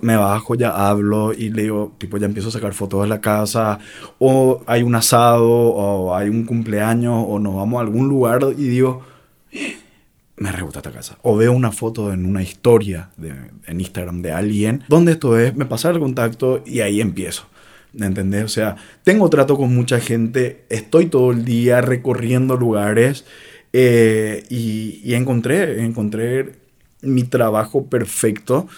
me 0.00 0.16
bajo, 0.16 0.54
ya 0.54 0.70
hablo 0.88 1.32
y 1.32 1.50
le 1.50 1.62
digo, 1.62 1.92
tipo, 1.98 2.16
ya 2.18 2.26
empiezo 2.26 2.48
a 2.48 2.52
sacar 2.52 2.74
fotos 2.74 3.02
de 3.02 3.08
la 3.08 3.20
casa, 3.20 3.78
o 4.18 4.62
hay 4.66 4.82
un 4.82 4.94
asado, 4.94 5.48
o 5.48 6.14
hay 6.14 6.28
un 6.28 6.44
cumpleaños, 6.44 7.24
o 7.28 7.38
nos 7.38 7.54
vamos 7.54 7.78
a 7.78 7.82
algún 7.82 8.08
lugar 8.08 8.40
y 8.56 8.68
digo, 8.68 9.02
me 10.36 10.50
re 10.50 10.62
gusta 10.62 10.80
esta 10.80 10.92
casa. 10.92 11.18
O 11.22 11.36
veo 11.36 11.52
una 11.52 11.72
foto 11.72 12.12
en 12.12 12.26
una 12.26 12.42
historia 12.42 13.10
de, 13.16 13.32
en 13.66 13.80
Instagram 13.80 14.22
de 14.22 14.32
alguien, 14.32 14.84
donde 14.88 15.12
esto 15.12 15.38
es, 15.38 15.54
me 15.54 15.66
pasa 15.66 15.90
el 15.90 15.98
contacto 15.98 16.62
y 16.66 16.80
ahí 16.80 17.00
empiezo. 17.00 17.46
¿Me 17.92 18.06
entendés? 18.06 18.44
O 18.44 18.48
sea, 18.48 18.76
tengo 19.04 19.28
trato 19.28 19.56
con 19.56 19.74
mucha 19.74 20.00
gente, 20.00 20.64
estoy 20.70 21.06
todo 21.06 21.30
el 21.32 21.44
día 21.44 21.82
recorriendo 21.82 22.56
lugares 22.56 23.26
eh, 23.74 24.44
y, 24.48 25.00
y 25.04 25.14
encontré, 25.14 25.84
encontré 25.84 26.52
mi 27.02 27.24
trabajo 27.24 27.86
perfecto 27.86 28.68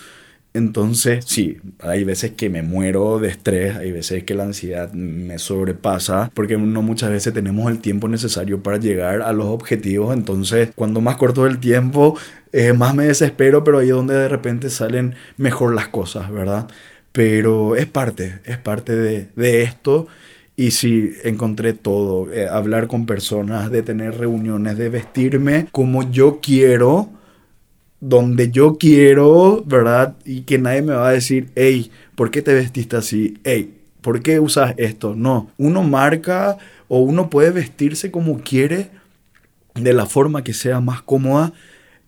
entonces, 0.55 1.25
sí, 1.27 1.59
hay 1.81 2.05
veces 2.05 2.33
que 2.33 2.49
me 2.49 2.63
muero 2.63 3.19
de 3.19 3.29
estrés, 3.29 3.77
hay 3.77 3.93
veces 3.93 4.25
que 4.25 4.35
la 4.35 4.45
ansiedad 4.45 4.93
me 4.93 5.39
sobrepasa, 5.39 6.31
porque 6.35 6.57
no 6.57 6.81
muchas 6.83 7.11
veces 7.11 7.35
tenemos 7.35 7.71
el 7.71 7.81
tiempo 7.81 8.09
necesario 8.09 8.63
para 8.63 8.79
llegar 8.79 9.23
a 9.23 9.33
los 9.33 9.47
objetivos. 9.47 10.15
Entonces, 10.17 10.71
cuando 10.75 11.01
más 11.01 11.17
corto 11.17 11.47
el 11.47 11.59
tiempo, 11.59 12.17
eh, 12.53 12.73
más 12.73 12.95
me 12.95 13.07
desespero, 13.07 13.65
pero 13.65 13.79
ahí 13.79 13.89
es 13.89 13.95
donde 13.95 14.15
de 14.15 14.29
repente 14.29 14.71
salen 14.71 15.15
mejor 15.37 15.75
las 15.75 15.89
cosas, 15.89 16.31
¿verdad? 16.31 16.69
pero 17.15 17.77
es 17.77 17.87
parte, 17.87 18.41
es 18.45 18.59
parte 18.59 18.97
de, 18.97 19.29
de 19.37 19.63
esto. 19.63 20.09
Y 20.57 20.73
sí, 20.73 21.13
encontré 21.25 21.73
todo, 21.73 22.33
eh, 22.33 22.49
hablar 22.49 22.89
con 22.89 23.07
personas, 23.07 23.71
de 23.71 23.83
tener 23.85 24.19
reuniones, 24.19 24.77
de 24.79 24.89
vestirme 24.89 25.69
como 25.71 26.11
yo 26.11 26.41
quiero, 26.41 27.11
donde 28.07 28.51
yo 28.51 28.77
quiero, 28.77 29.63
¿verdad? 29.65 30.15
Y 30.27 30.43
que 30.43 30.59
nadie 30.59 30.83
me 30.83 30.93
va 30.93 31.09
a 31.09 31.13
decir, 31.13 31.49
hey, 31.55 31.91
¿por 32.15 32.31
qué 32.31 32.43
te 32.43 32.53
vestiste 32.53 32.97
así? 32.97 33.39
Hey, 33.45 33.79
¿por 34.03 34.21
qué 34.23 34.41
usas 34.41 34.75
esto? 34.77 35.15
No, 35.17 35.51
uno 35.57 35.83
marca 35.83 36.59
o 36.89 36.99
uno 36.99 37.31
puede 37.31 37.51
vestirse 37.51 38.11
como 38.11 38.41
quiere, 38.41 38.91
de 39.75 39.95
la 39.95 40.05
forma 40.05 40.45
que 40.45 40.53
sea 40.53 40.81
más 40.81 41.01
cómoda. 41.01 41.55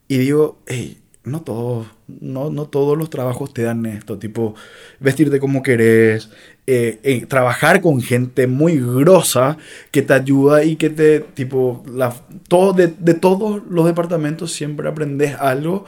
Y 0.07 0.19
digo, 0.19 0.59
hey, 0.67 0.99
no 1.27 1.43
todos, 1.43 1.89
no, 2.07 2.51
no 2.51 2.67
todos 2.67 2.97
los 2.97 3.11
trabajos 3.11 3.53
te 3.53 3.63
dan 3.63 3.85
esto, 3.85 4.17
tipo 4.17 4.55
vestirte 5.01 5.41
como 5.41 5.63
querés, 5.63 6.31
eh, 6.67 7.01
eh, 7.03 7.27
trabajar 7.27 7.81
con 7.81 8.01
gente 8.01 8.47
muy 8.47 8.79
grosa 8.79 9.59
que 9.91 10.03
te 10.03 10.15
ayuda 10.15 10.65
y 10.65 10.77
que 10.77 10.89
te, 10.89 11.21
tipo, 11.21 11.85
la, 11.93 12.15
todo, 12.49 12.73
de, 12.73 12.95
de 12.99 13.15
todos 13.15 13.63
los 13.69 13.87
departamentos 13.87 14.53
siempre 14.53 14.89
aprendes 14.89 15.35
algo 15.35 15.85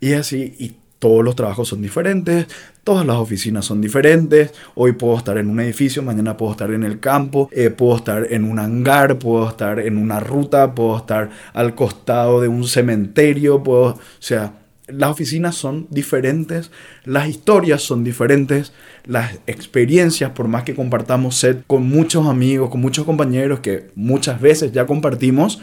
y 0.00 0.14
así, 0.14 0.54
y 0.58 0.74
todos 0.98 1.24
los 1.24 1.36
trabajos 1.36 1.68
son 1.68 1.80
diferentes, 1.80 2.46
todas 2.82 3.06
las 3.06 3.16
oficinas 3.16 3.64
son 3.64 3.80
diferentes. 3.80 4.52
Hoy 4.74 4.92
puedo 4.92 5.16
estar 5.16 5.38
en 5.38 5.48
un 5.48 5.60
edificio, 5.60 6.02
mañana 6.02 6.36
puedo 6.36 6.52
estar 6.52 6.70
en 6.72 6.82
el 6.82 6.98
campo, 6.98 7.48
eh, 7.52 7.70
puedo 7.70 7.96
estar 7.96 8.26
en 8.32 8.44
un 8.44 8.58
hangar, 8.58 9.18
puedo 9.18 9.48
estar 9.48 9.78
en 9.78 9.96
una 9.96 10.20
ruta, 10.20 10.74
puedo 10.74 10.96
estar 10.96 11.30
al 11.52 11.74
costado 11.74 12.40
de 12.40 12.48
un 12.48 12.64
cementerio, 12.66 13.62
puedo, 13.62 13.84
o 13.90 13.98
sea, 14.18 14.54
las 14.88 15.10
oficinas 15.10 15.54
son 15.54 15.86
diferentes, 15.90 16.70
las 17.04 17.28
historias 17.28 17.82
son 17.82 18.04
diferentes, 18.04 18.72
las 19.04 19.38
experiencias, 19.46 20.30
por 20.30 20.48
más 20.48 20.64
que 20.64 20.74
compartamos 20.74 21.36
set 21.36 21.62
con 21.66 21.88
muchos 21.88 22.26
amigos, 22.26 22.70
con 22.70 22.80
muchos 22.80 23.04
compañeros 23.04 23.60
que 23.60 23.90
muchas 23.94 24.40
veces 24.40 24.72
ya 24.72 24.86
compartimos, 24.86 25.60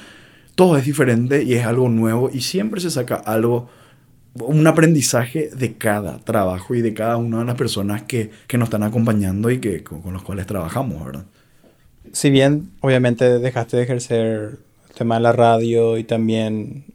todo 0.56 0.78
es 0.78 0.86
diferente 0.86 1.44
y 1.44 1.56
es 1.56 1.66
algo 1.66 1.90
nuevo 1.90 2.30
y 2.32 2.42
siempre 2.42 2.80
se 2.80 2.92
saca 2.92 3.16
algo, 3.16 3.70
un 4.36 4.66
aprendizaje 4.68 5.50
de 5.50 5.74
cada 5.74 6.20
trabajo 6.20 6.76
y 6.76 6.82
de 6.82 6.94
cada 6.94 7.18
una 7.18 7.40
de 7.40 7.46
las 7.46 7.56
personas 7.56 8.04
que, 8.04 8.30
que 8.48 8.58
nos 8.58 8.68
están 8.68 8.84
acompañando 8.84 9.50
y 9.50 9.60
que, 9.60 9.84
con, 9.84 10.02
con 10.02 10.14
los 10.14 10.24
cuales 10.24 10.46
trabajamos, 10.46 11.04
¿verdad? 11.04 11.26
Si 12.14 12.30
bien 12.30 12.72
obviamente 12.82 13.40
dejaste 13.40 13.78
de 13.78 13.84
ejercer 13.84 14.60
el 14.90 14.96
tema 14.96 15.16
de 15.16 15.22
la 15.22 15.32
radio 15.32 15.98
y 15.98 16.04
también 16.04 16.86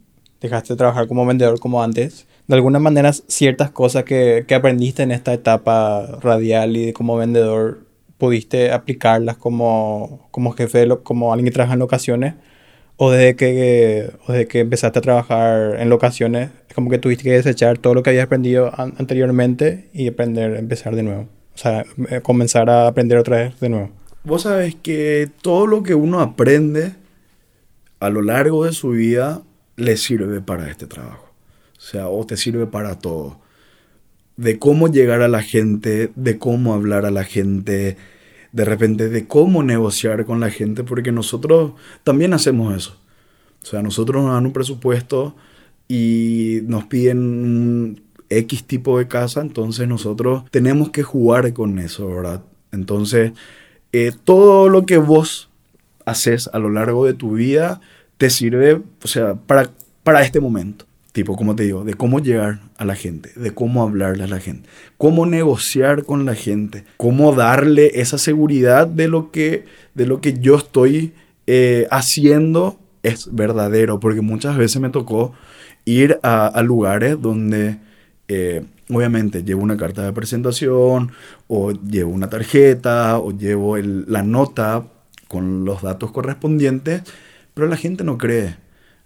dejaste 0.41 0.73
de 0.73 0.77
trabajar 0.77 1.07
como 1.07 1.25
vendedor 1.25 1.59
como 1.59 1.81
antes, 1.83 2.27
de 2.47 2.55
alguna 2.55 2.79
manera 2.79 3.13
ciertas 3.13 3.71
cosas 3.71 4.03
que, 4.03 4.43
que 4.47 4.55
aprendiste 4.55 5.03
en 5.03 5.11
esta 5.11 5.33
etapa 5.33 6.19
radial 6.21 6.75
y 6.75 6.91
como 6.91 7.15
vendedor 7.15 7.85
pudiste 8.17 8.71
aplicarlas 8.71 9.37
como, 9.37 10.27
como 10.31 10.51
jefe, 10.51 10.87
como 11.03 11.31
alguien 11.31 11.45
que 11.45 11.51
trabaja 11.51 11.73
en 11.73 11.79
locaciones, 11.79 12.35
o 12.97 13.09
desde 13.09 13.35
que, 13.35 14.11
o 14.27 14.31
desde 14.31 14.47
que 14.47 14.59
empezaste 14.59 14.99
a 14.99 15.01
trabajar 15.01 15.77
en 15.79 15.89
locaciones, 15.89 16.51
es 16.69 16.75
como 16.75 16.91
que 16.91 16.99
tuviste 16.99 17.23
que 17.23 17.31
desechar 17.31 17.79
todo 17.79 17.95
lo 17.95 18.03
que 18.03 18.11
habías 18.11 18.25
aprendido 18.25 18.71
an 18.79 18.93
anteriormente 18.99 19.89
y 19.91 20.07
aprender, 20.07 20.55
empezar 20.55 20.95
de 20.95 21.01
nuevo. 21.01 21.21
O 21.55 21.57
sea, 21.57 21.83
eh, 22.09 22.21
comenzar 22.21 22.69
a 22.69 22.87
aprender 22.87 23.17
otra 23.17 23.37
vez 23.37 23.59
de 23.59 23.69
nuevo. 23.69 23.89
Vos 24.23 24.43
sabes 24.43 24.75
que 24.75 25.31
todo 25.41 25.65
lo 25.65 25.81
que 25.81 25.95
uno 25.95 26.19
aprende 26.19 26.93
a 27.99 28.09
lo 28.09 28.21
largo 28.21 28.65
de 28.65 28.71
su 28.71 28.91
vida 28.91 29.41
le 29.81 29.97
sirve 29.97 30.41
para 30.41 30.69
este 30.69 30.87
trabajo. 30.87 31.33
O 31.77 31.81
sea, 31.81 32.07
o 32.07 32.25
te 32.25 32.37
sirve 32.37 32.67
para 32.67 32.99
todo. 32.99 33.39
De 34.37 34.59
cómo 34.59 34.87
llegar 34.87 35.21
a 35.21 35.27
la 35.27 35.41
gente, 35.41 36.11
de 36.15 36.37
cómo 36.37 36.73
hablar 36.73 37.05
a 37.05 37.11
la 37.11 37.23
gente, 37.23 37.97
de 38.51 38.65
repente 38.65 39.09
de 39.09 39.27
cómo 39.27 39.63
negociar 39.63 40.25
con 40.25 40.39
la 40.39 40.49
gente, 40.49 40.83
porque 40.83 41.11
nosotros 41.11 41.73
también 42.03 42.33
hacemos 42.33 42.75
eso. 42.75 42.97
O 43.63 43.65
sea, 43.65 43.81
nosotros 43.81 44.23
nos 44.23 44.33
dan 44.33 44.45
un 44.45 44.53
presupuesto 44.53 45.35
y 45.87 46.59
nos 46.63 46.85
piden 46.85 47.17
un 47.17 48.01
X 48.29 48.63
tipo 48.65 48.97
de 48.97 49.07
casa, 49.07 49.41
entonces 49.41 49.87
nosotros 49.87 50.43
tenemos 50.51 50.89
que 50.89 51.03
jugar 51.03 51.51
con 51.53 51.79
eso, 51.79 52.07
¿verdad? 52.07 52.43
Entonces, 52.71 53.33
eh, 53.91 54.11
todo 54.23 54.69
lo 54.69 54.85
que 54.85 54.97
vos 54.97 55.49
haces 56.05 56.49
a 56.53 56.59
lo 56.59 56.69
largo 56.69 57.05
de 57.05 57.13
tu 57.13 57.33
vida 57.33 57.81
te 58.21 58.29
sirve, 58.29 58.79
o 59.03 59.07
sea, 59.07 59.33
para, 59.33 59.71
para 60.03 60.21
este 60.21 60.39
momento. 60.39 60.85
Tipo, 61.11 61.35
como 61.35 61.55
te 61.55 61.63
digo, 61.63 61.83
de 61.83 61.95
cómo 61.95 62.19
llegar 62.19 62.59
a 62.77 62.85
la 62.85 62.93
gente, 62.93 63.31
de 63.35 63.51
cómo 63.51 63.81
hablarle 63.81 64.25
a 64.25 64.27
la 64.27 64.39
gente, 64.39 64.69
cómo 64.99 65.25
negociar 65.25 66.03
con 66.03 66.23
la 66.23 66.35
gente, 66.35 66.83
cómo 66.97 67.33
darle 67.33 67.99
esa 67.99 68.19
seguridad 68.19 68.85
de 68.85 69.07
lo 69.07 69.31
que, 69.31 69.65
de 69.95 70.05
lo 70.05 70.21
que 70.21 70.37
yo 70.39 70.55
estoy 70.55 71.13
eh, 71.47 71.87
haciendo 71.89 72.79
es 73.01 73.33
verdadero, 73.33 73.99
porque 73.99 74.21
muchas 74.21 74.55
veces 74.55 74.79
me 74.79 74.91
tocó 74.91 75.33
ir 75.85 76.19
a, 76.21 76.61
lugares 76.61 77.19
donde 77.19 77.79
eh, 78.27 78.63
obviamente 78.87 79.43
llevo 79.43 79.63
una 79.63 79.77
carta 79.77 80.03
de 80.03 80.13
presentación 80.13 81.11
o 81.47 81.71
llevo 81.71 82.11
una 82.11 82.29
tarjeta 82.29 83.17
o 83.17 83.31
llevo 83.31 83.77
la 83.77 84.21
nota 84.21 84.83
con 85.27 85.65
los 85.65 85.81
datos 85.81 86.11
correspondientes 86.11 87.01
pero 87.53 87.67
la 87.67 87.77
gente 87.77 88.03
no 88.03 88.17
cree. 88.17 88.57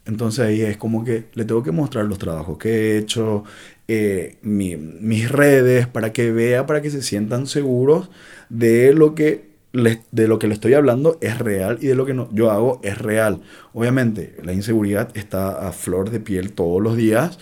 Entonces 0.06 0.46
ahí 0.46 0.62
es 0.62 0.78
como 0.78 1.04
que 1.04 1.26
le 1.34 1.46
tengo 1.46 1.64
que 1.64 1.72
mostrar 1.72 2.06
los 2.06 2.20
trabajos 2.20 2.58
que 2.60 2.70
he 2.70 2.98
hecho, 2.98 3.44
eh, 3.88 4.38
mi, 4.44 4.76
mis 4.78 5.30
redes, 5.32 5.88
para 5.88 6.14
que 6.14 6.32
vea, 6.32 6.66
para 6.68 6.82
que 6.82 6.92
se 6.92 7.02
sientan 7.02 7.48
seguros 7.48 8.10
de 8.50 8.94
lo 8.94 9.16
que 9.16 9.50
les, 9.74 10.00
de 10.12 10.28
lo 10.28 10.40
que 10.40 10.48
le 10.48 10.54
estoy 10.54 10.74
hablando 10.74 11.18
es 11.22 11.38
real 11.40 11.80
y 11.82 11.88
de 11.88 11.96
lo 11.96 12.06
que 12.06 12.14
no, 12.14 12.30
yo 12.34 12.52
hago 12.52 12.80
es 12.84 12.98
real. 13.00 13.42
Obviamente 13.74 14.36
la 14.44 14.54
inseguridad 14.54 15.10
está 15.16 15.68
a 15.68 15.72
flor 15.72 16.12
de 16.12 16.20
piel 16.20 16.52
todos 16.54 16.82
los 16.82 16.96
días, 16.98 17.40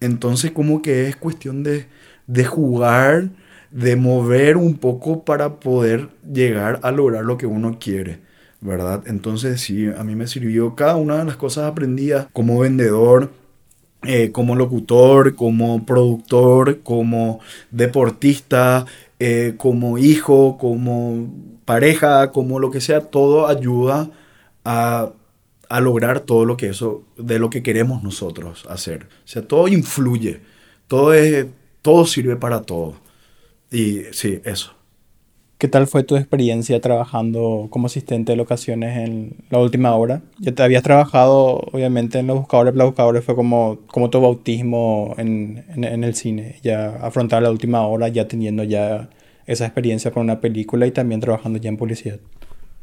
entonces 0.00 0.50
como 0.52 0.82
que 0.82 1.08
es 1.08 1.16
cuestión 1.16 1.62
de, 1.62 1.86
de 2.26 2.44
jugar, 2.44 3.30
de 3.70 3.96
mover 3.96 4.56
un 4.56 4.78
poco 4.78 5.24
para 5.24 5.60
poder 5.60 6.08
llegar 6.32 6.80
a 6.82 6.90
lograr 6.92 7.24
lo 7.24 7.36
que 7.38 7.46
uno 7.46 7.78
quiere. 7.78 8.20
¿Verdad? 8.60 9.04
Entonces 9.06 9.60
sí, 9.60 9.86
a 9.86 10.04
mí 10.04 10.14
me 10.14 10.26
sirvió 10.26 10.74
cada 10.74 10.96
una 10.96 11.18
de 11.18 11.24
las 11.24 11.36
cosas 11.36 11.64
aprendidas 11.64 12.28
como 12.32 12.60
vendedor, 12.60 13.30
eh, 14.02 14.30
como 14.32 14.54
locutor, 14.56 15.34
como 15.34 15.84
productor, 15.84 16.80
como 16.82 17.40
deportista, 17.70 18.86
eh, 19.18 19.54
como 19.56 19.98
hijo, 19.98 20.58
como 20.58 21.28
pareja, 21.64 22.30
como 22.32 22.60
lo 22.60 22.70
que 22.70 22.80
sea, 22.80 23.00
todo 23.00 23.48
ayuda 23.48 24.10
a, 24.64 25.10
a, 25.68 25.80
lograr 25.80 26.20
todo 26.20 26.44
lo 26.44 26.56
que 26.56 26.68
eso, 26.68 27.04
de 27.16 27.38
lo 27.38 27.50
que 27.50 27.62
queremos 27.62 28.02
nosotros 28.02 28.66
hacer. 28.68 29.04
O 29.24 29.28
sea, 29.28 29.42
todo 29.42 29.68
influye, 29.68 30.40
todo, 30.88 31.14
es, 31.14 31.46
todo 31.82 32.06
sirve 32.06 32.36
para 32.36 32.62
todo. 32.62 32.94
Y 33.70 34.04
sí, 34.12 34.40
eso. 34.44 34.75
¿Qué 35.58 35.68
tal 35.68 35.86
fue 35.86 36.02
tu 36.02 36.16
experiencia 36.16 36.82
trabajando 36.82 37.68
como 37.70 37.86
asistente 37.86 38.32
de 38.32 38.36
locaciones 38.36 38.98
en 38.98 39.36
la 39.48 39.58
última 39.58 39.94
hora? 39.94 40.20
Ya 40.38 40.52
te 40.52 40.62
habías 40.62 40.82
trabajado, 40.82 41.62
obviamente, 41.72 42.18
en 42.18 42.26
los 42.26 42.36
buscadores. 42.36 42.74
Los 42.74 42.88
buscadores 42.88 43.24
fue 43.24 43.34
como, 43.34 43.78
como 43.86 44.10
tu 44.10 44.20
bautismo 44.20 45.14
en, 45.16 45.64
en, 45.74 45.84
en, 45.84 46.04
el 46.04 46.14
cine. 46.14 46.56
Ya 46.62 46.96
afrontar 46.96 47.42
la 47.42 47.50
última 47.50 47.86
hora, 47.86 48.08
ya 48.08 48.28
teniendo 48.28 48.64
ya 48.64 49.08
esa 49.46 49.64
experiencia 49.64 50.10
con 50.10 50.24
una 50.24 50.42
película 50.42 50.86
y 50.86 50.90
también 50.90 51.22
trabajando 51.22 51.58
ya 51.58 51.70
en 51.70 51.78
publicidad. 51.78 52.18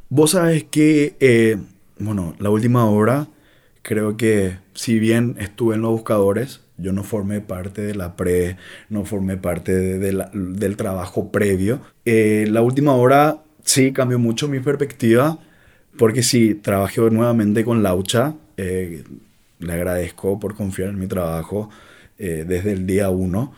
Vos 0.10 0.32
sabes 0.32 0.64
que, 0.64 1.16
eh, 1.20 1.58
bueno, 2.00 2.34
la 2.40 2.50
última 2.50 2.90
hora, 2.90 3.28
creo 3.84 4.18
que 4.18 4.58
si 4.74 4.98
bien 4.98 5.36
estuve 5.40 5.76
en 5.76 5.82
los 5.82 5.92
buscadores, 5.92 6.62
yo 6.78 6.92
no 6.92 7.04
formé 7.04 7.40
parte 7.40 7.82
de 7.82 7.94
la 7.94 8.16
pre, 8.16 8.58
no 8.90 9.06
formé 9.06 9.38
parte 9.38 9.76
de, 9.76 10.00
de 10.00 10.14
la, 10.14 10.32
del 10.34 10.76
trabajo 10.76 11.32
previo. 11.32 11.82
Eh, 12.06 12.48
la 12.50 12.62
última 12.64 12.96
hora 12.96 13.44
sí 13.64 13.94
cambió 13.94 14.18
mucho 14.18 14.48
mi 14.48 14.60
perspectiva, 14.60 15.38
porque 15.98 16.24
sí, 16.24 16.56
trabajé 16.56 17.02
nuevamente 17.12 17.64
con 17.64 17.84
Laucha. 17.84 18.34
Eh, 18.58 19.04
le 19.60 19.74
agradezco 19.74 20.40
por 20.40 20.56
confiar 20.56 20.90
en 20.90 21.00
mi 21.00 21.08
trabajo 21.08 21.70
eh, 22.18 22.46
desde 22.48 22.72
el 22.74 22.88
día 22.88 23.10
uno. 23.10 23.54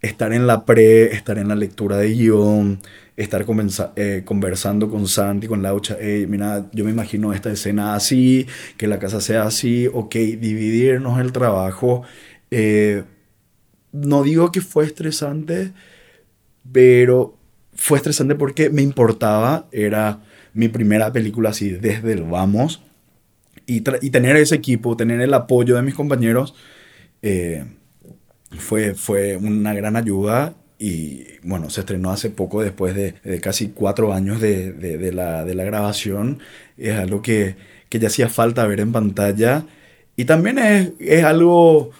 Estar 0.00 0.32
en 0.32 0.46
la 0.46 0.64
pre, 0.64 1.12
estar 1.14 1.38
en 1.38 1.48
la 1.48 1.54
lectura 1.54 1.98
de 1.98 2.12
guion, 2.12 2.80
estar 3.22 3.44
eh, 3.96 4.22
conversando 4.24 4.88
con 4.88 5.06
Santi, 5.06 5.46
con 5.46 5.62
Laucha, 5.62 5.96
hey, 6.00 6.26
mira, 6.28 6.70
yo 6.72 6.84
me 6.84 6.90
imagino 6.90 7.32
esta 7.32 7.50
escena 7.52 7.94
así, 7.94 8.46
que 8.76 8.86
la 8.86 8.98
casa 8.98 9.20
sea 9.20 9.42
así, 9.42 9.88
ok, 9.92 10.14
dividirnos 10.14 11.20
el 11.20 11.32
trabajo 11.32 12.02
eh, 12.50 13.04
no 13.92 14.22
digo 14.22 14.52
que 14.52 14.60
fue 14.60 14.84
estresante, 14.84 15.72
pero 16.70 17.36
fue 17.74 17.98
estresante 17.98 18.34
porque 18.34 18.70
me 18.70 18.82
importaba, 18.82 19.68
era 19.72 20.20
mi 20.52 20.68
primera 20.68 21.12
película 21.12 21.50
así 21.50 21.70
desde 21.70 22.12
el 22.12 22.22
vamos, 22.22 22.82
y, 23.66 23.82
tener 23.82 24.36
ese 24.36 24.56
equipo, 24.56 24.96
tener 24.96 25.20
el 25.20 25.32
apoyo 25.34 25.76
de 25.76 25.82
mis 25.82 25.94
compañeros, 25.94 26.54
eh, 27.22 27.64
fue, 28.58 28.94
fue 28.94 29.36
una 29.36 29.74
gran 29.74 29.96
ayuda 29.96 30.54
y 30.82 31.26
bueno, 31.42 31.68
se 31.68 31.80
estrenó 31.80 32.10
hace 32.10 32.30
poco 32.30 32.62
después 32.62 32.94
de, 32.94 33.40
casi 33.42 33.68
cuatro 33.68 34.14
años 34.14 34.40
de, 34.40 34.72
de, 34.72 35.12
la, 35.12 35.44
de, 35.44 35.54
la, 35.54 35.64
grabación. 35.64 36.40
Es 36.78 36.96
algo 36.96 37.20
que, 37.20 37.56
que, 37.90 37.98
ya 37.98 38.08
hacía 38.08 38.30
falta 38.30 38.66
ver 38.66 38.80
en 38.80 38.90
pantalla. 38.90 39.66
Y 40.16 40.24
también 40.24 40.58
es, 40.58 40.92
es 40.98 41.24
algo, 41.24 41.90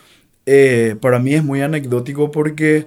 eh, 0.46 0.96
para 1.00 1.18
mí 1.18 1.34
es 1.34 1.44
muy 1.44 1.60
anecdótico 1.60 2.30
porque 2.30 2.86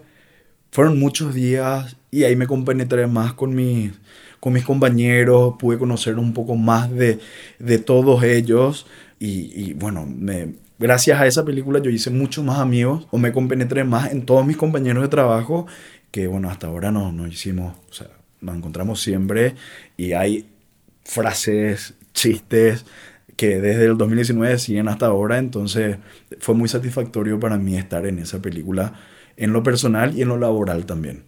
fueron 0.71 0.99
muchos 0.99 1.35
días 1.35 1.95
y 2.09 2.23
ahí 2.23 2.35
me 2.35 2.47
compenetré 2.47 3.05
más 3.05 3.33
con 3.33 3.53
mis, 3.53 3.91
con 4.39 4.53
mis 4.53 4.65
compañeros, 4.65 5.55
pude 5.59 5.77
conocer 5.77 6.17
un 6.17 6.33
poco 6.33 6.55
más 6.55 6.91
de, 6.91 7.19
de 7.59 7.77
todos 7.77 8.23
ellos. 8.23 8.87
Y, 9.19 9.51
y 9.55 9.73
bueno, 9.73 10.07
me, 10.07 10.55
gracias 10.79 11.19
a 11.19 11.27
esa 11.27 11.45
película 11.45 11.79
yo 11.79 11.89
hice 11.89 12.09
muchos 12.09 12.43
más 12.43 12.59
amigos 12.59 13.07
o 13.11 13.17
me 13.17 13.31
compenetré 13.31 13.83
más 13.83 14.11
en 14.11 14.25
todos 14.25 14.45
mis 14.45 14.57
compañeros 14.57 15.03
de 15.03 15.09
trabajo 15.09 15.67
que 16.11 16.27
bueno, 16.27 16.49
hasta 16.49 16.67
ahora 16.67 16.91
no 16.91 17.11
nos 17.11 17.33
hicimos, 17.33 17.75
o 17.89 17.93
sea, 17.93 18.07
nos 18.39 18.55
encontramos 18.55 19.01
siempre 19.01 19.55
y 19.97 20.13
hay 20.13 20.47
frases, 21.03 21.95
chistes 22.13 22.85
que 23.35 23.59
desde 23.59 23.85
el 23.85 23.97
2019 23.97 24.59
siguen 24.59 24.89
hasta 24.89 25.07
ahora, 25.07 25.39
entonces 25.39 25.97
fue 26.39 26.53
muy 26.53 26.69
satisfactorio 26.69 27.39
para 27.39 27.57
mí 27.57 27.77
estar 27.77 28.05
en 28.05 28.19
esa 28.19 28.41
película 28.41 28.93
en 29.37 29.53
lo 29.53 29.63
personal 29.63 30.15
y 30.15 30.21
en 30.21 30.27
lo 30.27 30.37
laboral 30.37 30.85
también. 30.85 31.23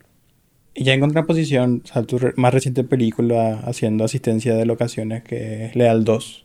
Y 0.76 0.84
ya 0.84 0.94
en 0.94 1.00
contraposición, 1.00 1.82
o 1.84 1.88
sea, 1.88 2.04
tu 2.04 2.20
más 2.36 2.54
reciente 2.54 2.84
película 2.84 3.62
haciendo 3.66 4.04
asistencia 4.04 4.56
de 4.56 4.66
locaciones 4.66 5.24
que 5.24 5.66
es 5.66 5.76
Leal 5.76 6.04
2. 6.04 6.45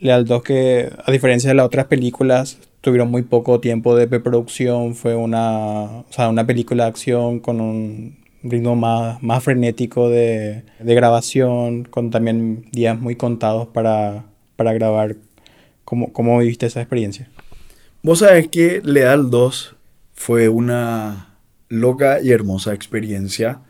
Leal 0.00 0.24
2 0.24 0.42
que, 0.42 0.90
a 1.04 1.10
diferencia 1.10 1.48
de 1.48 1.54
las 1.54 1.66
otras 1.66 1.86
películas, 1.86 2.58
tuvieron 2.80 3.10
muy 3.10 3.22
poco 3.22 3.60
tiempo 3.60 3.96
de 3.96 4.06
preproducción. 4.06 4.94
Fue 4.94 5.14
una, 5.16 6.04
una 6.28 6.46
película 6.46 6.84
de 6.84 6.90
acción 6.90 7.40
con 7.40 7.60
un 7.60 8.18
ritmo 8.42 8.76
más, 8.76 9.22
más 9.22 9.42
frenético 9.42 10.08
de, 10.08 10.62
de 10.78 10.94
grabación, 10.94 11.84
con 11.84 12.10
también 12.10 12.66
días 12.70 12.98
muy 12.98 13.16
contados 13.16 13.68
para, 13.68 14.26
para 14.56 14.72
grabar. 14.72 15.16
¿Cómo, 15.84 16.12
¿Cómo 16.12 16.38
viviste 16.38 16.66
esa 16.66 16.80
experiencia? 16.80 17.28
Vos 18.02 18.20
sabés 18.20 18.48
que 18.48 18.80
Leal 18.84 19.30
2 19.30 19.74
fue 20.14 20.48
una 20.48 21.36
loca 21.68 22.20
y 22.22 22.30
hermosa 22.30 22.72
experiencia 22.74 23.60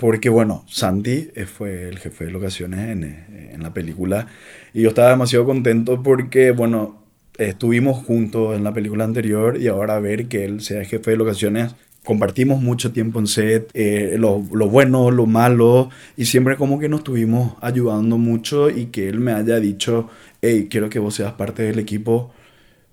porque 0.00 0.30
bueno, 0.30 0.64
Santi 0.66 1.28
eh, 1.34 1.44
fue 1.44 1.88
el 1.88 1.98
jefe 1.98 2.24
de 2.24 2.30
locaciones 2.30 2.88
en, 2.88 3.04
eh, 3.04 3.50
en, 3.52 3.62
la 3.62 3.74
película 3.74 4.26
y 4.72 4.82
yo 4.82 4.88
estaba 4.88 5.10
demasiado 5.10 5.44
contento 5.44 6.02
porque 6.02 6.52
bueno, 6.52 7.04
estuvimos 7.36 8.04
juntos 8.04 8.56
en 8.56 8.64
la 8.64 8.72
película 8.72 9.04
anterior 9.04 9.60
y 9.60 9.68
ahora 9.68 10.00
ver 10.00 10.26
que 10.26 10.44
él 10.44 10.62
sea 10.62 10.84
jefe 10.84 11.10
de 11.10 11.16
locaciones, 11.18 11.74
compartimos 12.02 12.62
mucho 12.62 12.92
tiempo 12.92 13.18
en 13.18 13.26
set, 13.26 13.70
eh, 13.74 14.16
lo, 14.18 14.42
lo, 14.52 14.68
bueno, 14.68 15.10
lo 15.10 15.26
malo 15.26 15.90
y 16.16 16.24
siempre 16.24 16.56
como 16.56 16.78
que 16.78 16.88
nos 16.88 17.00
estuvimos 17.00 17.56
ayudando 17.60 18.16
mucho 18.16 18.70
y 18.70 18.86
que 18.86 19.06
él 19.08 19.20
me 19.20 19.32
haya 19.32 19.60
dicho, 19.60 20.08
hey, 20.40 20.68
quiero 20.70 20.88
que 20.88 20.98
vos 20.98 21.14
seas 21.14 21.34
parte 21.34 21.62
del 21.62 21.78
equipo, 21.78 22.32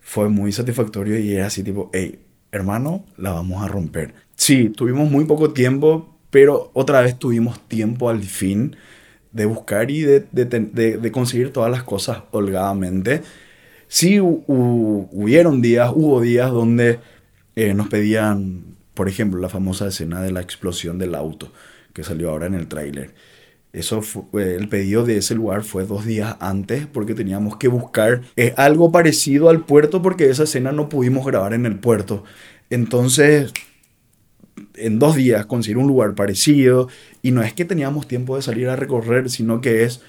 fue 0.02 0.28
muy 0.28 0.52
satisfactorio 0.52 1.18
y 1.18 1.34
era 1.34 1.48
así 1.48 1.64
tipo, 1.64 1.90
hey, 1.94 2.20
hermano, 2.52 3.06
la 3.18 3.32
vamos 3.32 3.64
a 3.64 3.70
romper. 3.70 4.14
Sí, 4.36 4.70
tuvimos 4.70 5.10
muy 5.10 5.26
poco 5.26 5.52
tiempo, 5.54 6.17
pero 6.30 6.72
otra 6.74 7.02
vez 7.02 7.18
tuvimos 7.18 7.60
tiempo 7.68 8.10
al 8.10 8.24
fin 8.24 8.76
de 9.32 9.46
buscar 9.46 9.92
y 9.92 10.02
de, 10.02 10.26
de, 10.32 10.46
de, 10.46 11.12
conseguir 11.12 11.52
todas 11.52 11.72
las 11.72 11.84
cosas 11.84 12.24
holgadamente. 12.32 13.22
Sí 13.88 14.20
hubieron 14.20 15.62
días, 15.62 15.92
hubo 15.94 16.22
días 16.22 16.52
donde 16.52 17.00
eh, 17.56 17.74
nos 17.74 17.88
pedían, 17.88 18.76
por 18.94 19.08
ejemplo, 19.08 19.40
la 19.40 19.50
famosa 19.50 19.88
escena 19.88 20.22
de 20.22 20.32
la 20.32 20.42
explosión 20.42 20.98
del 20.98 21.16
auto 21.16 21.52
que 21.94 22.04
salió 22.04 22.32
ahora 22.32 22.48
en 22.48 22.56
el 22.56 22.68
tráiler. 22.68 23.14
Eso 23.74 24.02
fue, 24.02 24.56
el 24.56 24.70
pedido 24.70 25.06
de 25.06 25.18
ese 25.18 25.36
lugar 25.36 25.64
fue 25.64 25.86
dos 25.86 26.06
días 26.06 26.36
antes 26.40 26.88
porque 26.88 27.14
teníamos 27.14 27.58
que 27.58 27.68
buscar 27.68 28.22
eh, 28.36 28.54
algo 28.58 28.92
parecido 28.92 29.50
al 29.50 29.66
puerto 29.66 30.02
porque 30.02 30.30
esa 30.30 30.44
escena 30.44 30.72
no 30.72 30.90
pudimos 30.90 31.26
grabar 31.26 31.54
en 31.54 31.66
el 31.66 31.78
puerto. 31.78 32.24
Entonces 32.70 33.54
en 34.76 35.00
dos 35.00 35.16
días 35.16 35.46
conseguir 35.46 35.78
un 35.78 35.88
lugar 35.88 36.16
parecido. 36.16 36.90
Y 37.22 37.32
no 37.32 37.42
es 37.42 37.54
que 37.54 37.66
teníamos 37.66 38.08
tiempo 38.08 38.36
de 38.36 38.42
salir 38.42 38.70
a 38.70 38.76
recorrer, 38.76 39.30
sino 39.30 39.62
que 39.62 39.84
es, 39.84 40.02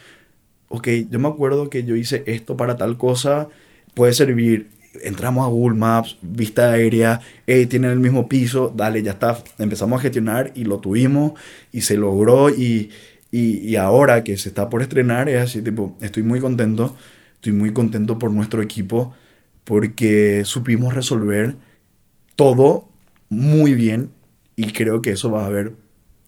ok, 0.68 0.88
yo 1.10 1.18
me 1.18 1.28
acuerdo 1.28 1.70
que 1.70 1.84
yo 1.84 1.96
hice 1.96 2.22
esto 2.26 2.56
para 2.56 2.76
tal 2.76 2.96
cosa, 2.98 3.48
puede 3.94 4.12
servir. 4.12 4.70
Entramos 5.02 5.46
a 5.46 5.50
Google 5.50 5.78
Maps, 5.78 6.16
vista 6.22 6.72
aérea, 6.72 7.20
hey, 7.46 7.66
tienen 7.66 7.90
el 7.90 8.00
mismo 8.00 8.28
piso, 8.28 8.72
dale, 8.74 9.02
ya 9.02 9.12
está. 9.12 9.42
Empezamos 9.58 9.98
a 10.00 10.02
gestionar 10.02 10.52
y 10.54 10.64
lo 10.64 10.78
tuvimos 10.78 11.32
y 11.72 11.82
se 11.82 11.96
logró. 11.96 12.50
Y, 12.50 12.90
y 13.30 13.76
ahora 13.76 14.24
que 14.24 14.36
se 14.38 14.48
está 14.48 14.68
por 14.70 14.82
estrenar, 14.82 15.28
es 15.28 15.40
así, 15.40 15.62
tipo, 15.62 15.96
estoy 16.00 16.22
muy 16.22 16.40
contento, 16.40 16.96
estoy 17.34 17.52
muy 17.52 17.72
contento 17.72 18.18
por 18.18 18.30
nuestro 18.30 18.62
equipo 18.62 19.14
porque 19.64 20.44
supimos 20.46 20.94
resolver 20.94 21.56
todo 22.36 22.88
muy 23.28 23.74
bien 23.74 24.10
y 24.58 24.72
creo 24.72 25.00
que 25.02 25.12
eso 25.12 25.30
va 25.30 25.46
a 25.46 25.48
ver, 25.48 25.74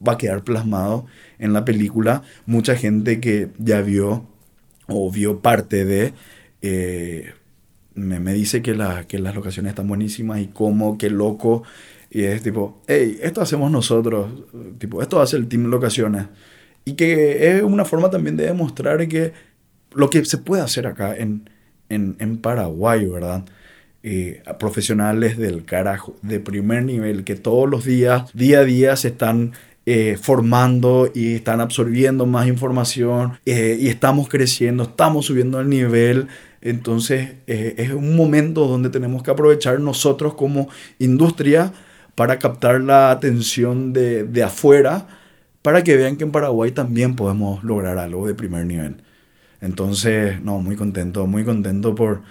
va 0.06 0.12
a 0.12 0.16
quedar 0.16 0.44
plasmado 0.44 1.04
en 1.40 1.52
la 1.52 1.64
película. 1.64 2.22
Mucha 2.46 2.76
gente 2.76 3.18
que 3.18 3.48
ya 3.58 3.80
vio 3.82 4.24
o 4.86 5.10
vio 5.10 5.40
parte 5.40 5.84
de, 5.84 6.14
eh, 6.62 7.32
me, 7.94 8.20
me, 8.20 8.32
dice 8.32 8.62
que, 8.62 8.76
la, 8.76 9.08
que 9.08 9.18
las 9.18 9.34
locaciones 9.34 9.70
están 9.70 9.88
buenísimas 9.88 10.40
y 10.40 10.46
cómo, 10.46 10.96
qué 10.96 11.10
loco. 11.10 11.64
Y 12.08 12.22
es 12.22 12.40
tipo, 12.40 12.80
hey, 12.86 13.18
esto 13.20 13.40
hacemos 13.40 13.68
nosotros, 13.72 14.30
tipo, 14.78 15.02
esto 15.02 15.20
hace 15.20 15.36
el 15.36 15.48
Team 15.48 15.64
Locaciones. 15.64 16.26
Y 16.84 16.92
que 16.92 17.56
es 17.56 17.64
una 17.64 17.84
forma 17.84 18.10
también 18.10 18.36
de 18.36 18.46
demostrar 18.46 19.08
que 19.08 19.32
lo 19.92 20.08
que 20.08 20.24
se 20.24 20.38
puede 20.38 20.62
hacer 20.62 20.86
acá 20.86 21.16
en, 21.16 21.50
en, 21.88 22.14
en 22.20 22.38
Paraguay, 22.38 23.06
¿verdad? 23.06 23.44
Eh, 24.02 24.42
profesionales 24.58 25.36
del 25.36 25.66
carajo, 25.66 26.16
de 26.22 26.40
primer 26.40 26.84
nivel, 26.84 27.22
que 27.22 27.34
todos 27.34 27.68
los 27.68 27.84
días, 27.84 28.30
día 28.32 28.60
a 28.60 28.64
día, 28.64 28.96
se 28.96 29.08
están 29.08 29.52
eh, 29.84 30.16
formando 30.18 31.10
y 31.14 31.34
están 31.34 31.60
absorbiendo 31.60 32.24
más 32.24 32.46
información 32.46 33.38
eh, 33.44 33.76
y 33.78 33.88
estamos 33.88 34.30
creciendo, 34.30 34.84
estamos 34.84 35.26
subiendo 35.26 35.60
el 35.60 35.68
nivel. 35.68 36.28
Entonces 36.62 37.32
es 37.46 37.90
un 37.90 38.16
momento 38.16 38.66
donde 38.66 38.88
tenemos 38.88 39.22
que 39.22 39.32
aprovechar 39.32 39.80
nosotros 39.80 40.32
como 40.32 40.70
industria 40.98 41.70
para 42.14 42.38
captar 42.38 42.80
la 42.80 43.10
atención 43.10 43.92
de, 43.92 44.24
de 44.24 44.42
afuera, 44.42 45.08
para 45.60 45.84
que 45.84 45.96
vean 45.96 46.16
que 46.16 46.24
en 46.24 46.32
Paraguay 46.32 46.70
también 46.70 47.16
podemos 47.16 47.62
lograr 47.64 47.98
algo 47.98 48.26
de 48.26 48.34
primer 48.34 48.64
nivel. 48.64 48.96
Entonces, 49.60 50.40
no, 50.42 50.58
muy 50.58 50.76
contento, 50.76 51.26
muy 51.26 51.44
contento 51.44 51.94
por, 51.94 52.22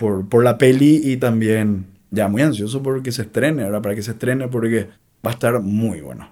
por, 0.00 0.26
por 0.30 0.42
la 0.42 0.56
peli 0.56 0.98
y 1.04 1.18
también 1.18 1.84
ya 2.10 2.26
muy 2.26 2.40
ansioso 2.40 2.82
por 2.82 3.02
que 3.02 3.12
se 3.12 3.22
estrene, 3.22 3.64
ahora 3.64 3.82
para 3.82 3.94
que 3.94 4.02
se 4.02 4.12
estrene 4.12 4.48
porque 4.48 4.88
va 5.24 5.30
a 5.30 5.34
estar 5.34 5.60
muy 5.60 6.00
bueno. 6.00 6.30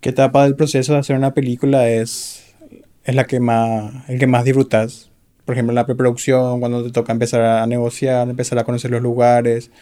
¿Qué 0.00 0.10
etapa 0.10 0.44
del 0.44 0.54
proceso 0.54 0.92
de 0.92 1.00
hacer 1.00 1.16
una 1.16 1.34
película 1.34 1.88
es, 1.88 2.54
es 3.02 3.14
la 3.16 3.24
que 3.24 3.40
más, 3.40 4.08
el 4.08 4.20
que 4.20 4.28
más 4.28 4.44
disfrutas? 4.44 5.10
Por 5.44 5.54
ejemplo, 5.54 5.74
la 5.74 5.84
preproducción, 5.84 6.60
cuando 6.60 6.84
te 6.84 6.92
toca 6.92 7.12
empezar 7.12 7.42
a 7.42 7.66
negociar, 7.66 8.28
empezar 8.28 8.60
a 8.60 8.64
conocer 8.64 8.92
los 8.92 9.02
lugares, 9.02 9.72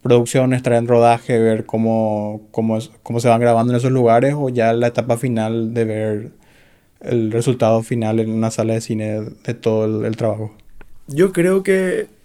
producción, 0.00 0.54
estar 0.54 0.72
en 0.72 0.88
rodaje, 0.88 1.38
ver 1.38 1.66
cómo, 1.66 2.40
cómo, 2.52 2.78
cómo 3.02 3.20
se 3.20 3.28
van 3.28 3.40
grabando 3.40 3.74
en 3.74 3.76
esos 3.76 3.92
lugares, 3.92 4.34
o 4.34 4.48
ya 4.48 4.72
la 4.72 4.86
etapa 4.86 5.18
final 5.18 5.74
de 5.74 5.84
ver 5.84 6.30
el 7.00 7.32
resultado 7.32 7.82
final 7.82 8.18
en 8.18 8.30
una 8.30 8.50
sala 8.50 8.72
de 8.72 8.80
cine 8.80 9.20
de 9.20 9.54
todo 9.54 10.06
el 10.06 10.16
trabajo. 10.16 10.54
Yo 11.06 11.32
creo 11.32 11.62
que 11.62 12.21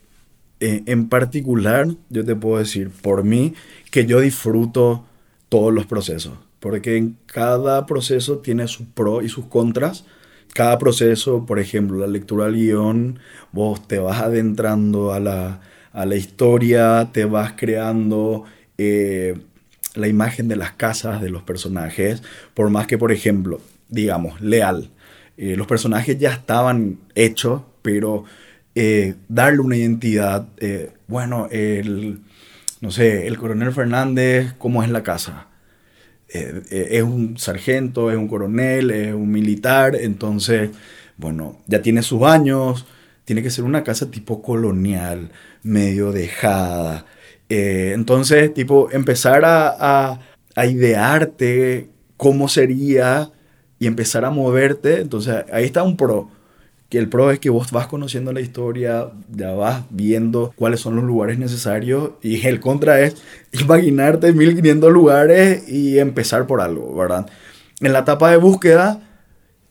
eh, 0.59 0.83
en 0.85 1.09
particular, 1.09 1.87
yo 2.09 2.25
te 2.25 2.35
puedo 2.35 2.57
decir 2.57 2.89
por 2.89 3.23
mí 3.23 3.53
que 3.91 4.05
yo 4.05 4.19
disfruto 4.19 5.05
todos 5.49 5.73
los 5.73 5.85
procesos, 5.85 6.33
porque 6.59 6.97
en 6.97 7.17
cada 7.25 7.85
proceso 7.85 8.39
tiene 8.39 8.67
sus 8.67 8.87
pros 8.87 9.23
y 9.23 9.29
sus 9.29 9.45
contras. 9.45 10.05
Cada 10.53 10.77
proceso, 10.79 11.45
por 11.45 11.59
ejemplo, 11.59 11.99
la 11.99 12.07
lectura 12.07 12.45
del 12.45 12.55
guion, 12.55 13.19
vos 13.51 13.87
te 13.87 13.99
vas 13.99 14.21
adentrando 14.21 15.13
a 15.13 15.19
la, 15.19 15.61
a 15.93 16.05
la 16.05 16.15
historia, 16.15 17.09
te 17.11 17.25
vas 17.25 17.53
creando 17.55 18.45
eh, 18.77 19.35
la 19.93 20.07
imagen 20.07 20.47
de 20.47 20.55
las 20.55 20.71
casas 20.71 21.21
de 21.21 21.29
los 21.29 21.43
personajes, 21.43 22.23
por 22.53 22.69
más 22.69 22.87
que, 22.87 22.97
por 22.97 23.11
ejemplo, 23.11 23.61
digamos, 23.89 24.41
Leal, 24.41 24.89
eh, 25.37 25.55
los 25.55 25.67
personajes 25.67 26.17
ya 26.17 26.31
estaban 26.31 26.97
hechos, 27.13 27.61
pero 27.81 28.25
eh, 28.79 29.15
darle 29.27 29.61
una 29.61 29.75
identidad. 29.75 30.49
Eh, 30.57 30.91
bueno, 31.07 31.47
el, 31.49 32.19
no 32.79 32.91
sé, 32.91 33.25
el 33.25 33.35
coronel 33.35 33.73
Fernández, 33.73 34.53
¿cómo 34.59 34.83
es 34.83 34.91
la 34.91 35.01
casa? 35.01 35.47
Eh, 36.29 36.61
es 36.91 37.01
un 37.01 37.39
sargento, 37.39 38.11
es 38.11 38.17
un 38.17 38.27
coronel, 38.27 38.91
es 38.91 39.15
un 39.15 39.31
militar, 39.31 39.95
entonces, 39.95 40.69
bueno, 41.17 41.59
ya 41.65 41.81
tiene 41.81 42.03
sus 42.03 42.21
años, 42.21 42.85
tiene 43.25 43.41
que 43.41 43.49
ser 43.49 43.63
una 43.63 43.83
casa 43.83 44.11
tipo 44.11 44.43
colonial, 44.43 45.31
medio 45.63 46.11
dejada. 46.11 47.05
entonces, 47.49 48.53
tipo, 48.53 48.91
empezar 48.91 49.43
a, 49.43 50.19
a 50.55 50.65
idearte 50.67 51.89
cómo 52.15 52.47
sería 52.47 53.31
y 53.79 53.87
empezar 53.87 54.23
a 54.23 54.29
moverte. 54.29 55.01
Entonces 55.01 55.45
ahí 55.51 55.65
está 55.65 55.81
un 55.81 55.97
pro. 55.97 56.29
Que 56.89 56.97
el 56.97 57.09
pro 57.09 57.31
es 57.31 57.39
que 57.39 57.49
vos 57.49 57.71
vas 57.71 57.87
conociendo 57.87 58.31
la 58.31 58.39
historia, 58.39 59.09
ya 59.29 59.51
vas 59.51 59.83
viendo 59.89 60.53
cuáles 60.55 60.79
son 60.79 60.95
los 60.95 61.03
lugares 61.03 61.37
necesarios 61.37 62.11
y 62.21 62.47
el 62.47 62.59
contra 62.59 63.01
es 63.01 63.15
imaginarte 63.51 64.31
1500 64.31 64.91
lugares 64.93 65.67
y 65.67 65.99
empezar 65.99 66.47
por 66.47 66.61
algo, 66.61 66.95
¿verdad? 66.95 67.27
En 67.81 67.93
la 67.93 67.99
etapa 67.99 68.31
de 68.31 68.37
búsqueda 68.37 69.01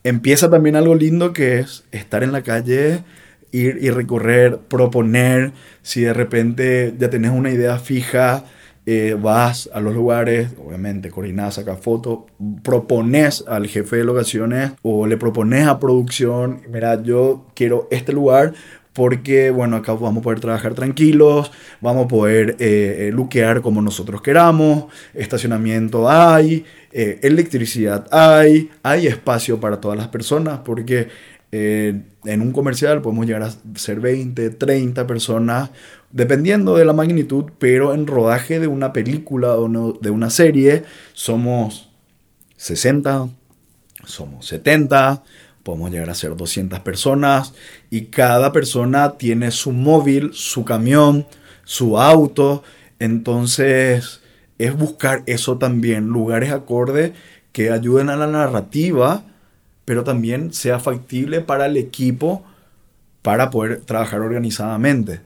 empieza 0.04 0.50
también 0.50 0.76
algo 0.76 0.94
lindo 0.94 1.32
que 1.32 1.58
es 1.58 1.84
estar 1.90 2.22
en 2.22 2.32
la 2.32 2.42
calle, 2.42 3.02
ir 3.50 3.78
y 3.80 3.90
recorrer, 3.90 4.58
proponer, 4.68 5.52
si 5.82 6.02
de 6.02 6.12
repente 6.12 6.94
ya 6.98 7.10
tenés 7.10 7.32
una 7.32 7.50
idea 7.50 7.78
fija, 7.78 8.44
eh, 8.88 9.16
vas 9.20 9.68
a 9.74 9.80
los 9.80 9.96
lugares, 9.96 10.50
obviamente 10.64 11.10
coordinás, 11.10 11.54
sacas 11.54 11.80
fotos, 11.80 12.20
propones 12.62 13.42
al 13.48 13.66
jefe 13.66 13.96
de 13.96 14.04
locaciones 14.04 14.74
o 14.82 15.08
le 15.08 15.16
propones 15.16 15.66
a 15.66 15.80
producción, 15.80 16.62
mira, 16.70 17.02
yo 17.02 17.46
quiero 17.54 17.88
este 17.90 18.12
lugar 18.12 18.54
porque, 18.92 19.50
bueno, 19.50 19.74
acá 19.74 19.92
vamos 19.92 20.20
a 20.20 20.22
poder 20.22 20.38
trabajar 20.38 20.74
tranquilos, 20.74 21.50
vamos 21.80 22.04
a 22.04 22.08
poder 22.08 22.50
eh, 22.60 23.08
eh 23.08 23.10
luquear 23.12 23.60
como 23.60 23.82
nosotros 23.82 24.22
queramos, 24.22 24.84
estacionamiento 25.14 26.08
hay, 26.08 26.64
eh, 26.92 27.18
electricidad 27.24 28.06
hay, 28.12 28.70
hay 28.84 29.08
espacio 29.08 29.58
para 29.58 29.80
todas 29.80 29.98
las 29.98 30.06
personas, 30.06 30.60
porque 30.60 31.08
en 31.52 32.42
un 32.42 32.52
comercial 32.52 33.00
podemos 33.00 33.24
llegar 33.24 33.42
a 33.42 33.50
ser 33.76 33.98
20, 33.98 34.50
30 34.50 35.06
personas 35.06 35.70
dependiendo 36.16 36.76
de 36.76 36.86
la 36.86 36.94
magnitud, 36.94 37.44
pero 37.58 37.92
en 37.92 38.06
rodaje 38.06 38.58
de 38.58 38.68
una 38.68 38.94
película 38.94 39.54
o 39.56 39.98
de 40.00 40.08
una 40.08 40.30
serie 40.30 40.84
somos 41.12 41.90
60, 42.56 43.28
somos 44.06 44.46
70, 44.46 45.22
podemos 45.62 45.90
llegar 45.90 46.08
a 46.08 46.14
ser 46.14 46.34
200 46.34 46.80
personas 46.80 47.52
y 47.90 48.06
cada 48.06 48.50
persona 48.50 49.18
tiene 49.18 49.50
su 49.50 49.72
móvil, 49.72 50.30
su 50.32 50.64
camión, 50.64 51.26
su 51.64 52.00
auto, 52.00 52.62
entonces 52.98 54.22
es 54.56 54.74
buscar 54.74 55.22
eso 55.26 55.58
también, 55.58 56.06
lugares 56.06 56.50
acordes 56.50 57.12
que 57.52 57.70
ayuden 57.70 58.08
a 58.08 58.16
la 58.16 58.26
narrativa, 58.26 59.22
pero 59.84 60.02
también 60.02 60.54
sea 60.54 60.78
factible 60.78 61.42
para 61.42 61.66
el 61.66 61.76
equipo 61.76 62.42
para 63.20 63.50
poder 63.50 63.82
trabajar 63.82 64.20
organizadamente. 64.20 65.20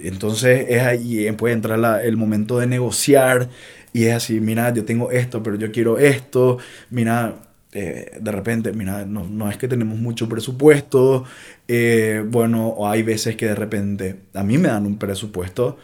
Entonces 0.00 0.66
es 0.68 0.82
ahí, 0.82 1.30
puede 1.32 1.54
entrar 1.54 2.04
el 2.04 2.16
momento 2.16 2.58
de 2.58 2.66
negociar 2.66 3.48
y 3.92 4.04
es 4.04 4.14
así, 4.14 4.40
mira, 4.40 4.72
yo 4.74 4.84
tengo 4.84 5.10
esto, 5.10 5.42
pero 5.42 5.56
yo 5.56 5.72
quiero 5.72 5.98
esto, 5.98 6.58
mira, 6.90 7.36
eh, 7.72 8.10
de 8.20 8.32
repente, 8.32 8.72
mira, 8.72 9.04
no, 9.06 9.24
no, 9.24 9.50
es 9.50 9.56
que 9.56 9.68
tenemos 9.68 9.98
mucho 9.98 10.28
presupuesto, 10.28 11.24
eh, 11.68 12.22
bueno, 12.26 12.68
o 12.68 12.88
hay 12.88 13.02
veces 13.02 13.36
que 13.36 13.46
de 13.46 13.54
repente 13.54 14.16
a 14.34 14.42
mí 14.42 14.58
me 14.58 14.68
dan 14.68 14.86
un 14.86 14.98
presupuesto 14.98 15.78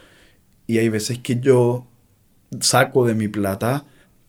y 0.67 0.79
hay 0.79 0.89
veces 0.89 1.19
que 1.19 1.41
yo 1.41 1.87
saco 2.61 3.07
de 3.07 3.15
mi 3.15 3.29
plata 3.29 3.85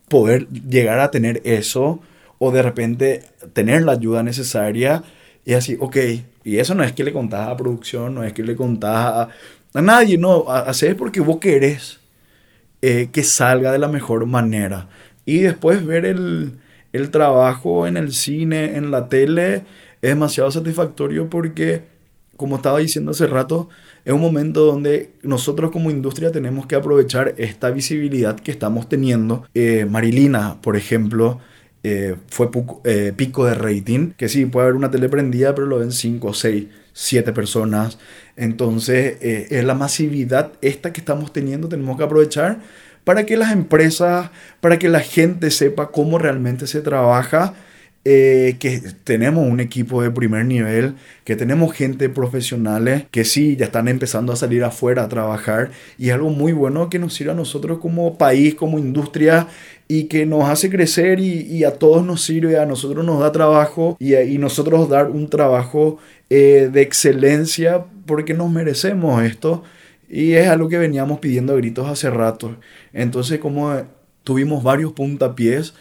poder 0.08 0.48
llegar 0.50 1.00
a 1.00 1.12
tener 1.12 1.42
eso 1.44 2.02
o 2.40 2.52
de 2.52 2.62
repente 2.62 3.24
tener 3.54 3.84
la 3.84 3.94
ayuda 3.94 4.24
necesaria 4.24 5.04
y 5.46 5.54
así, 5.54 5.78
ok, 5.80 5.98
y 6.44 6.58
eso 6.58 6.76
no 6.76 6.84
es 6.84 6.94
que 6.94 7.04
le 7.04 7.14
contás 7.14 7.48
a 7.50 7.58
producción, 7.58 8.16
no 8.16 8.24
es 8.24 8.34
que 8.34 8.44
le 8.44 8.56
contás 8.56 9.06
a, 9.06 9.30
a 9.74 9.82
nadie, 9.82 10.18
no, 10.18 10.50
hacer 10.50 10.96
porque 10.96 11.20
vos 11.20 11.40
querés 11.40 12.00
eh, 12.82 13.10
que 13.12 13.24
salga 13.24 13.72
de 13.72 13.80
la 13.80 13.88
mejor 13.88 14.26
manera. 14.26 14.90
Y 15.26 15.40
después 15.40 15.86
ver 15.86 16.06
el, 16.06 16.54
el 16.92 17.10
trabajo 17.10 17.88
en 17.88 17.98
el 17.98 18.12
cine, 18.14 18.78
en 18.78 18.92
la 18.92 19.10
tele, 19.10 19.64
es 20.02 20.10
demasiado 20.10 20.52
satisfactorio 20.52 21.30
porque, 21.30 21.84
como 22.38 22.58
estaba 22.58 22.80
diciendo 22.80 23.12
hace 23.12 23.26
rato, 23.26 23.70
es 24.06 24.14
un 24.14 24.22
momento 24.22 24.66
donde 24.66 25.12
nosotros 25.24 25.72
como 25.72 25.90
industria 25.90 26.32
tenemos 26.32 26.68
que 26.68 26.76
aprovechar 26.76 27.34
esta 27.38 27.72
visibilidad 27.72 28.40
que 28.40 28.52
estamos 28.52 28.90
teniendo. 28.90 29.48
Eh, 29.54 29.88
Marilina, 29.90 30.62
por 30.62 30.76
ejemplo, 30.76 31.40
eh, 31.84 32.16
fue 32.28 32.50
pico 33.16 33.46
de 33.46 33.56
rating, 33.56 34.12
que 34.12 34.30
sí, 34.30 34.46
puede 34.46 34.66
haber 34.66 34.76
una 34.76 34.92
tele 34.92 35.10
prendida, 35.10 35.56
pero 35.56 35.68
lo 35.68 35.80
ven 35.80 35.92
5 35.92 36.28
o 36.28 36.34
6 36.34 36.66
siete 36.94 37.34
personas. 37.34 37.98
Entonces, 38.38 39.18
eh, 39.22 39.48
es 39.50 39.64
la 39.64 39.74
masividad 39.74 40.54
esta 40.62 40.94
que 40.94 41.02
estamos 41.02 41.34
teniendo, 41.34 41.68
tenemos 41.68 41.98
que 41.98 42.04
aprovechar 42.04 42.60
para 43.04 43.26
que 43.26 43.36
las 43.36 43.52
empresas, 43.52 44.30
para 44.62 44.80
que 44.80 44.88
la 44.88 45.02
gente 45.02 45.52
sepa 45.52 45.92
cómo 45.92 46.18
realmente 46.18 46.68
se 46.68 46.82
trabaja 46.82 47.54
eh, 48.06 48.58
que 48.60 48.82
tenemos 49.06 49.48
un 49.50 49.62
equipo 49.62 50.02
de 50.02 50.12
primer 50.12 50.46
nivel, 50.46 50.96
que 51.24 51.38
tenemos 51.38 51.74
gente 51.74 52.10
profesionales 52.10 53.06
que 53.12 53.24
sí, 53.24 53.56
ya 53.56 53.68
están 53.68 53.88
empezando 53.88 54.34
a 54.34 54.36
salir 54.36 54.64
afuera 54.66 55.04
a 55.04 55.08
trabajar 55.08 55.72
y 55.98 56.10
algo 56.10 56.30
muy 56.30 56.52
bueno 56.52 56.90
que 56.90 57.00
nos 57.00 57.14
sirve 57.14 57.32
a 57.32 57.36
nosotros 57.36 57.80
como 57.80 58.18
país, 58.18 58.56
como 58.56 58.78
industria 58.78 59.48
y 59.88 60.06
que 60.06 60.26
nos 60.26 60.50
hace 60.50 60.70
crecer 60.70 61.22
y, 61.22 61.64
a 61.64 61.76
todos 61.76 62.06
nos 62.06 62.22
sirve, 62.22 62.58
a 62.58 62.66
nosotros 62.66 63.06
nos 63.06 63.22
da 63.22 63.32
trabajo 63.32 63.96
y, 64.00 64.16
y 64.16 64.38
nosotros 64.38 64.90
dar 64.90 65.10
un 65.10 65.30
trabajo 65.30 65.98
eh, 66.30 66.70
de 66.74 66.82
excelencia 66.82 67.86
porque 68.06 68.34
nos 68.34 68.52
merecemos 68.52 69.24
esto 69.24 69.64
y 70.10 70.34
es 70.34 70.50
algo 70.50 70.68
que 70.68 70.78
veníamos 70.78 71.20
pidiendo 71.20 71.54
a 71.54 71.56
gritos 71.56 71.88
hace 71.88 72.10
rato. 72.10 72.58
Entonces 72.92 73.40
como 73.40 73.82
tuvimos 74.24 74.62
varios 74.62 74.92
puntapiés, 74.92 75.74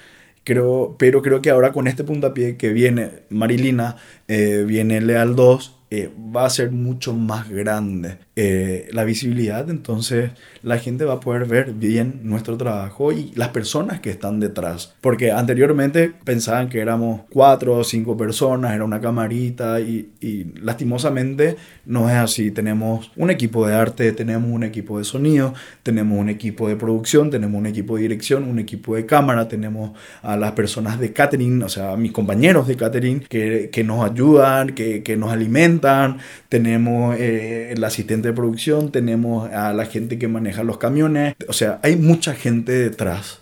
Creo, 0.45 0.97
pero 0.99 1.23
creo 1.23 1.41
que 1.41 1.51
ahora 1.51 1.73
con 1.73 1.87
este 1.87 2.05
puntapié 2.05 2.57
que 2.57 2.71
viene 2.73 3.23
Marilina, 3.31 3.97
eh, 4.27 4.65
viene 4.67 5.01
Leal 5.01 5.37
2, 5.37 5.79
eh, 5.91 6.11
va 6.35 6.47
a 6.47 6.51
ser 6.51 6.71
mucho 6.71 7.13
más 7.15 7.49
grande 7.51 8.19
eh, 8.35 8.89
la 8.93 9.05
visibilidad, 9.05 9.69
entonces 9.69 10.31
la 10.63 10.79
gente 10.79 11.05
va 11.05 11.15
a 11.15 11.21
poder 11.21 11.45
ver 11.45 11.73
bien 11.73 12.21
nuestro 12.23 12.57
trabajo 12.57 13.13
y 13.13 13.31
las 13.35 13.49
personas 13.49 14.01
que 14.01 14.09
están 14.09 14.41
detrás. 14.41 14.95
Porque 15.03 15.33
anteriormente 15.33 16.13
pensaban 16.25 16.71
que 16.71 16.81
éramos 16.81 17.23
cuatro 17.31 17.75
o 17.75 17.85
cinco 17.85 18.17
personas, 18.17 18.75
era 18.75 18.85
una 18.85 19.01
camarita 19.01 19.81
y, 19.81 20.13
y 20.21 20.45
lastimosamente 20.63 21.57
no 21.85 22.09
es 22.09 22.17
así. 22.17 22.51
Tenemos 22.51 23.11
un 23.17 23.31
equipo 23.31 23.67
de 23.67 23.75
arte, 23.75 24.13
tenemos 24.13 24.51
un 24.51 24.65
equipo 24.65 24.99
de 24.99 25.05
sonido, 25.05 25.53
tenemos 25.83 26.19
un 26.19 26.31
equipo 26.31 26.69
de 26.69 26.77
producción, 26.77 27.31
tenemos 27.31 27.59
un 27.59 27.67
equipo 27.67 27.97
de 27.97 28.03
dirección, 28.03 28.45
un 28.45 28.59
equipo 28.59 28.97
de 28.97 29.05
cámara, 29.05 29.49
tenemos 29.49 29.93
a 30.23 30.37
las 30.37 30.53
personas 30.53 30.99
de 30.99 31.13
catering, 31.13 31.63
o 31.63 31.69
sea, 31.69 31.93
a 31.93 31.97
mis 31.97 32.13
compañeros 32.13 32.67
de 32.67 32.77
catering 32.77 33.21
que, 33.21 33.69
que 33.71 33.85
nos 33.85 34.09
ayudan, 34.09 34.71
que, 34.71 35.03
que 35.03 35.17
nos 35.17 35.33
alimentan, 35.33 36.19
tenemos 36.49 37.17
eh, 37.19 37.73
el 37.73 37.85
asistente 37.85 38.22
de 38.29 38.33
producción, 38.33 38.93
tenemos 38.93 39.51
a 39.51 39.73
la 39.73 39.87
gente 39.87 40.19
que 40.19 40.29
maneja 40.29 40.63
los 40.63 40.79
camiones. 40.79 41.35
O 41.49 41.53
sea, 41.53 41.81
hay 41.83 41.97
mucha 41.97 42.35
gente 42.35 42.73
detrás 42.73 43.41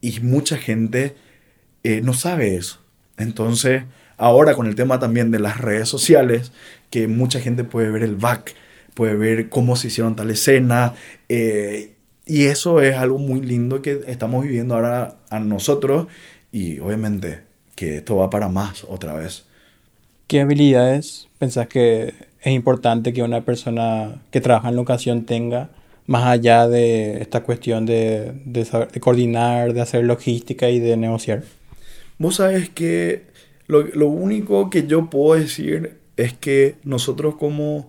y 0.00 0.20
mucha 0.20 0.56
gente 0.56 1.14
eh, 1.82 2.00
no 2.02 2.14
sabe 2.14 2.56
eso. 2.56 2.80
Entonces, 3.16 3.82
ahora 4.16 4.54
con 4.54 4.66
el 4.66 4.74
tema 4.74 4.98
también 4.98 5.30
de 5.30 5.40
las 5.40 5.58
redes 5.58 5.88
sociales, 5.88 6.52
que 6.90 7.08
mucha 7.08 7.40
gente 7.40 7.64
puede 7.64 7.90
ver 7.90 8.02
el 8.02 8.16
back, 8.16 8.54
puede 8.94 9.16
ver 9.16 9.48
cómo 9.48 9.76
se 9.76 9.88
hicieron 9.88 10.16
tal 10.16 10.30
escena. 10.30 10.94
Eh, 11.28 11.94
y 12.26 12.44
eso 12.44 12.80
es 12.80 12.96
algo 12.96 13.18
muy 13.18 13.40
lindo 13.40 13.80
que 13.80 14.02
estamos 14.06 14.44
viviendo 14.44 14.74
ahora 14.74 15.16
a 15.30 15.40
nosotros 15.40 16.08
y 16.52 16.78
obviamente 16.78 17.40
que 17.74 17.98
esto 17.98 18.16
va 18.16 18.28
para 18.28 18.48
más 18.48 18.84
otra 18.84 19.14
vez. 19.14 19.44
¿Qué 20.26 20.40
habilidades 20.40 21.28
pensás 21.38 21.68
que 21.68 22.12
es 22.40 22.52
importante 22.52 23.12
que 23.12 23.22
una 23.22 23.44
persona 23.44 24.22
que 24.30 24.40
trabaja 24.40 24.68
en 24.68 24.76
locación 24.76 25.24
tenga, 25.24 25.70
más 26.06 26.24
allá 26.24 26.68
de 26.68 27.20
esta 27.20 27.42
cuestión 27.42 27.84
de, 27.84 28.32
de, 28.44 28.66
coordinar, 29.00 29.74
de 29.74 29.80
hacer 29.80 30.04
logística 30.04 30.70
y 30.70 30.80
de 30.80 30.96
negociar? 30.96 31.42
Vos 32.18 32.36
sabes 32.36 32.70
que 32.70 33.24
lo, 33.66 33.82
lo 33.82 34.08
único 34.08 34.70
que 34.70 34.86
yo 34.86 35.10
puedo 35.10 35.40
decir 35.40 35.98
es 36.16 36.32
que 36.32 36.76
nosotros 36.84 37.36
como 37.36 37.88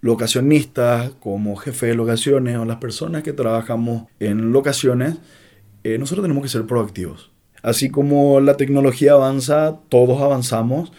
locacionistas, 0.00 1.10
como 1.20 1.56
jefe 1.56 1.86
de 1.86 1.94
locaciones 1.94 2.56
o 2.56 2.64
las 2.64 2.78
personas 2.78 3.22
que 3.22 3.32
trabajamos 3.32 4.04
en 4.18 4.52
locaciones, 4.52 5.18
eh, 5.84 5.98
nosotros 5.98 6.24
tenemos 6.24 6.42
que 6.42 6.48
ser 6.48 6.66
proactivos. 6.66 7.30
Así 7.62 7.90
como 7.90 8.40
la 8.40 8.56
tecnología 8.56 9.12
avanza, 9.12 9.78
todos 9.88 10.20
avanzamos 10.22 10.92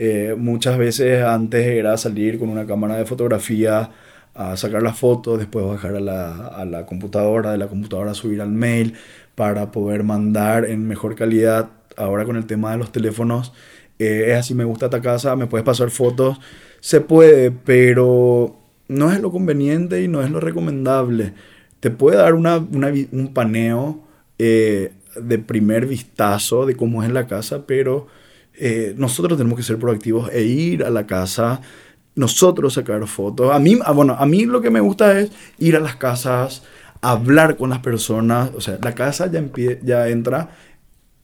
eh, 0.00 0.36
muchas 0.38 0.78
veces 0.78 1.24
antes 1.24 1.66
era 1.66 1.96
salir 1.96 2.38
con 2.38 2.50
una 2.50 2.66
cámara 2.66 2.96
de 2.96 3.04
fotografía 3.04 3.90
a 4.32 4.56
sacar 4.56 4.80
las 4.80 4.96
fotos, 4.96 5.40
después 5.40 5.66
bajar 5.66 5.96
a 5.96 6.00
la, 6.00 6.46
a 6.46 6.64
la 6.64 6.86
computadora, 6.86 7.50
de 7.50 7.58
la 7.58 7.66
computadora 7.66 8.14
subir 8.14 8.40
al 8.40 8.50
mail 8.50 8.94
para 9.34 9.72
poder 9.72 10.04
mandar 10.04 10.64
en 10.66 10.86
mejor 10.86 11.16
calidad. 11.16 11.70
Ahora 11.96 12.24
con 12.24 12.36
el 12.36 12.46
tema 12.46 12.70
de 12.70 12.78
los 12.78 12.92
teléfonos, 12.92 13.52
eh, 13.98 14.26
es 14.28 14.36
así, 14.36 14.54
me 14.54 14.62
gusta 14.62 14.86
esta 14.86 15.00
casa, 15.00 15.34
me 15.34 15.48
puedes 15.48 15.64
pasar 15.64 15.90
fotos, 15.90 16.38
se 16.78 17.00
puede, 17.00 17.50
pero 17.50 18.56
no 18.86 19.10
es 19.10 19.20
lo 19.20 19.32
conveniente 19.32 20.00
y 20.00 20.06
no 20.06 20.22
es 20.22 20.30
lo 20.30 20.38
recomendable. 20.38 21.32
Te 21.80 21.90
puede 21.90 22.18
dar 22.18 22.34
una, 22.34 22.58
un 22.58 23.32
paneo 23.34 24.04
eh, 24.38 24.92
de 25.20 25.38
primer 25.40 25.86
vistazo 25.86 26.66
de 26.66 26.76
cómo 26.76 27.02
es 27.02 27.10
la 27.10 27.26
casa, 27.26 27.66
pero 27.66 28.06
eh, 28.58 28.94
nosotros 28.96 29.38
tenemos 29.38 29.56
que 29.56 29.62
ser 29.62 29.78
proactivos 29.78 30.30
e 30.32 30.42
ir 30.42 30.84
a 30.84 30.90
la 30.90 31.06
casa, 31.06 31.60
nosotros 32.14 32.74
sacar 32.74 33.06
fotos. 33.06 33.52
A 33.52 33.58
mí, 33.58 33.78
ah, 33.84 33.92
bueno, 33.92 34.16
a 34.18 34.26
mí 34.26 34.44
lo 34.44 34.60
que 34.60 34.70
me 34.70 34.80
gusta 34.80 35.18
es 35.20 35.30
ir 35.58 35.76
a 35.76 35.80
las 35.80 35.96
casas, 35.96 36.62
hablar 37.00 37.56
con 37.56 37.70
las 37.70 37.78
personas, 37.78 38.50
o 38.54 38.60
sea, 38.60 38.78
la 38.82 38.94
casa 38.94 39.30
ya, 39.30 39.42
ya 39.82 40.08
entra 40.08 40.50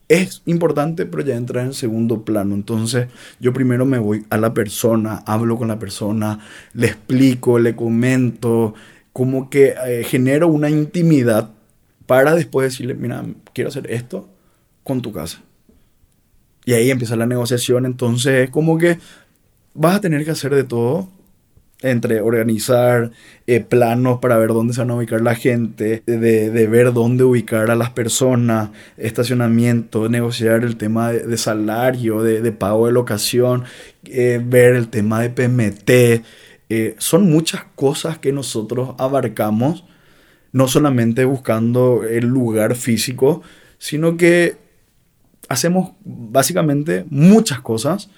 es 0.07 0.43
importante, 0.45 1.05
pero 1.05 1.23
ya 1.23 1.35
entra 1.35 1.63
en 1.63 1.73
segundo 1.73 2.23
plano. 2.23 2.55
Entonces, 2.55 3.07
yo 3.39 3.53
primero 3.53 3.85
me 3.85 3.97
voy 3.97 4.25
a 4.29 4.37
la 4.37 4.53
persona, 4.53 5.23
hablo 5.25 5.57
con 5.57 5.67
la 5.67 5.79
persona, 5.79 6.39
le 6.73 6.87
explico, 6.87 7.59
le 7.59 7.75
comento, 7.75 8.75
como 9.13 9.49
que 9.49 9.73
eh, 9.87 10.03
genero 10.03 10.47
una 10.47 10.69
intimidad 10.69 11.51
para 12.05 12.35
después 12.35 12.71
decirle, 12.71 12.93
mira, 12.93 13.23
quiero 13.53 13.69
hacer 13.69 13.89
esto 13.91 14.29
con 14.83 15.01
tu 15.01 15.11
casa. 15.11 15.41
Y 16.65 16.73
ahí 16.73 16.89
empieza 16.89 17.15
la 17.15 17.27
negociación. 17.27 17.85
Entonces, 17.85 18.45
es 18.45 18.49
como 18.49 18.77
que 18.77 18.97
vas 19.73 19.95
a 19.95 20.01
tener 20.01 20.25
que 20.25 20.31
hacer 20.31 20.53
de 20.53 20.63
todo 20.63 21.09
entre 21.81 22.21
organizar 22.21 23.11
eh, 23.47 23.59
planos 23.59 24.19
para 24.19 24.37
ver 24.37 24.49
dónde 24.49 24.73
se 24.73 24.81
van 24.81 24.91
a 24.91 24.95
ubicar 24.95 25.21
la 25.21 25.35
gente, 25.35 26.01
de, 26.05 26.67
ver 26.67 26.93
dónde 26.93 27.23
ubicar 27.23 27.69
a 27.69 27.75
las 27.75 27.91
personas, 27.91 28.69
estacionamiento, 28.97 30.09
negociar 30.09 30.63
el 30.63 30.77
tema 30.77 31.11
de, 31.11 31.37
salario, 31.37 32.23
de, 32.23 32.51
pago 32.51 32.87
de 32.87 32.93
locación, 32.93 33.65
eh, 34.05 34.41
ver 34.43 34.75
el 34.75 34.87
tema 34.87 35.21
de 35.21 35.29
PMT. 35.29 36.23
Eh, 36.69 36.95
son 36.97 37.29
muchas 37.29 37.63
cosas 37.75 38.17
que 38.17 38.31
nosotros 38.31 38.95
abarcamos, 38.97 39.83
no 40.53 40.67
solamente 40.67 41.25
buscando 41.25 42.03
el 42.03 42.25
lugar 42.25 42.75
físico, 42.75 43.43
sino 43.77 44.17
que 44.17 44.64
hacemos 45.49 45.91
básicamente 46.03 47.05
muchas 47.09 47.59
cosas. 47.61 48.09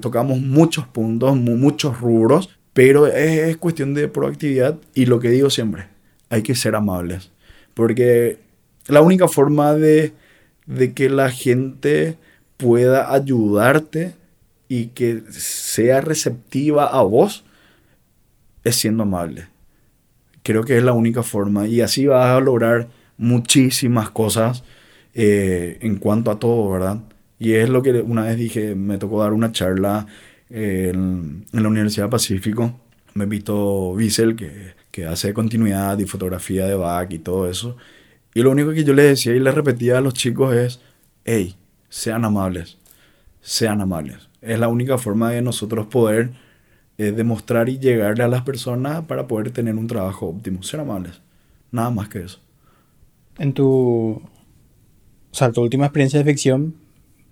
tocamos 0.00 0.40
muchos 0.40 0.86
puntos, 0.86 1.36
muchos 1.36 2.00
rubros 2.00 2.50
pero 2.78 3.08
es, 3.08 3.56
cuestión 3.56 3.92
de 3.92 4.06
proactividad 4.06 4.78
y 4.94 5.06
lo 5.06 5.18
que 5.18 5.30
digo 5.30 5.50
siempre, 5.50 5.88
hay 6.30 6.44
que 6.44 6.54
ser 6.54 6.76
amables. 6.76 7.32
Porque 7.74 8.38
la 8.86 9.00
única 9.00 9.26
forma 9.26 9.74
de, 9.74 10.12
que 10.94 11.10
la 11.10 11.28
gente 11.32 12.16
pueda 12.56 13.12
ayudarte 13.12 14.14
y 14.68 14.90
que 14.90 15.24
sea 15.30 16.00
receptiva 16.02 16.86
a 16.86 17.02
vos 17.02 17.42
es 18.62 18.76
siendo 18.76 19.02
amable. 19.02 19.48
Creo 20.44 20.62
que 20.62 20.76
es 20.76 20.84
la 20.84 20.92
única 20.92 21.24
forma 21.24 21.66
y 21.66 21.80
así 21.80 22.06
vas 22.06 22.28
a 22.28 22.38
lograr 22.38 22.86
muchísimas 23.16 24.10
cosas 24.10 24.62
eh, 25.14 25.78
en 25.80 25.96
cuanto 25.96 26.30
a 26.30 26.38
todo, 26.38 26.70
¿verdad? 26.70 27.00
Y 27.38 27.52
es 27.52 27.68
lo 27.68 27.82
que 27.82 27.92
una 27.92 28.24
vez 28.24 28.36
dije, 28.36 28.74
me 28.74 28.98
tocó 28.98 29.22
dar 29.22 29.32
una 29.32 29.52
charla 29.52 30.06
en, 30.50 31.46
la 31.52 31.68
Universidad 31.68 32.10
Pacífico. 32.10 32.78
Me 33.14 33.24
invitó 33.24 33.90
Wiesel, 33.90 34.36
que, 34.36 34.74
que 34.90 35.06
hace 35.06 35.32
continuidad 35.34 35.98
y 35.98 36.06
fotografía 36.06 36.66
de 36.66 36.74
back 36.74 37.12
y 37.12 37.18
todo 37.18 37.48
eso. 37.48 37.76
Y 38.34 38.42
lo 38.42 38.50
único 38.50 38.70
que 38.70 38.84
yo 38.84 38.94
le 38.94 39.04
decía 39.04 39.34
y 39.34 39.40
le 39.40 39.50
repetía 39.52 39.98
a 39.98 40.00
los 40.00 40.14
chicos 40.14 40.54
es, 40.54 40.80
hey, 41.24 41.56
sean 41.88 42.24
amables, 42.24 42.78
sean 43.40 43.80
amables. 43.80 44.28
Es 44.40 44.58
la 44.58 44.68
única 44.68 44.98
forma 44.98 45.30
de 45.30 45.42
nosotros 45.42 45.86
poder 45.86 46.32
eh, 46.98 47.12
demostrar 47.12 47.68
y 47.68 47.78
llegarle 47.78 48.24
a 48.24 48.28
las 48.28 48.42
personas 48.42 49.04
para 49.06 49.26
poder 49.26 49.50
tener 49.50 49.74
un 49.76 49.86
trabajo 49.86 50.26
óptimo. 50.26 50.62
Ser 50.62 50.80
amables. 50.80 51.20
Nada 51.70 51.90
más 51.90 52.08
que 52.08 52.20
eso. 52.20 52.40
En 53.38 53.52
tu, 53.52 54.22
sea, 55.38 55.52
tu 55.52 55.62
última 55.62 55.86
experiencia 55.86 56.18
de 56.18 56.24
ficción, 56.24 56.74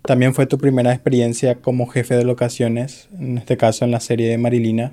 también 0.02 0.34
fue 0.34 0.46
tu 0.46 0.58
primera 0.58 0.92
experiencia 0.92 1.56
como 1.56 1.88
jefe 1.88 2.14
de 2.14 2.24
locaciones, 2.24 3.08
en 3.18 3.38
este 3.38 3.56
caso 3.56 3.84
en 3.84 3.90
la 3.90 4.00
serie 4.00 4.28
de 4.28 4.38
Marilina. 4.38 4.92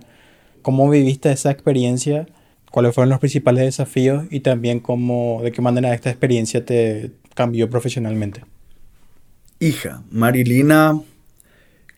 ¿Cómo 0.64 0.90
viviste 0.90 1.32
esa 1.32 1.52
experiencia? 1.52 2.28
¿Cuáles 2.72 2.96
fueron 2.96 3.12
los 3.12 3.20
principales 3.20 3.64
desafíos? 3.64 4.26
Y 4.32 4.40
también 4.40 4.80
cómo, 4.80 5.42
de 5.44 5.52
qué 5.52 5.62
manera 5.62 5.94
esta 5.94 6.10
experiencia 6.10 6.66
te 6.66 7.12
cambió 7.36 7.70
profesionalmente. 7.70 8.42
Hija, 9.60 10.02
Marilina 10.10 11.00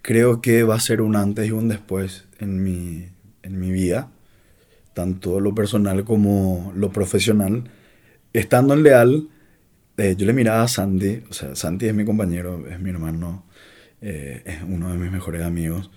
creo 0.02 0.42
que 0.42 0.64
va 0.64 0.76
a 0.76 0.80
ser 0.80 1.02
un 1.02 1.16
antes 1.16 1.48
y 1.48 1.52
un 1.52 1.70
después 1.70 2.26
en 2.40 2.62
mi, 2.62 3.06
en 3.44 3.60
mi 3.60 3.72
vida, 3.72 4.12
tanto 4.94 5.40
lo 5.40 5.56
personal 5.56 6.04
como 6.04 6.74
lo 6.76 6.92
profesional. 6.92 7.72
Estando 8.34 8.74
en 8.74 8.84
Leal, 8.84 9.30
eh, 9.98 10.16
yo 10.18 10.26
le 10.26 10.34
miraba 10.34 10.64
a 10.64 10.68
Sandy, 10.68 11.24
o 11.30 11.34
sea, 11.34 11.56
Sandy 11.56 11.88
es 11.88 11.94
mi 11.94 12.06
compañero, 12.06 12.68
es 12.68 12.80
mi 12.80 12.90
hermano, 12.90 13.46
eh, 14.02 14.42
es 14.46 14.58
uno 14.68 14.92
de 14.92 14.98
mis 14.98 15.12
mejores 15.12 15.44
amigos. 15.44 15.90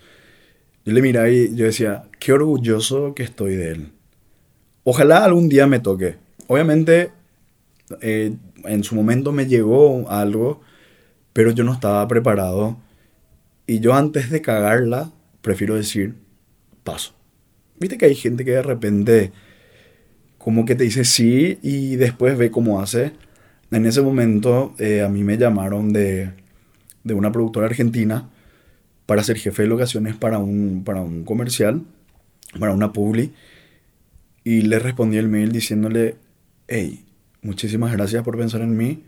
Yo 0.84 0.92
le 0.92 1.02
miraba 1.02 1.28
y 1.28 1.54
yo 1.54 1.66
decía, 1.66 2.04
qué 2.18 2.32
orgulloso 2.32 3.14
que 3.14 3.22
estoy 3.22 3.56
de 3.56 3.72
él. 3.72 3.92
Ojalá 4.84 5.24
algún 5.24 5.48
día 5.48 5.66
me 5.66 5.80
toque. 5.80 6.16
Obviamente, 6.46 7.10
eh, 8.00 8.34
en 8.64 8.84
su 8.84 8.94
momento 8.94 9.32
me 9.32 9.46
llegó 9.46 10.08
algo, 10.10 10.62
pero 11.32 11.50
yo 11.50 11.64
no 11.64 11.72
estaba 11.72 12.06
preparado. 12.08 12.78
Y 13.66 13.80
yo 13.80 13.94
antes 13.94 14.30
de 14.30 14.40
cagarla, 14.40 15.12
prefiero 15.42 15.74
decir, 15.74 16.14
paso. 16.84 17.12
Viste 17.78 17.98
que 17.98 18.06
hay 18.06 18.14
gente 18.14 18.44
que 18.44 18.52
de 18.52 18.62
repente 18.62 19.32
como 20.38 20.64
que 20.64 20.74
te 20.74 20.84
dice 20.84 21.04
sí 21.04 21.58
y 21.62 21.96
después 21.96 22.38
ve 22.38 22.50
cómo 22.50 22.80
hace. 22.80 23.12
En 23.70 23.84
ese 23.84 24.00
momento 24.00 24.74
eh, 24.78 25.02
a 25.02 25.08
mí 25.08 25.24
me 25.24 25.36
llamaron 25.36 25.92
de, 25.92 26.30
de, 27.04 27.14
una 27.14 27.32
productora 27.32 27.66
argentina 27.66 28.30
para 29.04 29.22
ser 29.22 29.38
jefe 29.38 29.62
de 29.62 29.68
locaciones 29.68 30.16
para 30.16 30.38
un, 30.38 30.84
para 30.84 31.02
un 31.02 31.24
comercial, 31.24 31.82
para 32.58 32.72
una 32.72 32.92
publi. 32.92 33.32
Y 34.42 34.62
le 34.62 34.78
respondí 34.78 35.18
el 35.18 35.28
mail 35.28 35.52
diciéndole, 35.52 36.16
hey, 36.66 37.04
muchísimas 37.42 37.92
gracias 37.92 38.22
por 38.22 38.38
pensar 38.38 38.62
en 38.62 38.76
mí, 38.76 39.04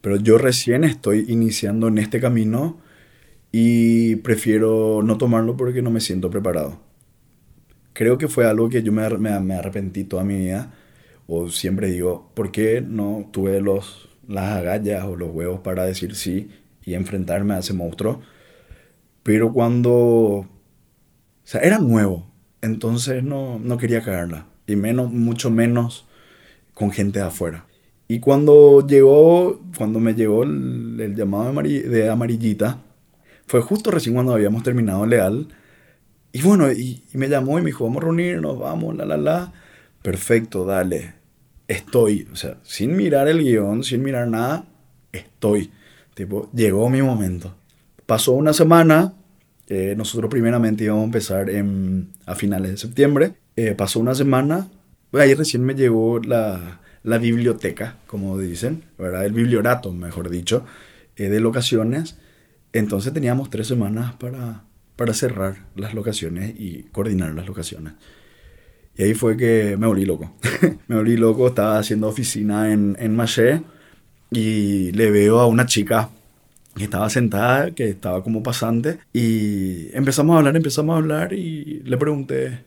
pero 0.00 0.16
yo 0.16 0.38
recién 0.38 0.84
estoy 0.84 1.26
iniciando 1.28 1.88
en 1.88 1.98
este 1.98 2.20
camino 2.20 2.78
y 3.52 4.16
prefiero 4.16 5.02
no 5.02 5.18
tomarlo 5.18 5.56
porque 5.56 5.82
no 5.82 5.90
me 5.90 6.00
siento 6.00 6.30
preparado. 6.30 6.80
Creo 7.92 8.16
que 8.16 8.28
fue 8.28 8.46
algo 8.46 8.70
que 8.70 8.82
yo 8.82 8.92
me, 8.92 9.06
me, 9.18 9.38
me 9.40 9.54
arrepentí 9.54 10.04
toda 10.04 10.24
mi 10.24 10.36
vida 10.36 10.72
o 11.28 11.50
siempre 11.50 11.90
digo, 11.90 12.30
¿por 12.34 12.50
qué 12.50 12.80
no 12.80 13.28
tuve 13.30 13.60
los, 13.60 14.08
las 14.26 14.56
agallas 14.56 15.04
o 15.04 15.14
los 15.14 15.30
huevos 15.30 15.60
para 15.60 15.84
decir 15.84 16.16
sí 16.16 16.48
y 16.82 16.94
enfrentarme 16.94 17.54
a 17.54 17.58
ese 17.58 17.74
monstruo? 17.74 18.22
Pero 19.22 19.52
cuando... 19.52 20.48
Era 21.52 21.78
nuevo, 21.78 22.26
entonces 22.62 23.22
no, 23.22 23.58
no 23.58 23.76
quería 23.76 24.02
cagarla. 24.02 24.46
Y 24.66 24.76
menos, 24.76 25.12
mucho 25.12 25.50
menos 25.50 26.06
con 26.74 26.90
gente 26.92 27.20
afuera. 27.20 27.66
Y 28.06 28.20
cuando 28.20 28.86
llegó, 28.86 29.60
cuando 29.76 30.00
me 30.00 30.14
llegó 30.14 30.44
el, 30.44 31.14
llamado 31.14 31.52
de, 31.62 31.82
de, 31.82 32.08
amarillita, 32.08 32.78
fue 33.46 33.60
justo 33.60 33.90
recién 33.90 34.14
cuando 34.14 34.32
habíamos 34.32 34.62
terminado 34.62 35.06
Leal. 35.06 35.48
Y 36.32 36.42
bueno, 36.42 36.72
y, 36.72 37.02
y, 37.12 37.18
me 37.18 37.28
llamó 37.28 37.58
y 37.58 37.62
me 37.62 37.66
dijo, 37.66 37.84
vamos 37.84 38.02
a 38.02 38.06
reunirnos, 38.06 38.58
vamos, 38.58 38.96
la, 38.96 39.04
la, 39.04 39.16
la. 39.18 39.52
Perfecto, 40.02 40.64
dale 40.64 41.17
estoy, 41.68 42.26
o 42.32 42.36
sea, 42.36 42.56
sin 42.64 42.96
mirar 42.96 43.28
el 43.28 43.44
guion, 43.44 43.84
sin 43.84 44.02
mirar 44.02 44.26
nada, 44.26 44.64
estoy. 45.12 45.70
Tipo, 46.14 46.50
llegó 46.52 46.88
mi 46.90 47.02
momento. 47.02 47.54
Pasó 48.06 48.32
una 48.32 48.52
semana, 48.52 49.12
eh, 49.68 49.94
nosotros 49.96 50.30
primeramente 50.30 50.84
íbamos 50.84 51.02
a 51.02 51.04
empezar 51.04 51.50
en, 51.50 52.08
a 52.26 52.34
finales 52.34 52.72
de 52.72 52.76
septiembre, 52.78 53.34
eh, 53.54 53.74
pasó 53.74 54.00
una 54.00 54.14
semana, 54.14 54.68
ahí 55.12 55.34
recién 55.34 55.62
me 55.62 55.74
llegó 55.74 56.18
la, 56.20 56.80
la, 57.02 57.18
biblioteca, 57.18 57.98
como 58.06 58.38
dicen, 58.38 58.84
¿verdad? 58.98 59.26
El 59.26 59.32
bibliorato, 59.32 59.92
mejor 59.92 60.30
dicho, 60.30 60.64
eh, 61.16 61.28
de 61.28 61.40
locaciones. 61.40 62.16
Entonces 62.72 63.12
teníamos 63.12 63.50
tres 63.50 63.66
semanas 63.66 64.14
para, 64.14 64.64
para 64.96 65.12
cerrar 65.12 65.66
las 65.76 65.94
locaciones 65.94 66.54
y 66.58 66.84
coordinar 66.92 67.34
las 67.34 67.46
locaciones. 67.46 67.94
Y 68.98 69.04
ahí 69.04 69.14
fue 69.14 69.36
que 69.36 69.76
me 69.78 69.86
volví 69.86 70.04
loco. 70.04 70.32
me 70.88 70.96
volví 70.96 71.16
loco, 71.16 71.46
estaba 71.46 71.78
haciendo 71.78 72.08
oficina 72.08 72.72
en, 72.72 72.96
en 72.98 73.14
Maché 73.14 73.62
y 74.30 74.90
le 74.92 75.10
veo 75.12 75.38
a 75.38 75.46
una 75.46 75.66
chica 75.66 76.10
que 76.76 76.84
estaba 76.84 77.08
sentada, 77.08 77.70
que 77.70 77.90
estaba 77.90 78.22
como 78.24 78.42
pasante, 78.42 78.98
y 79.12 79.88
empezamos 79.96 80.34
a 80.34 80.38
hablar, 80.38 80.56
empezamos 80.56 80.94
a 80.94 80.98
hablar 80.98 81.32
y 81.32 81.80
le 81.84 81.96
pregunté, 81.96 82.64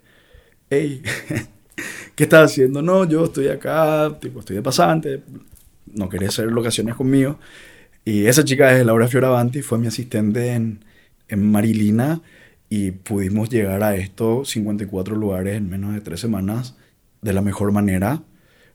hey, 0.69 1.01
¿qué 2.15 2.23
estás 2.23 2.51
haciendo? 2.51 2.81
No, 2.81 3.05
yo 3.05 3.25
estoy 3.25 3.49
acá, 3.49 4.17
tipo, 4.21 4.39
estoy 4.39 4.55
de 4.55 4.61
pasante, 4.61 5.23
no 5.93 6.09
quería 6.09 6.29
hacer 6.29 6.47
locaciones 6.51 6.95
conmigo. 6.95 7.39
Y 8.05 8.25
esa 8.25 8.43
chica 8.45 8.77
es 8.77 8.85
Laura 8.85 9.07
Fioravanti, 9.07 9.61
fue 9.61 9.77
mi 9.79 9.87
asistente 9.87 10.53
en, 10.53 10.83
en 11.27 11.51
Marilina 11.51 12.21
y 12.71 12.91
pudimos 12.91 13.49
llegar 13.49 13.83
a 13.83 13.97
estos 13.97 14.49
54 14.51 15.13
lugares 15.17 15.57
en 15.57 15.69
menos 15.69 15.93
de 15.93 15.99
tres 15.99 16.21
semanas 16.21 16.77
de 17.21 17.33
la 17.33 17.41
mejor 17.41 17.73
manera. 17.73 18.23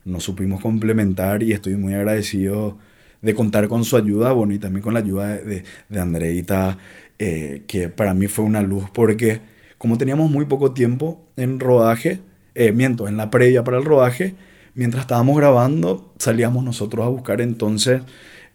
Nos 0.05 0.23
supimos 0.23 0.61
complementar 0.61 1.41
y 1.41 1.51
estoy 1.51 1.77
muy 1.77 1.95
agradecido 1.95 2.77
de 3.23 3.33
contar 3.33 3.67
con 3.67 3.83
su 3.85 3.97
ayuda, 3.97 4.33
bueno, 4.33 4.53
y 4.53 4.59
también 4.59 4.83
con 4.83 4.93
la 4.93 4.99
ayuda 4.99 5.37
de, 5.37 5.63
de 5.89 5.99
Andreita, 5.99 6.77
eh, 7.17 7.63
que 7.65 7.89
para 7.89 8.13
mí 8.13 8.27
fue 8.27 8.45
una 8.45 8.61
luz, 8.61 8.85
porque 8.93 9.41
como 9.79 9.97
teníamos 9.97 10.29
muy 10.29 10.45
poco 10.45 10.73
tiempo 10.73 11.25
en 11.35 11.59
rodaje, 11.59 12.19
eh, 12.53 12.71
miento, 12.71 13.07
en 13.07 13.17
la 13.17 13.31
previa 13.31 13.63
para 13.63 13.79
el 13.79 13.83
rodaje, 13.85 14.35
mientras 14.75 15.01
estábamos 15.01 15.35
grabando, 15.37 16.13
salíamos 16.19 16.63
nosotros 16.63 17.03
a 17.03 17.09
buscar, 17.09 17.41
entonces 17.41 18.03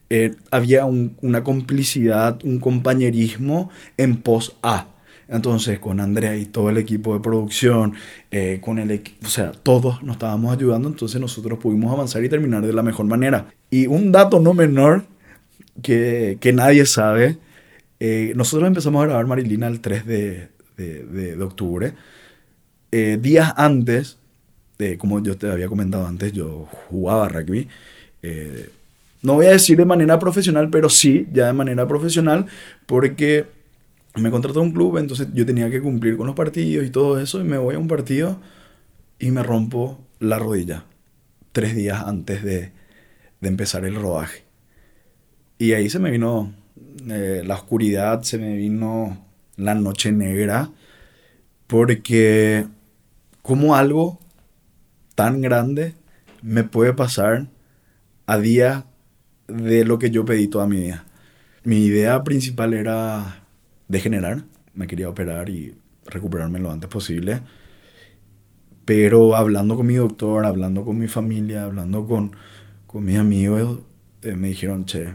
eh, 0.08 0.36
había 0.52 0.84
una 0.84 1.42
complicidad, 1.42 2.38
un 2.44 2.60
compañerismo 2.60 3.70
en 3.96 4.18
pos 4.18 4.56
A. 4.62 4.91
Entonces, 5.28 5.78
con 5.78 6.00
Andrea 6.00 6.36
y 6.36 6.46
todo 6.46 6.70
el 6.70 6.78
equipo 6.78 7.14
de 7.14 7.20
producción, 7.20 7.94
eh, 8.30 8.58
con 8.60 8.78
el 8.78 9.02
o 9.24 9.28
sea, 9.28 9.52
todos 9.52 10.02
nos 10.02 10.16
estábamos 10.16 10.54
ayudando, 10.54 10.88
entonces 10.88 11.20
nosotros 11.20 11.58
pudimos 11.58 11.92
avanzar 11.92 12.24
y 12.24 12.28
terminar 12.28 12.66
de 12.66 12.72
la 12.72 12.82
mejor 12.82 13.06
manera. 13.06 13.46
Y 13.70 13.86
un 13.86 14.12
dato 14.12 14.40
no 14.40 14.52
menor 14.52 15.04
que, 15.82 16.38
que 16.40 16.52
nadie 16.52 16.84
sabe, 16.86 17.38
eh, 18.00 18.32
nosotros 18.36 18.66
empezamos 18.66 19.02
a 19.02 19.06
grabar 19.06 19.26
Marilina 19.26 19.68
el 19.68 19.80
3 19.80 20.06
de, 20.06 20.48
de, 20.76 21.42
octubre. 21.42 21.94
Eh, 22.90 23.18
días 23.20 23.54
antes, 23.56 24.18
como 24.98 25.22
yo 25.22 25.36
te 25.38 25.48
había 25.48 25.68
comentado 25.68 26.06
antes, 26.06 26.32
yo 26.32 26.68
jugaba 26.90 27.28
rugby. 27.28 27.68
no 29.22 29.34
voy 29.34 29.46
a 29.46 29.50
decir 29.50 29.78
de 29.78 29.84
manera 29.84 30.18
profesional, 30.18 30.68
pero 30.68 30.88
sí, 30.88 31.28
ya 31.32 31.46
de 31.46 31.52
manera 31.52 31.86
profesional, 31.86 32.46
porque 32.86 33.46
me 34.14 34.30
contrató 34.30 34.60
un 34.60 34.72
club, 34.72 34.98
entonces 34.98 35.28
yo 35.32 35.46
tenía 35.46 35.70
que 35.70 35.80
cumplir 35.80 36.16
con 36.16 36.26
los 36.26 36.36
partidos 36.36 36.86
y 36.86 36.90
todo 36.90 37.18
eso, 37.18 37.40
y 37.40 37.44
me 37.44 37.58
voy 37.58 37.74
a 37.74 37.78
un 37.78 37.88
partido 37.88 38.40
y 39.18 39.30
me 39.30 39.42
rompo 39.42 40.06
la 40.18 40.38
rodilla 40.38 40.84
tres 41.52 41.74
días 41.74 42.02
antes 42.04 42.42
de, 42.42 42.72
de 43.40 43.48
empezar 43.48 43.84
el 43.84 43.94
rodaje. 43.94 44.44
Y 45.58 45.72
ahí 45.72 45.88
se 45.88 45.98
me 45.98 46.10
vino 46.10 46.52
eh, 47.08 47.42
la 47.44 47.54
oscuridad, 47.54 48.22
se 48.22 48.38
me 48.38 48.56
vino 48.56 49.24
la 49.56 49.74
noche 49.74 50.12
negra, 50.12 50.70
porque 51.66 52.66
como 53.42 53.76
algo 53.76 54.20
tan 55.14 55.40
grande 55.40 55.94
me 56.42 56.64
puede 56.64 56.92
pasar 56.92 57.48
a 58.26 58.38
día 58.38 58.86
de 59.48 59.84
lo 59.84 59.98
que 59.98 60.10
yo 60.10 60.24
pedí 60.24 60.48
toda 60.48 60.66
mi 60.66 60.78
vida. 60.78 61.04
Mi 61.64 61.84
idea 61.84 62.24
principal 62.24 62.74
era 62.74 63.41
degenerar, 63.92 64.44
me 64.72 64.86
quería 64.86 65.10
operar 65.10 65.50
y 65.50 65.76
recuperarme 66.06 66.58
lo 66.58 66.72
antes 66.72 66.88
posible. 66.88 67.42
Pero 68.86 69.36
hablando 69.36 69.76
con 69.76 69.86
mi 69.86 69.94
doctor, 69.94 70.46
hablando 70.46 70.84
con 70.84 70.98
mi 70.98 71.08
familia, 71.08 71.64
hablando 71.64 72.06
con, 72.06 72.34
con 72.86 73.04
mis 73.04 73.18
amigos, 73.18 73.80
eh, 74.22 74.34
me 74.34 74.48
dijeron, 74.48 74.86
che, 74.86 75.14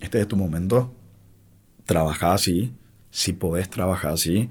este 0.00 0.20
es 0.20 0.28
tu 0.28 0.36
momento, 0.36 0.94
trabaja 1.84 2.32
así, 2.32 2.72
si 3.10 3.32
podés 3.32 3.68
trabajar 3.68 4.12
así, 4.12 4.48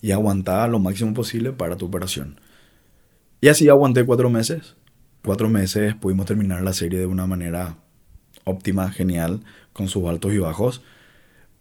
y 0.00 0.12
aguantar 0.12 0.70
lo 0.70 0.78
máximo 0.78 1.12
posible 1.12 1.52
para 1.52 1.76
tu 1.76 1.86
operación. 1.86 2.40
Y 3.40 3.48
así 3.48 3.68
aguanté 3.68 4.06
cuatro 4.06 4.30
meses. 4.30 4.76
Cuatro 5.24 5.48
meses 5.48 5.96
pudimos 5.96 6.26
terminar 6.26 6.62
la 6.62 6.72
serie 6.72 7.00
de 7.00 7.06
una 7.06 7.26
manera 7.26 7.78
óptima, 8.44 8.92
genial, 8.92 9.40
con 9.72 9.88
sus 9.88 10.04
altos 10.04 10.32
y 10.32 10.38
bajos. 10.38 10.82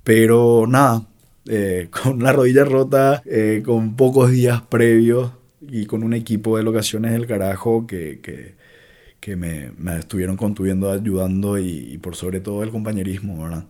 Pero 0.04 0.68
nada, 0.68 1.08
eh, 1.48 1.90
con 2.04 2.22
la 2.24 2.32
rodilla 2.32 2.66
rota, 2.66 3.22
eh, 3.26 3.62
con 3.66 3.96
pocos 3.96 4.32
días 4.32 4.62
previos 4.62 5.32
y 5.62 5.86
con 5.86 6.04
un 6.04 6.14
equipo 6.14 6.58
de 6.58 6.64
locaciones 6.64 7.12
del 7.12 7.28
carajo 7.28 7.88
que, 7.88 8.20
que, 8.22 9.36
me, 9.36 9.72
estuvieron 9.98 10.38
contuviendo, 10.38 10.92
ayudando 10.92 11.58
y, 11.58 11.98
por 11.98 12.16
sobre 12.16 12.40
todo 12.42 12.62
el 12.64 12.70
compañerismo, 12.70 13.44
¿verdad? 13.44 13.66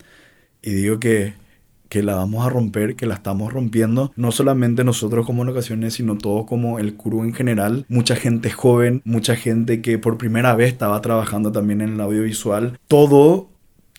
Y 0.61 0.71
digo 0.71 0.99
que, 0.99 1.33
que 1.87 2.03
la 2.03 2.15
vamos 2.15 2.45
a 2.45 2.49
romper, 2.49 2.95
que 2.97 3.05
la 3.05 3.15
estamos 3.15 3.53
rompiendo, 3.53 4.11
no 4.17 4.31
solamente 4.33 4.83
nosotros 4.83 5.25
como 5.25 5.45
locaciones, 5.45 5.93
sino 5.93 6.17
todos 6.17 6.45
como 6.45 6.79
el 6.79 6.95
crew 6.95 7.23
en 7.23 7.33
general, 7.33 7.85
mucha 7.87 8.17
gente 8.17 8.51
joven, 8.51 9.01
mucha 9.05 9.37
gente 9.37 9.81
que 9.81 9.97
por 9.97 10.17
primera 10.17 10.55
vez 10.55 10.73
estaba 10.73 10.99
trabajando 11.01 11.53
también 11.53 11.81
en 11.81 11.93
el 11.93 12.01
audiovisual, 12.01 12.77
todo, 12.87 13.49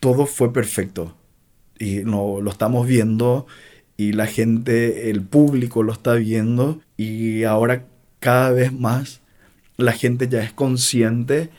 todo 0.00 0.26
fue 0.26 0.52
perfecto 0.52 1.14
y 1.78 2.04
no, 2.04 2.40
lo 2.40 2.50
estamos 2.50 2.86
viendo 2.86 3.46
y 3.96 4.12
la 4.12 4.26
gente, 4.26 5.10
el 5.10 5.22
público 5.22 5.82
lo 5.82 5.92
está 5.92 6.14
viendo 6.14 6.80
y 6.96 7.44
ahora 7.44 7.86
cada 8.20 8.50
vez 8.50 8.72
más 8.72 9.20
la 9.76 9.92
gente 9.92 10.28
ya 10.28 10.42
es 10.42 10.52
consciente 10.52 11.50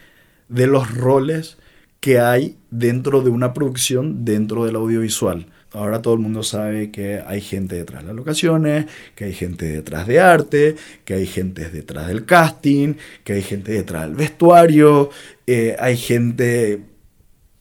de 0.50 0.68
los 0.68 0.94
roles 0.94 1.58
que 2.00 2.20
hay 2.20 2.58
dentro 2.70 3.22
de 3.22 3.30
una 3.30 3.54
producción, 3.54 4.24
dentro 4.24 4.66
del 4.66 4.76
audiovisual. 4.76 5.48
Ahora 5.74 6.02
todo 6.02 6.14
el 6.14 6.22
mundo 6.22 6.44
sabe 6.44 6.92
que 6.92 7.22
hay 7.26 7.42
gente 7.42 7.76
detrás 7.76 8.02
de 8.02 8.08
las 8.08 8.16
locaciones, 8.16 8.86
que 9.16 9.26
hay 9.26 9.34
gente 9.34 9.66
detrás 9.66 10.08
de 10.08 10.20
arte, 10.20 10.76
que 11.04 11.16
hay 11.16 11.28
gente 11.28 11.70
detrás 11.70 12.08
del 12.08 12.26
casting, 12.26 12.94
que 13.24 13.34
hay 13.34 13.42
gente 13.42 13.74
detrás 13.74 14.04
del 14.08 14.16
vestuario, 14.16 15.10
eh, 15.46 15.76
hay 15.80 15.98
gente, 15.98 16.84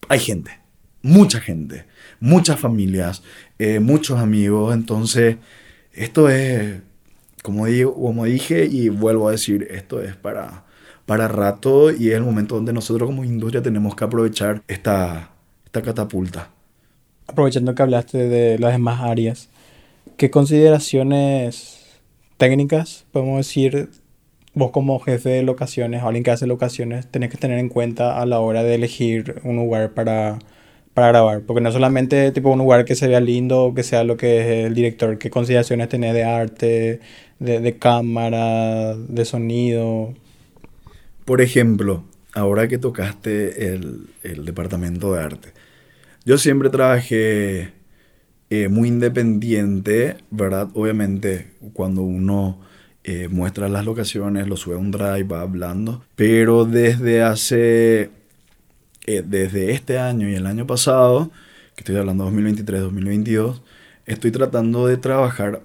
hay 0.08 0.20
gente, 0.20 0.60
mucha 1.02 1.40
gente 1.40 1.84
muchas 2.20 2.58
familias, 2.58 3.22
eh, 3.58 3.80
muchos 3.80 4.18
amigos. 4.18 4.74
Entonces, 4.74 5.36
esto 5.92 6.28
es, 6.28 6.80
como, 7.42 7.66
digo, 7.66 7.94
como 7.94 8.24
dije 8.24 8.66
y 8.66 8.88
vuelvo 8.88 9.28
a 9.28 9.32
decir, 9.32 9.66
esto 9.70 10.02
es 10.02 10.16
para, 10.16 10.64
para 11.06 11.28
rato 11.28 11.90
y 11.90 12.10
es 12.10 12.16
el 12.16 12.22
momento 12.22 12.56
donde 12.56 12.72
nosotros 12.72 13.08
como 13.08 13.24
industria 13.24 13.62
tenemos 13.62 13.94
que 13.94 14.04
aprovechar 14.04 14.62
esta, 14.68 15.30
esta 15.64 15.82
catapulta. 15.82 16.50
Aprovechando 17.26 17.74
que 17.74 17.82
hablaste 17.82 18.18
de 18.18 18.58
las 18.58 18.72
demás 18.72 19.00
áreas, 19.00 19.48
¿qué 20.16 20.30
consideraciones 20.30 22.00
técnicas 22.36 23.06
podemos 23.12 23.38
decir 23.38 23.88
vos 24.54 24.70
como 24.70 24.98
jefe 25.00 25.28
de 25.28 25.42
locaciones 25.42 26.02
o 26.02 26.06
alguien 26.06 26.24
que 26.24 26.30
hace 26.30 26.46
locaciones 26.46 27.06
tenés 27.06 27.30
que 27.30 27.36
tener 27.36 27.58
en 27.58 27.68
cuenta 27.68 28.20
a 28.20 28.26
la 28.26 28.40
hora 28.40 28.62
de 28.62 28.74
elegir 28.74 29.40
un 29.44 29.56
lugar 29.56 29.92
para 29.92 30.38
para 30.96 31.08
grabar, 31.08 31.42
porque 31.42 31.60
no 31.60 31.70
solamente 31.70 32.32
tipo 32.32 32.50
un 32.50 32.58
lugar 32.58 32.86
que 32.86 32.94
se 32.94 33.06
vea 33.06 33.20
lindo, 33.20 33.74
que 33.76 33.82
sea 33.82 34.02
lo 34.02 34.16
que 34.16 34.40
es 34.40 34.66
el 34.66 34.74
director, 34.74 35.18
qué 35.18 35.28
consideraciones 35.28 35.90
tiene 35.90 36.14
de 36.14 36.24
arte, 36.24 37.00
de, 37.38 37.76
cámara, 37.76 38.96
de 38.96 39.26
sonido. 39.26 40.14
Por 41.26 41.42
ejemplo, 41.42 42.04
ahora 42.32 42.66
que 42.66 42.78
tocaste 42.78 43.74
el, 43.74 44.06
departamento 44.46 45.12
de 45.12 45.22
arte, 45.22 45.48
yo 46.24 46.38
siempre 46.38 46.70
trabajé 46.70 47.72
eh, 48.48 48.68
muy 48.68 48.88
independiente, 48.88 50.16
¿verdad? 50.30 50.70
Obviamente 50.72 51.48
cuando 51.74 52.00
uno 52.04 52.58
eh, 53.04 53.28
muestra 53.28 53.68
las 53.68 53.84
locaciones, 53.84 54.48
lo 54.48 54.56
sube 54.56 54.76
a 54.76 54.78
un 54.78 54.92
drive, 54.92 55.24
va 55.24 55.42
hablando, 55.42 56.02
pero 56.14 56.64
desde 56.64 57.22
hace 57.22 58.08
eh, 59.06 59.22
desde 59.24 59.72
este 59.72 59.98
año 59.98 60.28
y 60.28 60.34
el 60.34 60.46
año 60.46 60.66
pasado, 60.66 61.30
que 61.74 61.82
estoy 61.82 61.96
hablando 61.96 62.28
2023-2022, 62.30 63.60
estoy 64.04 64.30
tratando 64.30 64.86
de 64.86 64.96
trabajar, 64.96 65.62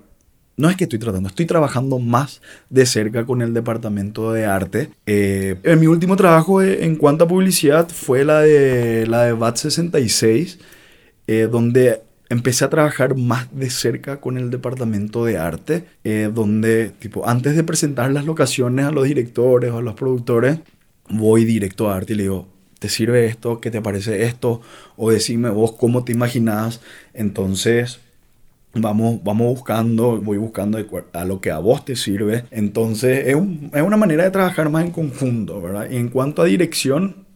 no 0.58 0.70
es 0.70 0.78
que 0.78 0.84
estoy 0.84 1.00
tratando, 1.00 1.30
estoy 1.30 1.46
trabajando 1.46 2.00
más 2.00 2.42
de 2.70 2.86
cerca 2.86 3.26
con 3.26 3.42
el 3.42 3.54
departamento 3.54 4.32
de 4.32 4.46
arte. 4.46 4.92
Eh, 5.06 5.58
en 5.64 5.80
mi 5.80 5.88
último 5.88 6.16
trabajo 6.16 6.62
eh, 6.62 6.86
en 6.86 6.96
cuanto 6.96 7.24
a 7.24 7.28
publicidad 7.28 7.90
fue 7.90 8.24
la 8.24 8.42
de, 8.42 9.08
la 9.08 9.24
de 9.24 9.34
BAT 9.34 9.58
66, 9.58 10.60
donde 11.50 12.02
empecé 12.28 12.66
a 12.66 12.70
trabajar 12.70 13.16
más 13.16 13.48
de 13.56 13.70
cerca 13.70 14.20
con 14.20 14.38
el 14.38 14.50
departamento 14.50 15.24
de 15.24 15.38
arte, 15.38 15.86
donde, 16.34 16.90
tipo, 17.00 17.26
antes 17.26 17.56
de 17.56 17.64
presentar 17.64 18.12
las 18.12 18.26
locaciones 18.26 18.86
a 18.86 18.92
los 18.92 19.06
directores 19.06 19.72
o 19.72 19.78
a 19.78 19.82
los 19.82 19.94
productores, 19.94 20.60
voy 21.10 21.46
directo 21.46 21.90
a 21.90 21.96
arte 21.96 22.14
y 22.14 22.18
le 22.18 22.24
digo, 22.24 22.51
¿te 22.82 22.90
sirve 22.90 23.28
esto? 23.28 23.62
¿Qué 23.62 23.70
te 23.70 23.80
parece 23.80 24.24
esto? 24.24 24.60
O 24.98 25.12
decime 25.12 25.52
vos 25.52 25.74
cómo 25.74 26.04
te 26.04 26.14
imaginás. 26.14 26.82
Entonces, 27.14 28.00
vamos, 28.74 29.24
vamos 29.24 29.54
buscando, 29.54 30.20
voy 30.20 30.40
buscando 30.40 30.80
a 31.14 31.26
lo 31.26 31.42
que 31.42 31.52
a 31.52 31.60
vos 31.60 31.86
te 31.86 31.96
sirve. 31.96 32.46
Entonces, 32.50 33.28
es, 33.28 33.38
es 33.74 33.82
una 33.84 33.98
manera 33.98 34.24
de 34.24 34.32
trabajar 34.32 34.72
más 34.72 34.84
en 34.84 34.90
conjunto, 34.90 35.62
¿verdad? 35.62 35.92
Y 35.92 35.98
en 35.98 36.10
cuanto 36.10 36.42
a 36.42 36.46
dirección, 36.46 37.28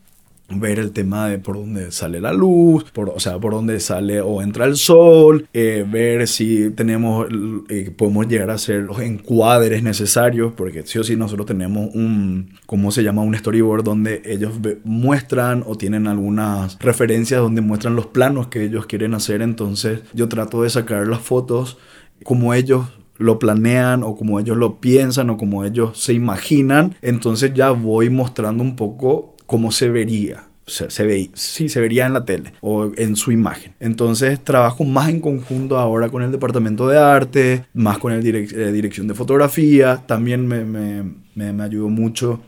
ver 0.50 0.78
el 0.78 0.92
tema 0.92 1.28
de 1.28 1.40
por 1.40 1.56
dónde 1.56 1.92
sale 1.92 2.22
la 2.22 2.32
luz, 2.32 2.86
por, 2.92 3.10
o 3.10 3.20
sea, 3.20 3.40
por 3.40 3.54
dónde 3.54 3.80
sale 3.80 4.22
o 4.22 4.42
entra 4.42 4.66
el 4.66 4.76
sol, 4.76 5.48
eh, 5.54 5.86
ver 5.90 6.28
si 6.28 6.70
tenemos, 6.70 7.28
eh, 7.70 7.92
podemos 7.96 8.28
llegar 8.28 8.52
a 8.52 8.56
hacer 8.56 8.84
los 8.84 9.00
encuadres 9.00 9.82
necesarios, 9.82 10.54
porque 10.56 10.84
sí 10.86 11.00
o 11.00 11.04
sí 11.04 11.16
nosotros 11.16 11.48
tenemos 11.48 11.90
un, 11.96 12.52
¿cómo 12.66 12.92
se 12.92 13.04
llama? 13.04 13.24
Un 13.24 13.36
storyboard 13.36 13.84
donde 13.84 14.22
ellos 14.26 14.54
muestran 14.84 15.64
o 15.66 15.76
tienen 15.76 16.08
algunas 16.08 16.78
referencias 16.80 17.42
donde 17.42 17.62
muestran 17.62 17.96
los 17.96 18.06
planos 18.08 18.48
que 18.48 18.64
ellos 18.64 18.86
quieren 18.86 19.16
hacer, 19.16 19.42
entonces 19.42 20.02
yo 20.14 20.30
trato 20.30 20.62
de 20.62 20.70
sacar 20.70 21.08
las 21.08 21.22
fotos 21.22 21.78
como 22.24 22.54
ellos 22.54 22.86
lo 23.18 23.40
planean 23.40 24.04
o 24.04 24.16
como 24.16 24.40
ellos 24.40 24.58
lo 24.58 24.80
piensan 24.80 25.30
o 25.30 25.38
como 25.38 25.64
ellos 25.64 25.98
se 25.98 26.14
imaginan, 26.14 26.96
entonces 27.02 27.54
ya 27.54 27.72
voy 27.72 28.10
mostrando 28.10 28.64
un 28.64 28.76
poco 28.76 29.35
cómo 29.46 29.72
se 29.72 29.90
vería. 29.90 30.44
se, 30.68 30.90
se 30.90 31.06
ve, 31.06 31.30
sí, 31.34 31.70
se 31.70 31.80
vería 31.80 32.08
en 32.08 32.14
la 32.14 32.26
tele 32.26 32.54
o 32.62 32.92
en 32.98 33.16
su 33.16 33.32
imagen. 33.32 33.74
Entonces 33.80 34.44
trabajo 34.44 34.84
más 34.84 35.10
en 35.10 35.20
conjunto 35.20 35.78
ahora 35.78 36.10
con 36.10 36.24
el 36.24 36.32
departamento 36.32 36.88
de 36.88 36.98
arte, 36.98 37.66
más 37.74 38.00
con 38.00 38.12
el 38.12 38.26
eh, 38.26 38.72
dirección 38.72 39.08
de 39.08 39.14
fotografía. 39.14 40.02
También 40.08 40.48
me, 40.48 40.66
me, 40.66 41.04
me, 41.36 41.54
me 41.54 41.64
ayudó 41.64 41.90
mucho 41.90 42.42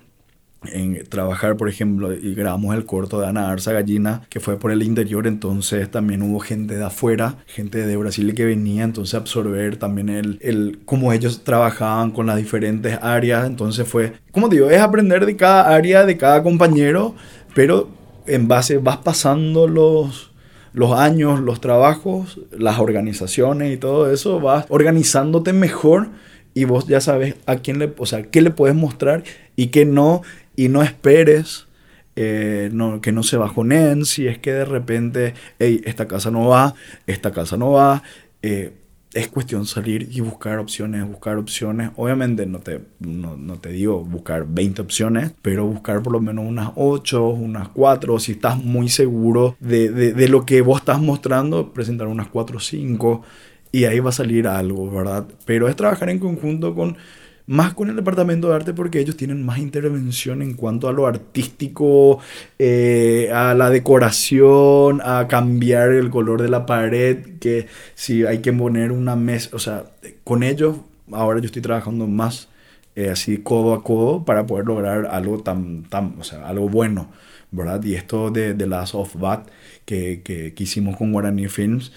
en 0.65 1.03
trabajar, 1.07 1.55
por 1.55 1.69
ejemplo, 1.69 2.13
y 2.13 2.33
grabamos 2.33 2.75
el 2.75 2.85
corto 2.85 3.19
de 3.19 3.27
Ana 3.27 3.49
Arza 3.49 3.73
Gallina, 3.73 4.23
que 4.29 4.39
fue 4.39 4.57
por 4.57 4.71
el 4.71 4.83
interior, 4.83 5.27
entonces 5.27 5.89
también 5.89 6.21
hubo 6.21 6.39
gente 6.39 6.77
de 6.77 6.83
afuera, 6.83 7.37
gente 7.45 7.85
de 7.85 7.97
Brasil 7.97 8.33
que 8.33 8.45
venía, 8.45 8.83
entonces 8.83 9.15
absorber 9.15 9.77
también 9.77 10.09
el, 10.09 10.39
el 10.41 10.79
cómo 10.85 11.13
ellos 11.13 11.43
trabajaban 11.43 12.11
con 12.11 12.25
las 12.25 12.37
diferentes 12.37 12.97
áreas, 13.01 13.45
entonces 13.45 13.87
fue, 13.87 14.13
como 14.31 14.49
digo, 14.49 14.69
es 14.69 14.81
aprender 14.81 15.25
de 15.25 15.35
cada 15.35 15.73
área, 15.73 16.05
de 16.05 16.17
cada 16.17 16.43
compañero, 16.43 17.15
pero 17.53 17.89
en 18.27 18.47
base, 18.47 18.77
vas 18.77 18.97
pasando 18.97 19.67
los, 19.67 20.31
los 20.73 20.91
años, 20.93 21.39
los 21.39 21.61
trabajos, 21.61 22.39
las 22.51 22.79
organizaciones 22.79 23.73
y 23.73 23.77
todo 23.77 24.11
eso, 24.11 24.39
vas 24.39 24.65
organizándote 24.69 25.53
mejor 25.53 26.09
y 26.53 26.65
vos 26.65 26.87
ya 26.87 27.01
sabes 27.01 27.35
a 27.45 27.57
quién 27.57 27.79
le, 27.79 27.93
o 27.97 28.05
sea, 28.05 28.23
qué 28.23 28.41
le 28.41 28.51
puedes 28.51 28.75
mostrar 28.75 29.23
y 29.55 29.67
qué 29.67 29.85
no, 29.85 30.21
y 30.57 30.67
no 30.67 30.83
esperes 30.83 31.67
eh, 32.19 32.71
no, 32.73 32.99
que 32.99 33.11
no 33.11 33.21
se 33.21 33.37
bajonen 33.37 34.03
si 34.03 34.27
es 34.27 34.39
que 34.39 34.51
de 34.51 34.65
repente, 34.65 35.35
hey, 35.59 35.81
esta 35.85 36.07
casa 36.07 36.31
no 36.31 36.47
va, 36.47 36.73
esta 37.05 37.31
casa 37.31 37.57
no 37.57 37.71
va. 37.71 38.01
Eh, 38.41 38.73
es 39.13 39.27
cuestión 39.27 39.67
salir 39.67 40.09
y 40.11 40.19
buscar 40.21 40.57
opciones, 40.57 41.07
buscar 41.07 41.37
opciones. 41.37 41.91
Obviamente 41.95 42.47
no 42.47 42.57
te, 42.57 42.81
no, 42.99 43.37
no, 43.37 43.59
te 43.59 43.69
digo 43.69 44.03
buscar 44.03 44.47
20 44.47 44.81
opciones, 44.81 45.31
pero 45.43 45.67
buscar 45.67 46.01
por 46.01 46.13
lo 46.13 46.19
menos 46.19 46.43
unas 46.45 46.71
8, 46.75 47.23
unas 47.27 47.69
4. 47.69 48.17
Si 48.17 48.31
estás 48.31 48.57
muy 48.57 48.89
seguro 48.89 49.55
de, 49.59 49.91
de, 49.91 50.13
de 50.13 50.27
lo 50.27 50.43
que 50.43 50.61
vos 50.61 50.79
estás 50.79 50.99
mostrando, 50.99 51.71
presentar 51.71 52.07
unas 52.07 52.29
4 52.29 52.57
o 52.57 52.59
5 52.59 53.21
y 53.71 53.85
ahí 53.85 53.99
va 53.99 54.09
a 54.09 54.13
salir 54.13 54.47
algo, 54.47 54.89
¿verdad? 54.89 55.27
Pero 55.45 55.67
es 55.67 55.75
trabajar 55.75 56.09
en 56.09 56.17
conjunto 56.17 56.73
con 56.73 56.97
más 57.47 57.73
con 57.73 57.89
el 57.89 57.95
departamento 57.95 58.49
de 58.49 58.55
arte 58.55 58.73
porque 58.73 58.99
ellos 58.99 59.17
tienen 59.17 59.43
más 59.45 59.57
intervención 59.59 60.41
en 60.41 60.53
cuanto 60.53 60.87
a 60.89 60.93
lo 60.93 61.07
artístico, 61.07 62.19
eh, 62.59 63.31
a 63.33 63.53
la 63.53 63.69
decoración, 63.69 65.01
a 65.03 65.27
cambiar 65.27 65.91
el 65.91 66.09
color 66.09 66.41
de 66.41 66.49
la 66.49 66.65
pared, 66.65 67.39
que 67.39 67.67
si 67.95 68.25
hay 68.25 68.39
que 68.39 68.53
poner 68.53 68.91
una 68.91 69.15
mesa, 69.15 69.49
o 69.53 69.59
sea, 69.59 69.85
con 70.23 70.43
ellos 70.43 70.77
ahora 71.11 71.39
yo 71.39 71.45
estoy 71.45 71.61
trabajando 71.61 72.07
más 72.07 72.49
eh, 72.95 73.09
así 73.09 73.37
codo 73.37 73.73
a 73.73 73.83
codo 73.83 74.25
para 74.25 74.45
poder 74.45 74.65
lograr 74.65 75.05
algo 75.05 75.39
tan, 75.41 75.83
tan 75.83 76.15
o 76.19 76.23
sea, 76.23 76.47
algo 76.47 76.67
bueno, 76.69 77.11
¿verdad? 77.51 77.83
Y 77.83 77.95
esto 77.95 78.31
de, 78.31 78.53
de 78.55 78.67
Last 78.67 78.95
of 78.95 79.15
Bat 79.15 79.47
que, 79.85 80.21
que, 80.23 80.53
que 80.53 80.63
hicimos 80.63 80.97
con 80.97 81.11
Guarani 81.13 81.47
Films, 81.47 81.91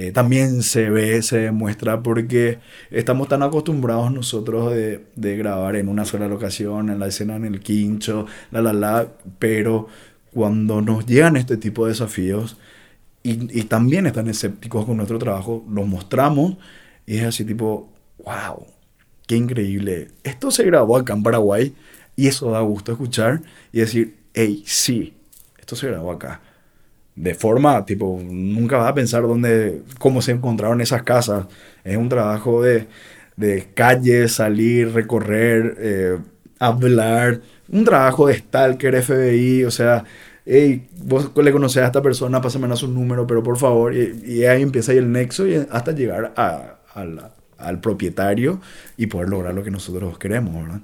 eh, 0.00 0.12
también 0.12 0.62
se 0.62 0.88
ve, 0.88 1.20
se 1.20 1.36
demuestra 1.40 2.02
porque 2.02 2.58
estamos 2.90 3.28
tan 3.28 3.42
acostumbrados 3.42 4.10
nosotros 4.10 4.72
de, 4.72 5.36
grabar 5.36 5.76
en 5.76 5.88
una 5.88 6.06
sola 6.06 6.26
locación, 6.26 6.88
en 6.88 6.98
la 6.98 7.08
escena 7.08 7.36
en 7.36 7.44
el 7.44 7.60
quincho, 7.60 8.24
la 8.50 8.62
la 8.62 8.72
la, 8.72 9.08
pero 9.38 9.88
cuando 10.32 10.80
nos 10.80 11.04
llegan 11.04 11.36
este 11.36 11.58
tipo 11.58 11.84
de 11.84 11.92
desafíos 11.92 12.56
y, 13.22 13.60
y 13.60 13.64
también 13.64 14.06
están 14.06 14.26
escépticos 14.28 14.86
con 14.86 14.96
nuestro 14.96 15.18
trabajo, 15.18 15.66
los 15.70 15.86
mostramos 15.86 16.56
y 17.04 17.18
es 17.18 17.24
así 17.24 17.44
tipo, 17.44 17.92
wow, 18.24 18.66
qué 19.26 19.36
increíble. 19.36 20.08
Esto 20.24 20.50
se 20.50 20.64
grabó 20.64 20.96
acá 20.96 21.12
en 21.12 21.22
Paraguay 21.22 21.74
y 22.16 22.28
eso 22.28 22.50
da 22.50 22.60
gusto 22.60 22.92
escuchar 22.92 23.42
y 23.70 23.80
decir, 23.80 24.16
hey, 24.32 24.62
sí, 24.64 25.12
esto 25.58 25.76
se 25.76 25.88
grabó 25.88 26.12
acá 26.12 26.40
de 27.20 27.34
forma, 27.34 27.84
tipo, 27.84 28.18
nunca 28.24 28.78
vas 28.78 28.88
a 28.88 28.94
pensar 28.94 29.22
dónde, 29.22 29.82
cómo 29.98 30.22
se 30.22 30.32
encontraron 30.32 30.80
esas 30.80 31.02
casas. 31.02 31.46
Es 31.84 31.98
un 31.98 32.08
trabajo 32.08 32.62
de, 32.62 32.86
de 33.36 33.68
calle, 33.74 34.26
salir, 34.28 34.94
recorrer, 34.94 35.76
eh, 35.78 36.18
hablar, 36.58 37.42
un 37.68 37.84
trabajo 37.84 38.26
de 38.26 38.38
stalker, 38.38 39.02
FBI, 39.02 39.64
o 39.64 39.70
sea, 39.70 40.04
hey, 40.46 40.88
vos 41.04 41.30
le 41.36 41.52
conocés 41.52 41.82
a 41.82 41.86
esta 41.86 42.00
persona, 42.00 42.40
pásame 42.40 42.72
a 42.72 42.76
su 42.76 42.88
número, 42.88 43.26
pero 43.26 43.42
por 43.42 43.58
favor, 43.58 43.94
y, 43.94 44.22
y 44.24 44.44
ahí 44.46 44.62
empieza 44.62 44.92
ahí 44.92 44.98
el 44.98 45.12
nexo 45.12 45.46
y 45.46 45.56
hasta 45.70 45.92
llegar 45.92 46.32
a, 46.38 46.76
al 47.58 47.80
propietario 47.80 48.62
y 48.96 49.08
poder 49.08 49.28
lograr 49.28 49.52
lo 49.52 49.62
que 49.62 49.70
nosotros 49.70 50.18
queremos, 50.18 50.54
¿verdad? 50.54 50.80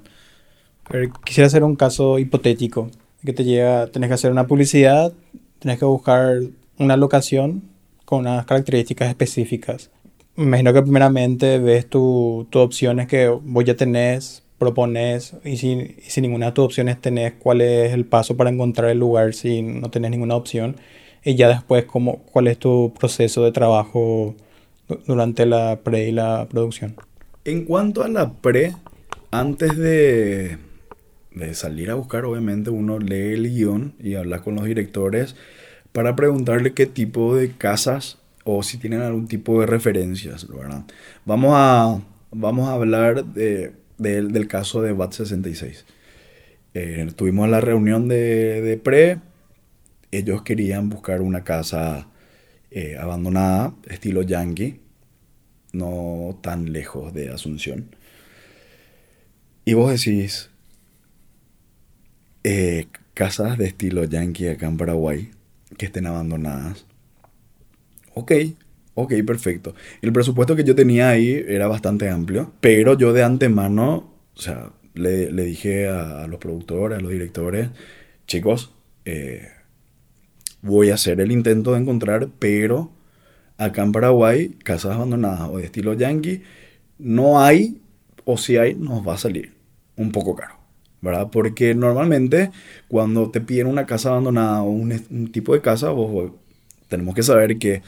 Pero 0.87 1.11
quisiera 1.25 1.47
hacer 1.47 1.63
un 1.63 1.75
caso 1.75 2.19
hipotético, 2.19 2.91
que 3.25 3.33
te 3.33 3.43
llega, 3.43 3.87
tenés 3.87 4.09
que 4.09 4.13
hacer 4.13 4.31
una 4.31 4.45
publicidad 4.45 5.11
Tienes 5.59 5.79
que 5.79 5.85
buscar 5.85 6.39
una 6.77 6.97
locación 6.97 7.63
con 8.05 8.19
unas 8.19 8.45
características 8.45 9.09
específicas. 9.09 9.89
Me 10.35 10.45
imagino 10.45 10.71
que 10.73 10.81
primeramente 10.81 11.59
ves 11.59 11.89
tus 11.89 12.49
tu 12.49 12.59
opciones 12.59 13.07
que 13.07 13.27
vos 13.27 13.65
ya 13.65 13.75
tenés, 13.75 14.43
propones, 14.57 15.33
y 15.43 15.57
si, 15.57 15.95
y 15.97 16.09
si 16.09 16.21
ninguna 16.21 16.47
de 16.47 16.51
tus 16.51 16.65
opciones 16.65 17.01
tenés, 17.01 17.33
cuál 17.33 17.61
es 17.61 17.93
el 17.93 18.05
paso 18.05 18.37
para 18.37 18.49
encontrar 18.49 18.89
el 18.89 18.99
lugar 18.99 19.33
si 19.33 19.61
no 19.61 19.89
tenés 19.89 20.11
ninguna 20.11 20.35
opción. 20.35 20.75
Y 21.23 21.35
ya 21.35 21.49
después, 21.49 21.85
cómo, 21.85 22.19
cuál 22.19 22.47
es 22.47 22.57
tu 22.57 22.93
proceso 22.97 23.43
de 23.43 23.51
trabajo 23.51 24.35
durante 25.05 25.45
la 25.45 25.79
pre 25.83 26.07
y 26.07 26.11
la 26.11 26.47
producción. 26.49 26.95
En 27.43 27.65
cuanto 27.65 28.03
a 28.03 28.07
la 28.07 28.31
pre, 28.31 28.73
antes 29.31 29.75
de, 29.77 30.57
de 31.37 31.53
salir 31.53 31.89
a 31.91 31.95
buscar, 31.95 32.25
obviamente 32.25 32.69
uno 32.69 32.99
lee 32.99 33.33
el 33.33 33.49
guion 33.49 33.95
y 33.99 34.15
habla 34.15 34.41
con 34.41 34.55
los 34.55 34.65
directores 34.65 35.35
para 35.91 36.15
preguntarle 36.15 36.73
qué 36.73 36.85
tipo 36.85 37.35
de 37.35 37.51
casas 37.51 38.17
o 38.43 38.63
si 38.63 38.77
tienen 38.77 39.01
algún 39.01 39.27
tipo 39.27 39.59
de 39.59 39.67
referencias, 39.67 40.47
¿verdad? 40.47 40.83
Vamos 41.25 41.51
a, 41.55 42.01
vamos 42.31 42.69
a 42.69 42.73
hablar 42.73 43.25
de, 43.25 43.73
de, 43.97 44.21
del 44.21 44.47
caso 44.47 44.81
de 44.81 44.93
BAT 44.93 45.13
66. 45.13 45.85
Eh, 46.73 47.07
tuvimos 47.15 47.49
la 47.49 47.61
reunión 47.61 48.07
de, 48.07 48.61
de, 48.61 48.77
pre, 48.77 49.19
ellos 50.11 50.43
querían 50.43 50.89
buscar 50.89 51.21
una 51.21 51.43
casa 51.43 52.07
eh, 52.71 52.97
abandonada, 52.99 53.73
estilo 53.89 54.21
yankee, 54.21 54.79
no 55.73 56.39
tan 56.41 56.71
lejos 56.71 57.13
de 57.13 57.29
Asunción. 57.29 57.95
Y 59.65 59.73
vos 59.73 59.91
decís, 59.91 60.49
eh, 62.49 62.87
casas 63.13 63.57
de 63.57 63.65
estilo 63.65 64.05
yankee 64.05 64.47
acá 64.47 64.67
en 64.67 64.77
Paraguay 64.77 65.31
que 65.77 65.85
estén 65.85 66.07
abandonadas. 66.07 66.85
Ok, 68.13 68.31
ok, 68.93 69.13
perfecto. 69.25 69.75
El 70.01 70.13
presupuesto 70.13 70.55
que 70.55 70.63
yo 70.63 70.73
tenía 70.73 71.09
ahí 71.09 71.43
era 71.45 71.67
bastante 71.67 72.09
amplio, 72.09 72.53
pero 72.61 72.97
yo 72.97 73.11
de 73.11 73.23
antemano, 73.23 74.13
o 74.33 74.39
sea, 74.39 74.71
le, 74.93 75.29
dije 75.29 75.89
a, 75.89 76.23
a, 76.23 76.27
los 76.27 76.39
productores, 76.39 76.99
a 76.99 77.01
los 77.01 77.11
directores, 77.11 77.67
chicos, 78.27 78.71
eh, 79.03 79.49
voy 80.61 80.91
a 80.91 80.93
hacer 80.93 81.19
el 81.19 81.33
intento 81.33 81.73
de 81.73 81.81
encontrar, 81.81 82.29
pero 82.39 82.93
acá 83.57 83.83
en 83.83 83.91
Paraguay, 83.91 84.55
casas 84.63 84.95
abandonadas 84.95 85.49
o 85.49 85.57
de 85.57 85.65
estilo 85.65 85.95
yankee, 85.95 86.43
no 86.97 87.41
hay, 87.41 87.81
o 88.23 88.37
si 88.37 88.55
hay, 88.55 88.73
nos 88.73 89.05
va 89.05 89.15
a 89.15 89.17
salir 89.17 89.53
un 89.97 90.13
poco 90.13 90.33
caro. 90.33 90.56
¿Verdad? 91.01 91.29
Porque 91.31 91.75
normalmente 91.75 92.51
cuando 92.87 93.29
te 93.31 93.41
piden 93.41 93.67
una 93.67 93.85
casa 93.85 94.09
abandonada 94.09 94.61
o 94.61 94.69
un, 94.69 94.91
un 95.09 95.31
tipo 95.31 95.53
de 95.53 95.61
casa, 95.61 95.89
vos, 95.89 96.31
tenemos 96.87 97.15
que 97.15 97.23
saber 97.23 97.57
que 97.57 97.81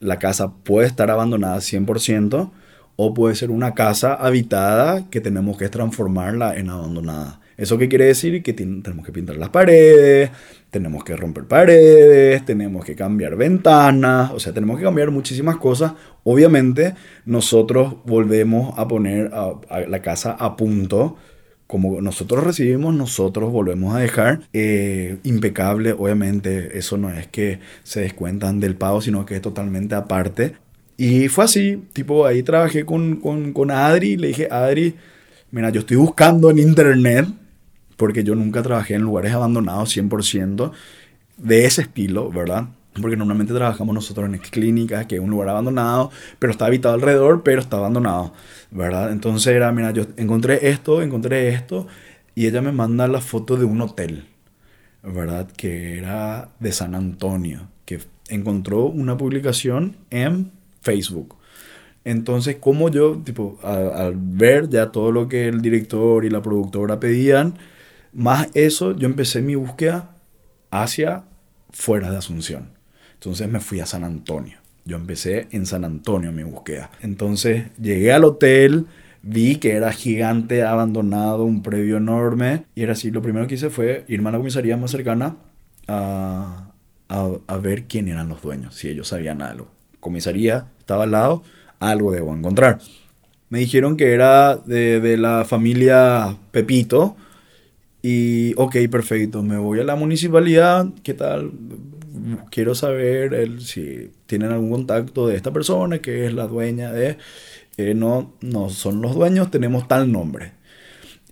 la 0.00 0.18
casa 0.18 0.52
puede 0.64 0.86
estar 0.86 1.10
abandonada 1.10 1.58
100% 1.58 2.50
o 2.96 3.14
puede 3.14 3.34
ser 3.34 3.50
una 3.50 3.74
casa 3.74 4.14
habitada 4.14 5.08
que 5.10 5.20
tenemos 5.20 5.56
que 5.56 5.68
transformarla 5.68 6.56
en 6.56 6.70
abandonada. 6.70 7.40
¿Eso 7.56 7.76
qué 7.76 7.88
quiere 7.88 8.06
decir? 8.06 8.42
Que 8.42 8.54
tenemos 8.54 9.04
que 9.04 9.12
pintar 9.12 9.36
las 9.36 9.50
paredes, 9.50 10.30
tenemos 10.70 11.04
que 11.04 11.14
romper 11.14 11.44
paredes, 11.44 12.44
tenemos 12.46 12.84
que 12.84 12.94
cambiar 12.94 13.36
ventanas, 13.36 14.30
o 14.30 14.40
sea, 14.40 14.54
tenemos 14.54 14.78
que 14.78 14.84
cambiar 14.84 15.10
muchísimas 15.10 15.58
cosas. 15.58 15.92
Obviamente, 16.24 16.94
nosotros 17.26 17.96
volvemos 18.06 18.78
a 18.78 18.88
poner 18.88 19.30
la 19.30 20.02
casa 20.02 20.32
a 20.32 20.56
punto 20.56 21.16
como 21.70 22.00
nosotros 22.00 22.42
recibimos, 22.42 22.92
nosotros 22.96 23.52
volvemos 23.52 23.94
a 23.94 24.00
dejar 24.00 24.40
eh, 24.52 25.18
impecable. 25.22 25.92
Obviamente, 25.92 26.76
eso 26.76 26.96
no 26.96 27.10
es 27.10 27.28
que 27.28 27.60
se 27.84 28.00
descuentan 28.00 28.58
del 28.58 28.74
pago, 28.74 29.00
sino 29.00 29.24
que 29.24 29.36
es 29.36 29.40
totalmente 29.40 29.94
aparte. 29.94 30.56
Y 30.96 31.28
fue 31.28 31.44
así, 31.44 31.80
tipo, 31.92 32.26
ahí 32.26 32.42
trabajé 32.42 32.84
con, 32.84 33.20
con, 33.20 33.52
con 33.52 33.70
Adri, 33.70 34.16
le 34.16 34.28
dije, 34.28 34.48
Adri, 34.50 34.96
mira, 35.52 35.70
yo 35.70 35.82
estoy 35.82 35.96
buscando 35.96 36.50
en 36.50 36.58
internet, 36.58 37.28
porque 37.96 38.24
yo 38.24 38.34
nunca 38.34 38.62
trabajé 38.62 38.94
en 38.94 39.02
lugares 39.02 39.32
abandonados 39.32 39.96
100% 39.96 40.72
de 41.36 41.66
ese 41.66 41.82
estilo, 41.82 42.32
¿verdad? 42.32 42.66
Porque 43.00 43.16
normalmente 43.16 43.54
trabajamos 43.54 43.94
nosotros 43.94 44.26
en 44.26 44.38
clínicas, 44.38 45.06
que 45.06 45.16
es 45.16 45.20
un 45.20 45.30
lugar 45.30 45.50
abandonado, 45.50 46.10
pero 46.38 46.50
está 46.52 46.66
habitado 46.66 46.94
alrededor, 46.94 47.42
pero 47.42 47.60
está 47.60 47.76
abandonado, 47.76 48.32
¿verdad? 48.70 49.12
Entonces 49.12 49.54
era, 49.54 49.70
mira, 49.72 49.92
yo 49.92 50.04
encontré 50.16 50.70
esto, 50.70 51.02
encontré 51.02 51.50
esto, 51.50 51.86
y 52.34 52.46
ella 52.46 52.62
me 52.62 52.72
manda 52.72 53.06
la 53.06 53.20
foto 53.20 53.56
de 53.56 53.64
un 53.64 53.80
hotel, 53.80 54.24
¿verdad? 55.02 55.48
Que 55.56 55.98
era 55.98 56.50
de 56.58 56.72
San 56.72 56.94
Antonio, 56.94 57.68
que 57.84 58.00
encontró 58.28 58.86
una 58.86 59.16
publicación 59.16 59.96
en 60.10 60.50
Facebook. 60.80 61.36
Entonces, 62.04 62.56
como 62.56 62.88
yo, 62.88 63.18
tipo, 63.18 63.58
al 63.62 64.14
ver 64.16 64.68
ya 64.68 64.90
todo 64.90 65.12
lo 65.12 65.28
que 65.28 65.48
el 65.48 65.60
director 65.60 66.24
y 66.24 66.30
la 66.30 66.40
productora 66.42 66.98
pedían, 66.98 67.58
más 68.12 68.48
eso, 68.54 68.96
yo 68.96 69.06
empecé 69.06 69.42
mi 69.42 69.54
búsqueda 69.54 70.16
hacia 70.70 71.24
fuera 71.70 72.10
de 72.10 72.16
Asunción. 72.16 72.79
Entonces 73.20 73.50
me 73.50 73.60
fui 73.60 73.80
a 73.80 73.86
San 73.86 74.02
Antonio. 74.02 74.56
Yo 74.86 74.96
empecé 74.96 75.46
en 75.50 75.66
San 75.66 75.84
Antonio 75.84 76.32
mi 76.32 76.42
búsqueda. 76.42 76.90
Entonces 77.02 77.66
llegué 77.78 78.14
al 78.14 78.24
hotel, 78.24 78.86
vi 79.22 79.56
que 79.56 79.72
era 79.72 79.92
gigante, 79.92 80.62
abandonado, 80.62 81.44
un 81.44 81.62
predio 81.62 81.98
enorme. 81.98 82.64
Y 82.74 82.82
era 82.82 82.94
así, 82.94 83.10
lo 83.10 83.20
primero 83.20 83.46
que 83.46 83.56
hice 83.56 83.68
fue 83.68 84.06
irme 84.08 84.30
a 84.30 84.32
la 84.32 84.38
comisaría 84.38 84.78
más 84.78 84.90
cercana 84.92 85.36
a, 85.86 86.70
a, 87.08 87.56
ver 87.58 87.84
quién 87.84 88.08
eran 88.08 88.30
los 88.30 88.40
dueños, 88.40 88.74
si 88.74 88.88
ellos 88.88 89.08
sabían 89.08 89.42
algo. 89.42 89.68
Comisaría 90.00 90.68
estaba 90.78 91.04
al 91.04 91.10
lado, 91.10 91.42
algo 91.78 92.12
debo 92.12 92.34
encontrar. 92.34 92.78
Me 93.50 93.58
dijeron 93.58 93.98
que 93.98 94.14
era 94.14 94.56
de, 94.56 94.98
de 94.98 95.18
la 95.18 95.44
familia 95.44 96.38
Pepito. 96.52 97.16
Y, 98.00 98.54
ok, 98.56 98.76
perfecto, 98.90 99.42
me 99.42 99.58
voy 99.58 99.80
a 99.80 99.84
la 99.84 99.94
municipalidad, 99.94 100.86
¿qué 101.02 101.12
tal? 101.12 101.52
Quiero 102.50 102.74
saber 102.74 103.34
el, 103.34 103.60
si 103.60 104.12
tienen 104.26 104.50
algún 104.52 104.70
contacto 104.70 105.26
de 105.26 105.36
esta 105.36 105.52
persona 105.52 105.98
que 105.98 106.26
es 106.26 106.32
la 106.32 106.46
dueña 106.46 106.92
de... 106.92 107.18
Eh, 107.76 107.94
no, 107.94 108.34
no 108.40 108.68
son 108.68 109.00
los 109.00 109.14
dueños, 109.14 109.50
tenemos 109.50 109.88
tal 109.88 110.10
nombre. 110.12 110.52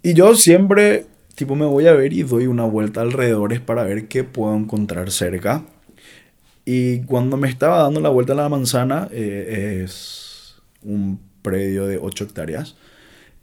Y 0.02 0.14
yo 0.14 0.34
siempre, 0.34 1.06
tipo, 1.34 1.54
me 1.56 1.66
voy 1.66 1.86
a 1.86 1.92
ver 1.92 2.12
y 2.12 2.22
doy 2.22 2.46
una 2.46 2.64
vuelta 2.64 3.00
alrededor 3.00 3.60
para 3.62 3.82
ver 3.84 4.08
qué 4.08 4.24
puedo 4.24 4.54
encontrar 4.54 5.10
cerca. 5.10 5.64
Y 6.64 7.00
cuando 7.00 7.36
me 7.36 7.48
estaba 7.48 7.82
dando 7.82 8.00
la 8.00 8.08
vuelta 8.08 8.34
a 8.34 8.36
la 8.36 8.48
manzana, 8.48 9.08
eh, 9.10 9.82
es 9.84 10.60
un 10.82 11.20
predio 11.42 11.86
de 11.86 11.98
8 11.98 12.24
hectáreas, 12.24 12.76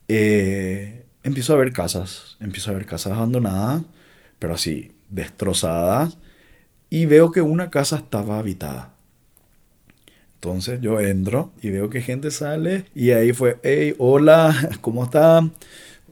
eh, 0.08 1.06
empiezo 1.24 1.54
a 1.54 1.58
ver 1.58 1.74
casas, 1.74 2.38
empiezo 2.40 2.72
a 2.72 2.76
ver 2.76 2.86
casas 2.86 3.14
abandonadas, 3.14 3.82
pero 4.40 4.54
así, 4.54 4.92
destrozadas, 5.10 6.18
y 6.96 7.08
veo 7.08 7.30
que 7.30 7.42
una 7.42 7.70
casa 7.70 7.98
estaba 7.98 8.40
habitada. 8.40 8.94
Entonces 10.36 10.80
yo 10.80 11.02
entro 11.02 11.52
y 11.62 11.70
veo 11.70 11.90
que 11.90 12.00
gente 12.00 12.32
sale 12.32 12.86
y 12.96 13.12
ahí 13.12 13.34
fue, 13.34 13.58
hey, 13.64 13.96
hola, 13.98 14.56
¿cómo 14.82 15.04
está? 15.04 15.46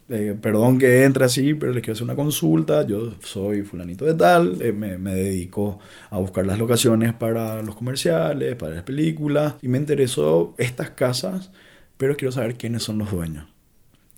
Eh, 0.09 0.35
perdón 0.41 0.79
que 0.79 1.05
entre 1.05 1.23
así, 1.23 1.53
pero 1.53 1.71
les 1.71 1.81
quiero 1.81 1.93
hacer 1.93 2.03
una 2.03 2.17
consulta. 2.17 2.85
Yo 2.85 3.13
soy 3.21 3.61
fulanito 3.61 4.03
de 4.03 4.13
tal, 4.15 4.61
eh, 4.61 4.73
me, 4.73 4.97
me, 4.97 5.15
dedico 5.15 5.79
a 6.09 6.17
buscar 6.17 6.45
las 6.45 6.59
locaciones 6.59 7.13
para 7.13 7.61
los 7.61 7.75
comerciales, 7.75 8.57
para 8.57 8.75
las 8.75 8.83
películas, 8.83 9.53
y 9.61 9.69
me 9.69 9.77
interesó 9.77 10.53
estas 10.57 10.89
casas, 10.89 11.49
pero 11.95 12.17
quiero 12.17 12.33
saber 12.33 12.55
quiénes 12.55 12.83
son 12.83 12.97
los 12.97 13.09
dueños. 13.09 13.45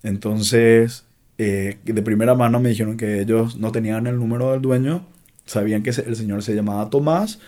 Entonces, 0.01 1.05
eh, 1.37 1.77
de 1.83 2.01
primera 2.01 2.33
mano 2.33 2.59
me 2.59 2.69
dijeron 2.69 2.97
que 2.97 3.21
ellos 3.21 3.55
no 3.55 3.71
tenían 3.71 4.07
el 4.07 4.17
número 4.17 4.51
del 4.51 4.63
dueño, 4.63 5.05
sabían 5.45 5.83
que 5.83 5.91
el 5.91 6.15
señor 6.15 6.43
se 6.43 6.55
llamaba 6.55 6.89
Tomás 6.89 7.39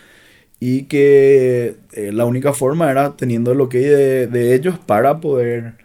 y 0.60 0.84
que 0.84 1.78
eh, 1.94 2.12
la 2.12 2.26
única 2.26 2.54
forma 2.54 2.90
era 2.90 3.16
teniendo 3.16 3.52
el 3.52 3.62
ok 3.62 3.74
de, 3.74 4.28
de 4.28 4.56
ellos 4.56 4.80
para 4.80 5.20
poder 5.20 5.76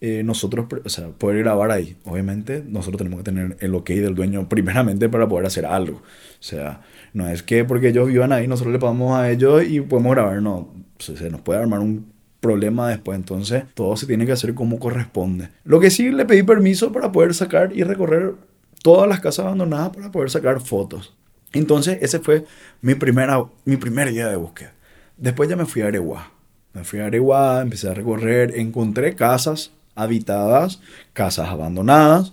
eh, 0.00 0.22
nosotros 0.22 0.66
o 0.84 0.88
sea, 0.88 1.08
poder 1.08 1.38
grabar 1.38 1.72
ahí. 1.72 1.96
Obviamente 2.04 2.62
nosotros 2.66 2.98
tenemos 2.98 3.18
que 3.18 3.24
tener 3.24 3.56
el 3.58 3.74
ok 3.74 3.90
del 3.90 4.14
dueño 4.14 4.48
primeramente 4.48 5.08
para 5.08 5.28
poder 5.28 5.46
hacer 5.46 5.66
algo. 5.66 5.96
O 5.96 6.42
sea, 6.42 6.82
no 7.12 7.28
es 7.28 7.42
que 7.42 7.64
porque 7.64 7.88
ellos 7.88 8.06
vivan 8.06 8.32
ahí 8.32 8.46
nosotros 8.46 8.72
le 8.72 8.78
pagamos 8.78 9.18
a 9.18 9.30
ellos 9.30 9.64
y 9.64 9.80
podemos 9.80 10.12
grabar, 10.12 10.40
no. 10.40 10.72
se 10.98 11.30
nos 11.30 11.40
puede 11.40 11.58
armar 11.60 11.80
un 11.80 12.12
problema 12.40 12.88
después, 12.88 13.18
entonces 13.18 13.64
todo 13.74 13.96
se 13.96 14.06
tiene 14.06 14.24
que 14.24 14.32
hacer 14.32 14.54
como 14.54 14.78
corresponde. 14.78 15.48
Lo 15.64 15.80
que 15.80 15.90
sí 15.90 16.10
le 16.10 16.24
pedí 16.24 16.44
permiso 16.44 16.92
para 16.92 17.10
poder 17.10 17.34
sacar 17.34 17.72
y 17.74 17.82
recorrer 17.82 18.34
todas 18.84 19.08
las 19.08 19.18
casas 19.18 19.46
abandonadas 19.46 19.90
para 19.90 20.12
poder 20.12 20.30
sacar 20.30 20.60
fotos. 20.60 21.17
Entonces, 21.52 21.98
ese 22.02 22.20
fue 22.20 22.44
mi, 22.82 22.94
primera, 22.94 23.44
mi 23.64 23.76
primer 23.76 24.10
día 24.10 24.28
de 24.28 24.36
búsqueda. 24.36 24.72
Después 25.16 25.48
ya 25.48 25.56
me 25.56 25.66
fui 25.66 25.82
a 25.82 25.86
Areguá. 25.86 26.30
Me 26.74 26.84
fui 26.84 27.00
a 27.00 27.06
Areguá, 27.06 27.62
empecé 27.62 27.88
a 27.88 27.94
recorrer, 27.94 28.58
encontré 28.58 29.14
casas 29.14 29.72
habitadas, 29.94 30.80
casas 31.12 31.48
abandonadas, 31.48 32.32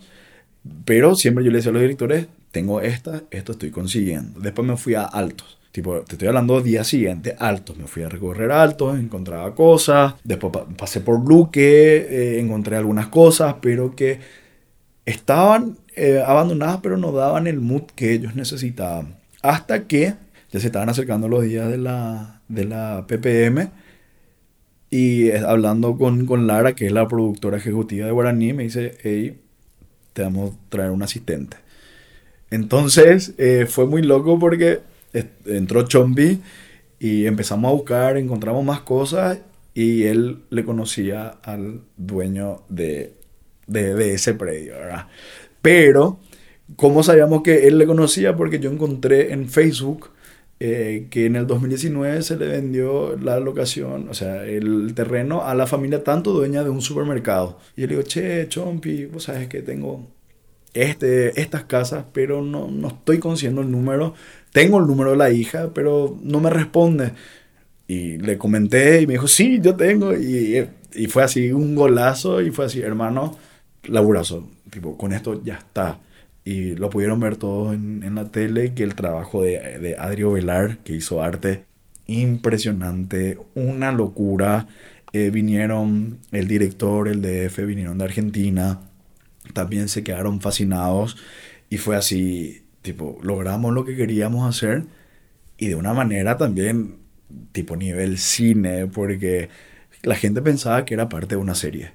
pero 0.84 1.16
siempre 1.16 1.44
yo 1.44 1.52
le 1.52 1.58
decía 1.58 1.72
a 1.72 1.74
los 1.74 1.82
directores, 1.82 2.28
tengo 2.52 2.80
esta, 2.80 3.24
esto 3.32 3.54
estoy 3.54 3.72
consiguiendo. 3.72 4.40
Después 4.40 4.68
me 4.68 4.78
fui 4.78 4.96
a 4.96 5.04
Altos. 5.04 5.58
Tipo, 5.72 6.02
te 6.02 6.14
estoy 6.14 6.30
hablando 6.30 6.62
día 6.62 6.84
siguiente, 6.86 7.36
Altos. 7.38 7.76
Me 7.78 7.88
fui 7.88 8.04
a 8.04 8.10
recorrer 8.10 8.52
Altos, 8.52 8.98
encontraba 8.98 9.54
cosas. 9.54 10.14
Después 10.24 10.54
pasé 10.78 11.02
por 11.02 11.28
Luque, 11.28 11.98
eh, 11.98 12.40
encontré 12.40 12.78
algunas 12.78 13.08
cosas, 13.08 13.56
pero 13.62 13.94
que 13.94 14.20
estaban 15.06 15.78
eh, 15.96 16.24
abandonadas, 16.26 16.80
pero 16.82 16.98
no 16.98 17.12
daban 17.12 17.48
el 17.48 17.62
mood 17.62 17.84
que 17.96 18.14
ellos 18.14 18.36
necesitaban. 18.36 19.16
Hasta 19.42 19.88
que 19.88 20.16
ya 20.52 20.60
se 20.60 20.68
estaban 20.68 20.90
acercando 20.90 21.28
los 21.28 21.44
días 21.44 21.70
de 21.70 21.78
la, 21.78 22.42
de 22.48 22.66
la 22.66 23.06
PPM. 23.08 23.72
Y 24.90 25.32
hablando 25.32 25.98
con, 25.98 26.26
con 26.26 26.48
Lara, 26.48 26.74
que 26.74 26.86
es 26.86 26.92
la 26.92 27.08
productora 27.08 27.58
ejecutiva 27.58 28.06
de 28.06 28.12
Guaraní, 28.12 28.54
me 28.54 28.64
dice, 28.64 28.98
hey, 29.04 29.42
te 30.14 30.22
vamos 30.22 30.54
a 30.54 30.70
traer 30.70 30.92
un 30.92 31.04
asistente. 31.04 31.58
Entonces 32.52 33.34
eh, 33.38 33.66
fue 33.68 33.86
muy 33.86 34.02
loco 34.02 34.40
porque 34.40 34.80
entró 35.46 35.84
Chombi 35.88 36.42
y 37.00 37.26
empezamos 37.26 37.70
a 37.70 37.74
buscar, 37.74 38.18
encontramos 38.18 38.64
más 38.64 38.82
cosas 38.82 39.40
y 39.74 40.04
él 40.04 40.44
le 40.50 40.64
conocía 40.64 41.28
al 41.44 41.82
dueño 41.98 42.64
de, 42.70 43.14
de, 43.68 43.94
de 43.94 44.14
ese 44.14 44.34
predio, 44.34 44.74
¿verdad? 44.76 45.08
Pero, 45.66 46.20
¿cómo 46.76 47.02
sabíamos 47.02 47.42
que 47.42 47.68
él 47.68 47.80
le 47.80 47.88
conocía? 47.88 48.36
Porque 48.36 48.60
yo 48.60 48.70
encontré 48.70 49.34
en 49.34 49.50
Facebook 49.50 50.12
eh, 50.60 51.08
que 51.10 51.26
en 51.26 51.36
el 51.36 51.48
2019 51.48 52.22
se 52.22 52.38
le 52.38 52.46
vendió 52.46 53.18
la 53.18 53.40
locación, 53.40 54.08
o 54.10 54.14
sea, 54.14 54.46
el 54.46 54.94
terreno 54.94 55.44
a 55.44 55.56
la 55.56 55.66
familia 55.66 56.04
tanto 56.04 56.34
dueña 56.34 56.64
de 56.64 56.70
un 56.70 56.84
supermercado. 56.84 57.58
Y 57.76 57.82
le 57.82 57.88
digo, 57.88 58.04
che, 58.04 58.48
Chompi, 58.48 59.06
vos 59.06 59.24
sabes 59.24 59.48
que 59.48 59.64
tengo 59.64 60.06
este, 60.76 61.42
estas 61.42 61.64
casas, 61.64 62.06
pero 62.14 62.44
no, 62.44 62.70
no 62.70 62.90
estoy 62.90 63.18
consiguiendo 63.18 63.62
el 63.62 63.72
número. 63.72 64.14
Tengo 64.52 64.78
el 64.78 64.86
número 64.86 65.12
de 65.12 65.18
la 65.18 65.32
hija, 65.32 65.72
pero 65.74 66.16
no 66.22 66.40
me 66.42 66.52
responde. 66.52 67.14
Y 67.88 68.20
le 68.20 68.38
comenté 68.38 69.02
y 69.02 69.08
me 69.08 69.14
dijo, 69.14 69.28
sí, 69.28 69.60
yo 69.64 69.76
tengo. 69.76 70.16
Y, 70.16 70.64
y 70.94 71.08
fue 71.08 71.24
así 71.24 71.52
un 71.52 71.74
golazo 71.74 72.40
y 72.42 72.52
fue 72.52 72.66
así, 72.66 72.82
hermano, 72.82 73.36
laburazo 73.86 74.55
tipo, 74.70 74.98
con 74.98 75.14
esto 75.14 75.44
ya 75.44 75.56
está. 75.56 76.00
Y 76.44 76.76
lo 76.76 76.90
pudieron 76.90 77.20
ver 77.20 77.38
todos 77.38 77.74
en, 77.74 78.04
en 78.04 78.16
la 78.16 78.32
tele, 78.32 78.74
que 78.74 78.84
el 78.84 78.96
trabajo 78.96 79.44
de, 79.44 79.80
de 79.80 79.96
Adrio 79.98 80.32
Velar, 80.34 80.80
que 80.80 80.94
hizo 80.96 81.22
arte, 81.24 81.66
impresionante, 82.08 83.38
una 83.56 83.92
locura. 83.92 84.68
Eh, 85.14 85.30
vinieron 85.30 86.20
el 86.32 86.48
director, 86.48 87.08
el 87.08 87.22
DF, 87.22 87.66
vinieron 87.66 87.98
de 87.98 88.04
Argentina, 88.06 88.82
también 89.54 89.88
se 89.90 90.04
quedaron 90.04 90.42
fascinados 90.42 91.18
y 91.70 91.78
fue 91.78 91.96
así, 91.96 92.66
tipo, 92.82 93.18
logramos 93.22 93.74
lo 93.74 93.86
que 93.86 93.96
queríamos 93.96 94.48
hacer 94.48 94.86
y 95.58 95.68
de 95.68 95.76
una 95.76 95.94
manera 95.94 96.38
también, 96.38 96.98
tipo 97.54 97.76
nivel 97.78 98.18
cine, 98.18 98.88
porque 98.88 99.50
la 100.04 100.16
gente 100.16 100.42
pensaba 100.42 100.86
que 100.86 100.94
era 100.94 101.10
parte 101.10 101.36
de 101.36 101.42
una 101.42 101.56
serie. 101.56 101.92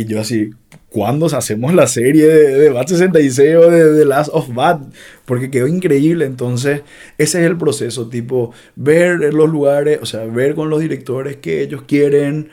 Y 0.00 0.06
yo 0.06 0.18
así, 0.18 0.48
¿cuándo 0.88 1.26
hacemos 1.26 1.74
la 1.74 1.86
serie 1.86 2.26
de, 2.26 2.70
Bat 2.70 2.88
66 2.88 3.56
o 3.56 3.70
de 3.70 3.98
The 3.98 4.06
Last 4.06 4.30
of 4.32 4.54
Bat? 4.54 4.80
Porque 5.26 5.50
quedó 5.50 5.66
increíble. 5.66 6.24
Entonces, 6.24 6.80
ese 7.18 7.40
es 7.40 7.46
el 7.46 7.58
proceso, 7.58 8.08
tipo, 8.08 8.54
ver 8.76 9.18
los 9.34 9.50
lugares, 9.50 9.98
o 10.00 10.06
sea, 10.06 10.24
ver 10.24 10.54
con 10.54 10.70
los 10.70 10.80
directores 10.80 11.36
que 11.36 11.60
ellos 11.60 11.82
quieren, 11.86 12.48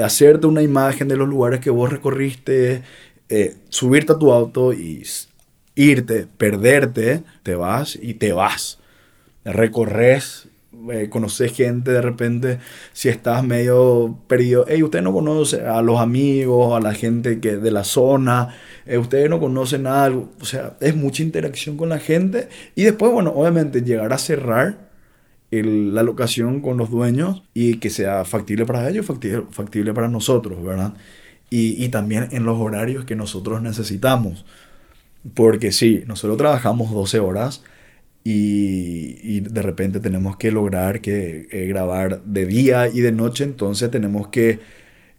hacerte 0.00 0.46
una 0.46 0.62
imagen 0.62 1.08
de 1.08 1.16
los 1.16 1.28
lugares 1.28 1.58
que 1.58 1.70
vos 1.70 1.90
recorriste, 1.90 2.82
eh, 3.30 3.56
subirte 3.68 4.12
a 4.12 4.18
tu 4.18 4.30
auto 4.30 4.72
y 4.72 5.02
irte, 5.74 6.28
perderte, 6.38 7.24
te 7.42 7.56
vas 7.56 7.98
y 8.00 8.14
te 8.14 8.32
vas. 8.32 8.78
Recorres 9.44 10.46
eh, 10.92 11.08
conoces 11.08 11.52
gente 11.52 11.90
de 11.92 12.02
repente, 12.02 12.58
si 12.92 13.08
estás 13.08 13.44
medio 13.44 14.18
perdido, 14.26 14.64
hey, 14.68 14.82
usted 14.82 15.02
no 15.02 15.12
conoce 15.12 15.62
a 15.62 15.82
los 15.82 16.00
amigos, 16.00 16.76
a 16.76 16.80
la 16.80 16.94
gente 16.94 17.40
que 17.40 17.56
de 17.56 17.70
la 17.70 17.84
zona, 17.84 18.54
eh, 18.86 18.98
usted 18.98 19.28
no 19.28 19.40
conoce 19.40 19.78
nada, 19.78 20.10
o 20.10 20.44
sea, 20.44 20.76
es 20.80 20.96
mucha 20.96 21.22
interacción 21.22 21.76
con 21.76 21.88
la 21.88 21.98
gente 21.98 22.48
y 22.74 22.84
después, 22.84 23.12
bueno, 23.12 23.32
obviamente 23.34 23.82
llegar 23.82 24.12
a 24.12 24.18
cerrar 24.18 24.86
la 25.50 26.02
locación 26.02 26.60
con 26.60 26.76
los 26.76 26.90
dueños 26.90 27.42
y 27.54 27.76
que 27.78 27.90
sea 27.90 28.24
factible 28.24 28.66
para 28.66 28.88
ellos, 28.88 29.06
factible, 29.06 29.44
factible 29.50 29.94
para 29.94 30.08
nosotros, 30.08 30.62
¿verdad? 30.62 30.94
Y, 31.50 31.82
y 31.82 31.88
también 31.88 32.28
en 32.32 32.44
los 32.44 32.58
horarios 32.58 33.04
que 33.04 33.16
nosotros 33.16 33.62
necesitamos. 33.62 34.44
Porque 35.34 35.72
sí, 35.72 36.04
nosotros 36.06 36.36
trabajamos 36.36 36.90
12 36.90 37.20
horas 37.20 37.62
y, 38.28 39.40
de 39.40 39.62
repente 39.62 40.00
tenemos 40.00 40.36
que 40.36 40.50
lograr 40.50 41.00
que 41.00 41.46
eh, 41.50 41.66
grabar 41.66 42.22
de 42.24 42.44
día 42.44 42.88
y 42.88 43.00
de 43.00 43.12
noche, 43.12 43.44
entonces 43.44 43.88
tenemos 43.90 44.28
que 44.28 44.50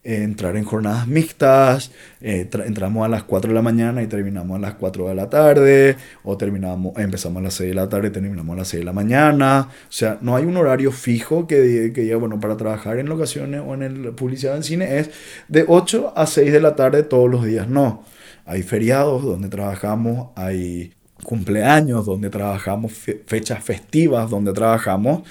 eh, 0.04 0.24
entrar 0.24 0.58
en 0.58 0.66
jornadas 0.66 1.08
mixtas, 1.08 1.92
eh, 2.20 2.50
entramos 2.66 3.06
a 3.06 3.10
las 3.10 3.24
4 3.24 3.50
de 3.50 3.56
la 3.56 3.62
mañana 3.62 4.04
y 4.04 4.08
terminamos 4.08 4.58
a 4.58 4.60
las 4.60 4.74
4 4.74 5.08
de 5.08 5.16
la 5.16 5.30
tarde, 5.30 5.96
o 6.24 6.36
terminamos, 6.38 6.98
empezamos 6.98 7.40
a 7.40 7.44
las 7.44 7.54
6 7.54 7.70
de 7.70 7.76
la 7.76 7.88
tarde 7.88 8.10
y 8.10 8.12
terminamos 8.12 8.54
a 8.54 8.58
las 8.58 8.68
6 8.68 8.82
de 8.82 8.86
la 8.86 8.94
mañana. 8.94 9.70
O 9.72 9.92
sea, 9.92 10.18
no 10.22 10.36
hay 10.36 10.44
un 10.44 10.58
horario 10.58 10.92
fijo 10.92 11.48
que, 11.48 11.92
que 11.94 12.02
diga, 12.02 12.18
bueno, 12.18 12.42
para 12.42 12.58
trabajar 12.58 13.00
en 13.00 13.08
locaciones 13.08 13.62
o 13.66 13.74
en 13.74 13.84
el 13.84 14.14
publicidad 14.16 14.58
en 14.58 14.64
cine 14.64 15.00
es 15.00 15.12
de 15.48 15.64
8 15.66 16.14
a 16.16 16.26
6 16.26 16.52
de 16.52 16.60
la 16.60 16.76
tarde 16.76 17.04
todos 17.04 17.30
los 17.30 17.46
días. 17.46 17.70
No, 17.70 18.04
hay 18.46 18.64
feriados 18.64 19.24
donde 19.24 19.48
trabajamos, 19.50 20.30
hay 20.36 20.94
cumpleaños 21.28 22.06
donde 22.06 22.30
trabajamos, 22.30 22.94
fechas 23.26 23.62
festivas 23.62 24.30
donde 24.30 24.54
trabajamos 24.54 25.24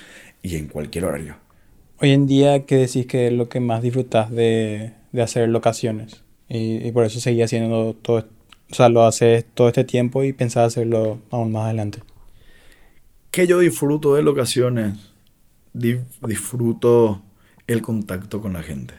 y 0.43 0.57
en 0.57 0.69
cualquier 0.69 1.07
horario. 1.07 1.37
Hoy 2.03 2.11
en 2.11 2.27
día, 2.27 2.67
¿qué 2.67 2.77
decís 2.77 3.07
que 3.07 3.29
es 3.29 3.33
lo 3.33 3.49
que 3.49 3.61
más 3.61 3.81
disfrutas 3.81 4.31
de, 4.31 4.93
de 5.13 5.23
hacer 5.23 5.49
locaciones? 5.49 6.23
Y, 6.51 6.87
y, 6.87 6.93
por 6.93 7.07
eso 7.07 7.19
seguí 7.19 7.41
haciendo 7.41 7.95
todo, 7.95 8.29
o 8.71 8.75
sea, 8.75 8.91
lo 8.91 9.07
haces 9.07 9.47
todo 9.55 9.69
este 9.69 9.85
tiempo 9.85 10.23
y 10.23 10.35
pensaba 10.35 10.67
hacerlo 10.67 11.19
aún 11.31 11.53
más 11.53 11.65
adelante. 11.65 12.01
¿Qué 13.31 13.47
yo 13.47 13.59
disfruto 13.61 14.17
de 14.17 14.23
locaciones? 14.23 14.99
disfruto 15.73 17.23
el 17.67 17.81
contacto 17.81 18.43
con 18.43 18.53
la 18.53 18.63
gente. 18.63 18.93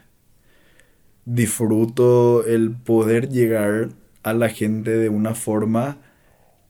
Disfruto 1.26 2.44
el 2.44 2.72
poder 2.72 3.30
llegar 3.30 3.90
a 4.24 4.34
la 4.34 4.50
gente 4.50 4.98
de 4.98 5.10
una 5.10 5.36
forma 5.36 6.00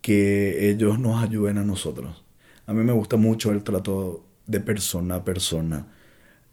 que 0.07 0.69
ellos 0.69 0.99
nos 0.99 1.21
ayuden 1.21 1.57
a 1.57 1.65
nosotros. 1.65 2.23
A 2.65 2.71
mí 2.71 2.81
me 2.81 2.93
gusta 2.93 3.17
mucho 3.17 3.51
el 3.51 3.61
trato 3.61 4.23
de 4.45 4.61
persona 4.61 5.15
a 5.15 5.25
persona 5.25 5.85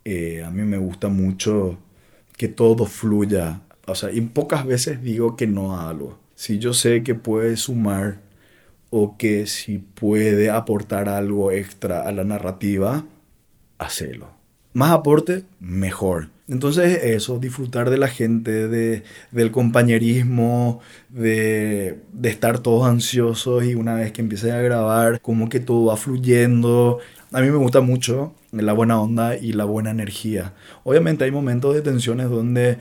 eh, 0.05 0.43
a 0.45 0.51
mí 0.51 0.63
me 0.63 0.77
gusta 0.77 1.09
mucho 1.09 1.79
que 2.37 2.49
todo 2.49 2.87
fluya. 2.87 3.61
O 3.87 3.95
sea, 3.95 4.11
y 4.11 4.21
pocas 4.23 4.67
veces 4.67 5.03
digo 5.03 5.37
que 5.37 5.47
no 5.47 5.77
a 5.77 5.89
algo. 5.89 6.19
Si 6.35 6.59
yo 6.59 6.75
sé 6.75 7.05
que 7.05 7.15
puede 7.15 7.57
sumar 7.57 8.21
o 8.91 9.17
que 9.17 9.47
si 9.47 9.79
puede 9.79 10.51
aportar 10.51 11.09
algo 11.09 11.53
extra 11.53 12.03
a 12.03 12.13
la 12.13 12.25
narrativa, 12.25 13.05
hacelo. 13.79 14.29
Más 14.73 14.91
aporte, 14.91 15.45
mejor. 15.61 16.34
Entonces 16.47 17.03
eso, 17.05 17.39
disfrutar 17.39 17.89
de 17.91 17.97
la 17.99 18.09
gente, 18.09 18.69
de, 18.69 19.03
del 19.31 19.51
compañerismo, 19.51 20.81
de, 21.09 22.01
de 22.13 22.29
estar 22.29 22.59
todos 22.59 22.87
ansiosos 22.87 23.65
y 23.65 23.75
una 23.75 23.95
vez 23.95 24.13
que 24.13 24.21
empiece 24.21 24.53
a 24.53 24.61
grabar, 24.61 25.21
como 25.23 25.49
que 25.49 25.61
todo 25.61 25.87
va 25.87 25.97
fluyendo. 25.97 26.99
A 27.33 27.41
mí 27.41 27.51
me 27.51 27.57
gusta 27.57 27.81
mucho 27.81 28.35
la 28.53 28.73
buena 28.75 29.01
onda 29.01 29.37
y 29.37 29.53
la 29.53 29.65
buena 29.65 29.91
energía. 29.91 30.53
Obviamente 30.85 31.25
hay 31.25 31.31
momentos 31.31 31.75
de 31.75 31.83
tensiones 31.83 32.29
donde 32.29 32.79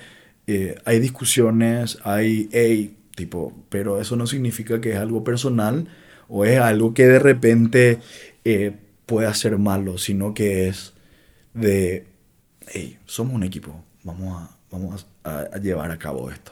eh, 0.47 0.75
hay 0.85 0.99
discusiones, 0.99 1.99
hay, 2.03 2.49
hey, 2.51 2.97
tipo, 3.15 3.53
pero 3.69 3.99
eso 4.01 4.15
no 4.15 4.27
significa 4.27 4.81
que 4.81 4.91
es 4.91 4.97
algo 4.97 5.23
personal 5.23 5.87
o 6.27 6.45
es 6.45 6.59
algo 6.59 6.93
que 6.93 7.07
de 7.07 7.19
repente 7.19 7.99
eh, 8.43 8.73
pueda 9.05 9.33
ser 9.33 9.57
malo, 9.57 9.97
sino 9.97 10.33
que 10.33 10.67
es 10.67 10.93
de, 11.53 12.05
hey, 12.67 12.97
somos 13.05 13.33
un 13.33 13.43
equipo, 13.43 13.83
vamos 14.03 14.41
a, 14.41 14.57
vamos 14.71 15.07
a 15.23 15.57
llevar 15.57 15.91
a 15.91 15.97
cabo 15.97 16.29
esto. 16.29 16.51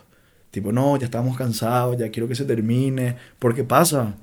Tipo, 0.51 0.72
no, 0.72 0.97
ya 0.97 1.05
estamos 1.05 1.38
cansados, 1.38 1.97
ya 1.97 2.09
quiero 2.09 2.28
que 2.28 2.36
se 2.36 2.45
termine, 2.45 3.16
porque 3.39 3.64
pasa 3.64 4.16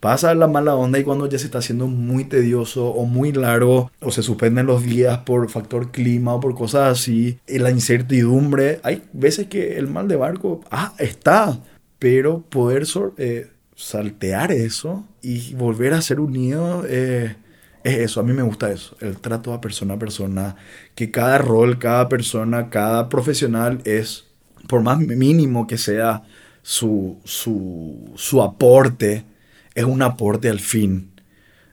pasa 0.00 0.34
la 0.34 0.46
mala 0.46 0.74
onda 0.76 0.98
y 0.98 1.04
cuando 1.04 1.28
ya 1.28 1.38
se 1.38 1.46
está 1.46 1.58
haciendo 1.58 1.86
muy 1.86 2.24
tedioso 2.24 2.88
o 2.88 3.06
muy 3.06 3.32
largo 3.32 3.90
o 4.00 4.10
se 4.10 4.22
suspenden 4.22 4.66
los 4.66 4.84
días 4.84 5.18
por 5.18 5.48
factor 5.48 5.90
clima 5.90 6.34
o 6.34 6.40
por 6.40 6.54
cosas 6.54 6.98
así, 6.98 7.38
y 7.46 7.58
la 7.58 7.70
incertidumbre, 7.70 8.80
hay 8.82 9.02
veces 9.12 9.48
que 9.48 9.78
el 9.78 9.88
mal 9.88 10.08
de 10.08 10.16
barco, 10.16 10.60
ah, 10.70 10.94
está, 10.98 11.58
pero 11.98 12.40
poder 12.42 12.84
eh, 13.18 13.50
saltear 13.74 14.52
eso 14.52 15.04
y 15.22 15.54
volver 15.54 15.94
a 15.94 16.02
ser 16.02 16.20
unido 16.20 16.84
eh, 16.88 17.36
es 17.86 17.98
eso, 17.98 18.18
a 18.18 18.24
mí 18.24 18.32
me 18.32 18.42
gusta 18.42 18.72
eso, 18.72 18.96
el 19.00 19.18
trato 19.18 19.52
a 19.52 19.60
persona 19.60 19.94
a 19.94 19.98
persona, 19.98 20.56
que 20.96 21.12
cada 21.12 21.38
rol, 21.38 21.78
cada 21.78 22.08
persona, 22.08 22.68
cada 22.68 23.08
profesional 23.08 23.80
es, 23.84 24.24
por 24.66 24.82
más 24.82 24.98
mínimo 24.98 25.68
que 25.68 25.78
sea 25.78 26.24
su, 26.62 27.20
su, 27.22 28.12
su 28.16 28.42
aporte, 28.42 29.24
es 29.76 29.84
un 29.84 30.02
aporte 30.02 30.48
al 30.48 30.58
fin. 30.58 31.12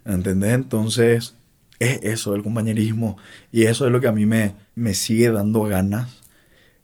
¿Entendés? 0.05 0.53
Entonces, 0.53 1.35
es 1.79 1.99
eso, 2.03 2.35
el 2.35 2.43
compañerismo. 2.43 3.17
Y 3.51 3.63
eso 3.63 3.87
es 3.87 3.91
lo 3.91 3.99
que 3.99 4.07
a 4.07 4.11
mí 4.11 4.27
me, 4.27 4.53
me 4.75 4.93
sigue 4.93 5.31
dando 5.31 5.63
ganas 5.63 6.21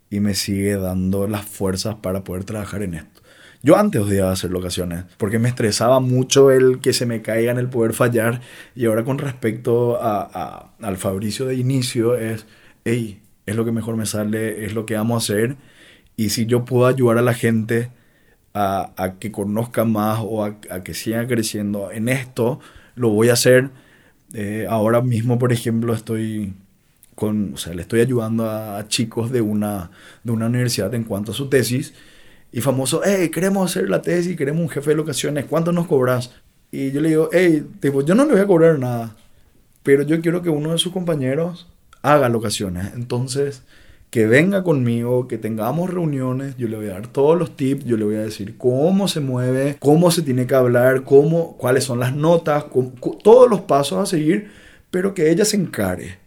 y 0.09 0.21
me 0.21 0.33
sigue 0.33 0.77
dando 0.77 1.27
las 1.27 1.45
fuerzas 1.45 1.97
para 2.01 2.23
poder 2.23 2.45
trabajar 2.45 2.81
en 2.81 2.95
esto. 2.95 3.18
Yo 3.61 3.77
antes 3.77 4.01
odiaba 4.01 4.31
hacer 4.31 4.51
locaciones 4.51 5.03
porque 5.17 5.37
me 5.37 5.49
estresaba 5.49 5.99
mucho 5.99 6.49
el 6.51 6.79
que 6.79 6.93
se 6.93 7.05
me 7.05 7.21
caiga 7.21 7.51
en 7.51 7.57
el 7.57 7.67
poder 7.69 7.93
fallar. 7.93 8.41
Y 8.75 8.85
ahora 8.85 9.03
con 9.03 9.17
respecto 9.17 9.97
a, 10.01 10.73
al 10.81 10.97
Fabricio 10.97 11.45
de 11.45 11.55
inicio 11.55 12.15
es, 12.15 12.45
hey, 12.85 13.21
es 13.45 13.55
lo 13.55 13.65
que 13.65 13.71
mejor 13.71 13.97
me 13.97 14.05
sale, 14.05 14.65
es 14.65 14.73
lo 14.73 14.85
que 14.85 14.95
amo 14.95 15.17
hacer. 15.17 15.57
Y 16.15 16.29
si 16.29 16.45
yo 16.45 16.65
puedo 16.65 16.85
ayudar 16.85 17.17
a 17.17 17.21
la 17.21 17.33
gente 17.33 17.91
a, 18.53 19.15
que 19.19 19.31
conozca 19.31 19.85
más 19.85 20.19
o 20.21 20.43
a, 20.43 20.59
que 20.83 20.93
siga 20.93 21.27
creciendo 21.27 21.91
en 21.91 22.09
esto, 22.09 22.59
lo 22.95 23.09
voy 23.09 23.29
a 23.29 23.33
hacer. 23.33 23.69
Eh, 24.33 24.67
ahora 24.69 25.01
mismo, 25.01 25.39
por 25.39 25.51
ejemplo, 25.51 25.93
estoy 25.93 26.53
con, 27.15 27.53
o 27.55 27.57
sea, 27.57 27.73
le 27.73 27.81
estoy 27.81 28.01
ayudando 28.01 28.49
a, 28.49 28.87
chicos 28.87 29.31
de 29.31 29.41
una, 29.41 29.91
de 30.23 30.31
una 30.31 30.47
universidad 30.47 30.93
en 30.93 31.03
cuanto 31.03 31.31
a 31.31 31.35
su 31.35 31.49
tesis. 31.49 31.93
Y 32.51 32.61
famoso, 32.61 33.01
hey, 33.03 33.29
queremos 33.29 33.69
hacer 33.69 33.89
la 33.89 34.01
tesis, 34.01 34.35
queremos 34.35 34.61
un 34.61 34.69
jefe 34.69 34.91
de 34.91 34.95
locaciones, 34.95 35.45
¿cuánto 35.45 35.71
nos 35.71 35.87
cobras? 35.87 36.31
Y 36.71 36.91
yo 36.91 37.01
le 37.01 37.09
digo, 37.09 37.29
hey, 37.31 37.65
tipo, 37.79 38.01
yo 38.01 38.15
no 38.15 38.25
le 38.25 38.33
voy 38.33 38.41
a 38.41 38.47
cobrar 38.47 38.79
nada, 38.79 39.15
pero 39.83 40.03
yo 40.03 40.19
quiero 40.21 40.41
que 40.41 40.49
uno 40.49 40.71
de 40.71 40.77
sus 40.77 40.91
compañeros 40.91 41.67
haga 42.01 42.29
locaciones. 42.29 42.93
Entonces, 42.95 43.63
que 44.09 44.25
venga 44.25 44.63
conmigo, 44.63 45.27
que 45.27 45.37
tengamos 45.37 45.91
reuniones, 45.91 46.57
yo 46.57 46.67
le 46.67 46.77
voy 46.77 46.87
a 46.87 46.93
dar 46.93 47.07
todos 47.07 47.37
los 47.37 47.55
tips, 47.55 47.85
yo 47.85 47.97
le 47.97 48.05
voy 48.05 48.15
a 48.15 48.21
decir 48.21 48.57
cómo 48.57 49.07
se 49.07 49.19
mueve, 49.19 49.77
cómo 49.79 50.09
se 50.09 50.23
tiene 50.23 50.47
que 50.47 50.55
hablar, 50.55 51.03
cómo, 51.03 51.55
cuáles 51.57 51.83
son 51.83 51.99
las 51.99 52.15
notas, 52.15 52.65
todos 53.23 53.49
los 53.49 53.61
pasos 53.61 53.99
a 53.99 54.05
seguir, 54.07 54.49
pero 54.89 55.13
que 55.13 55.29
ella 55.29 55.45
se 55.45 55.57
encare. 55.57 56.17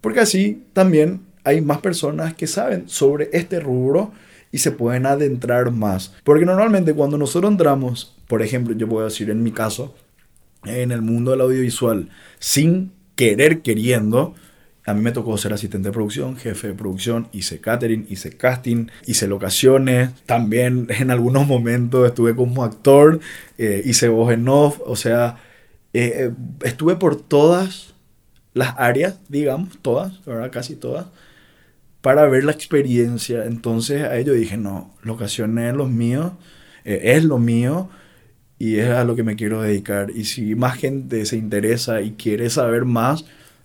Porque 0.00 0.20
así 0.20 0.64
también 0.72 1.20
hay 1.44 1.60
más 1.60 1.78
personas 1.78 2.34
que 2.34 2.48
saben 2.48 2.88
sobre 2.88 3.30
este 3.32 3.60
rubro 3.60 4.12
y 4.52 4.58
se 4.58 4.70
pueden 4.70 5.06
adentrar 5.06 5.72
más. 5.72 6.12
Porque 6.22 6.44
normalmente 6.44 6.94
cuando 6.94 7.18
nosotros 7.18 7.50
entramos, 7.50 8.14
por 8.28 8.42
ejemplo, 8.42 8.74
yo 8.76 9.00
a 9.00 9.04
decir 9.04 9.30
en 9.30 9.42
mi 9.42 9.50
caso, 9.50 9.94
en 10.64 10.92
el 10.92 11.02
mundo 11.02 11.32
del 11.32 11.40
audiovisual, 11.40 12.10
sin 12.38 12.92
querer 13.16 13.62
queriendo, 13.62 14.34
a 14.84 14.94
mí 14.94 15.00
me 15.00 15.12
tocó 15.12 15.36
ser 15.38 15.52
asistente 15.52 15.88
de 15.88 15.92
producción, 15.92 16.36
jefe 16.36 16.68
de 16.68 16.74
producción, 16.74 17.28
hice 17.32 17.60
catering, 17.60 18.06
hice 18.10 18.36
casting, 18.36 18.88
hice 19.06 19.28
locaciones. 19.28 20.10
También 20.26 20.86
en 20.90 21.10
algunos 21.10 21.46
momentos 21.46 22.06
estuve 22.06 22.34
como 22.34 22.64
actor, 22.64 23.20
eh, 23.58 23.82
hice 23.84 24.08
voz 24.08 24.36
off. 24.48 24.80
O 24.84 24.96
sea, 24.96 25.36
eh, 25.92 26.12
eh, 26.16 26.30
estuve 26.62 26.96
por 26.96 27.16
todas 27.16 27.94
las 28.54 28.74
áreas, 28.76 29.18
digamos, 29.28 29.78
todas, 29.80 30.24
¿verdad? 30.24 30.50
Casi 30.50 30.74
todas, 30.74 31.06
para 32.02 32.26
ver 32.26 32.44
la 32.44 32.52
experiencia. 32.52 33.46
Entonces 33.46 34.02
a 34.02 34.18
ello 34.18 34.34
dije, 34.34 34.58
no, 34.58 34.94
locaciones 35.02 35.70
es 35.70 35.76
lo 35.76 35.86
mío, 35.86 36.36
es 36.84 37.24
lo 37.24 37.38
mío 37.38 37.88
y 38.62 38.78
es 38.78 38.90
a 38.90 39.04
lo 39.04 39.16
que 39.16 39.24
me 39.24 39.36
quiero 39.36 39.62
dedicar. 39.62 40.10
Y 40.14 40.24
si 40.24 40.54
más 40.54 40.76
gente 40.76 41.26
se 41.26 41.36
interesa 41.36 42.02
y 42.02 42.12
quiere 42.12 42.50
saber 42.50 42.84
más, 42.84 43.24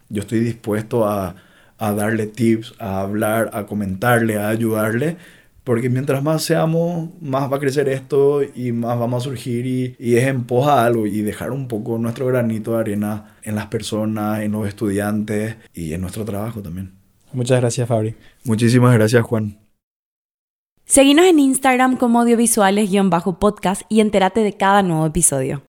yo 0.10 0.22
estoy 0.22 0.40
dispuesto 0.40 1.08
a, 1.08 1.36
darle 1.80 2.26
tips, 2.28 2.74
a 2.80 3.02
hablar, 3.02 3.52
a 3.54 3.68
comentarle, 3.68 4.38
a 4.38 4.50
ayudarle, 4.50 5.18
porque 5.64 5.90
mientras 5.90 6.24
más 6.24 6.44
seamos, 6.44 7.10
más 7.22 7.52
va 7.52 7.58
a 7.58 7.60
crecer 7.60 7.90
esto 7.90 8.42
y 8.42 8.72
más 8.72 8.98
vamos 8.98 9.24
a 9.24 9.30
surgir 9.30 9.68
y, 9.68 9.96
y 10.00 10.16
es 10.16 10.26
en 10.26 10.46
pos 10.46 10.68
a 10.68 10.86
algo 10.86 11.06
y 11.06 11.22
dejar 11.22 11.52
un 11.52 11.68
poco 11.68 12.00
nuestro 12.00 12.26
granito 12.26 12.74
de 12.74 12.80
arena 12.80 13.36
en 13.44 13.56
las 13.56 13.68
personas, 13.68 14.42
en 14.42 14.54
los 14.54 14.68
estudiantes 14.68 15.58
y 15.74 15.94
en 15.94 16.02
nuestro 16.02 16.26
trabajo 16.26 16.62
también. 16.64 16.97
Muchas 17.38 17.62
gracias, 17.62 17.88
Fabri. 17.88 18.16
Muchísimas 18.46 18.96
gracias, 18.96 19.24
Juan. 19.24 19.60
Seguinos 20.86 21.28
en 21.28 21.38
Instagram 21.38 21.96
como 21.96 22.22
audiovisuales-podcast 22.22 23.84
y 23.90 24.00
entérate 24.00 24.40
de 24.40 24.54
cada 24.54 24.82
nuevo 24.82 25.06
episodio. 25.06 25.62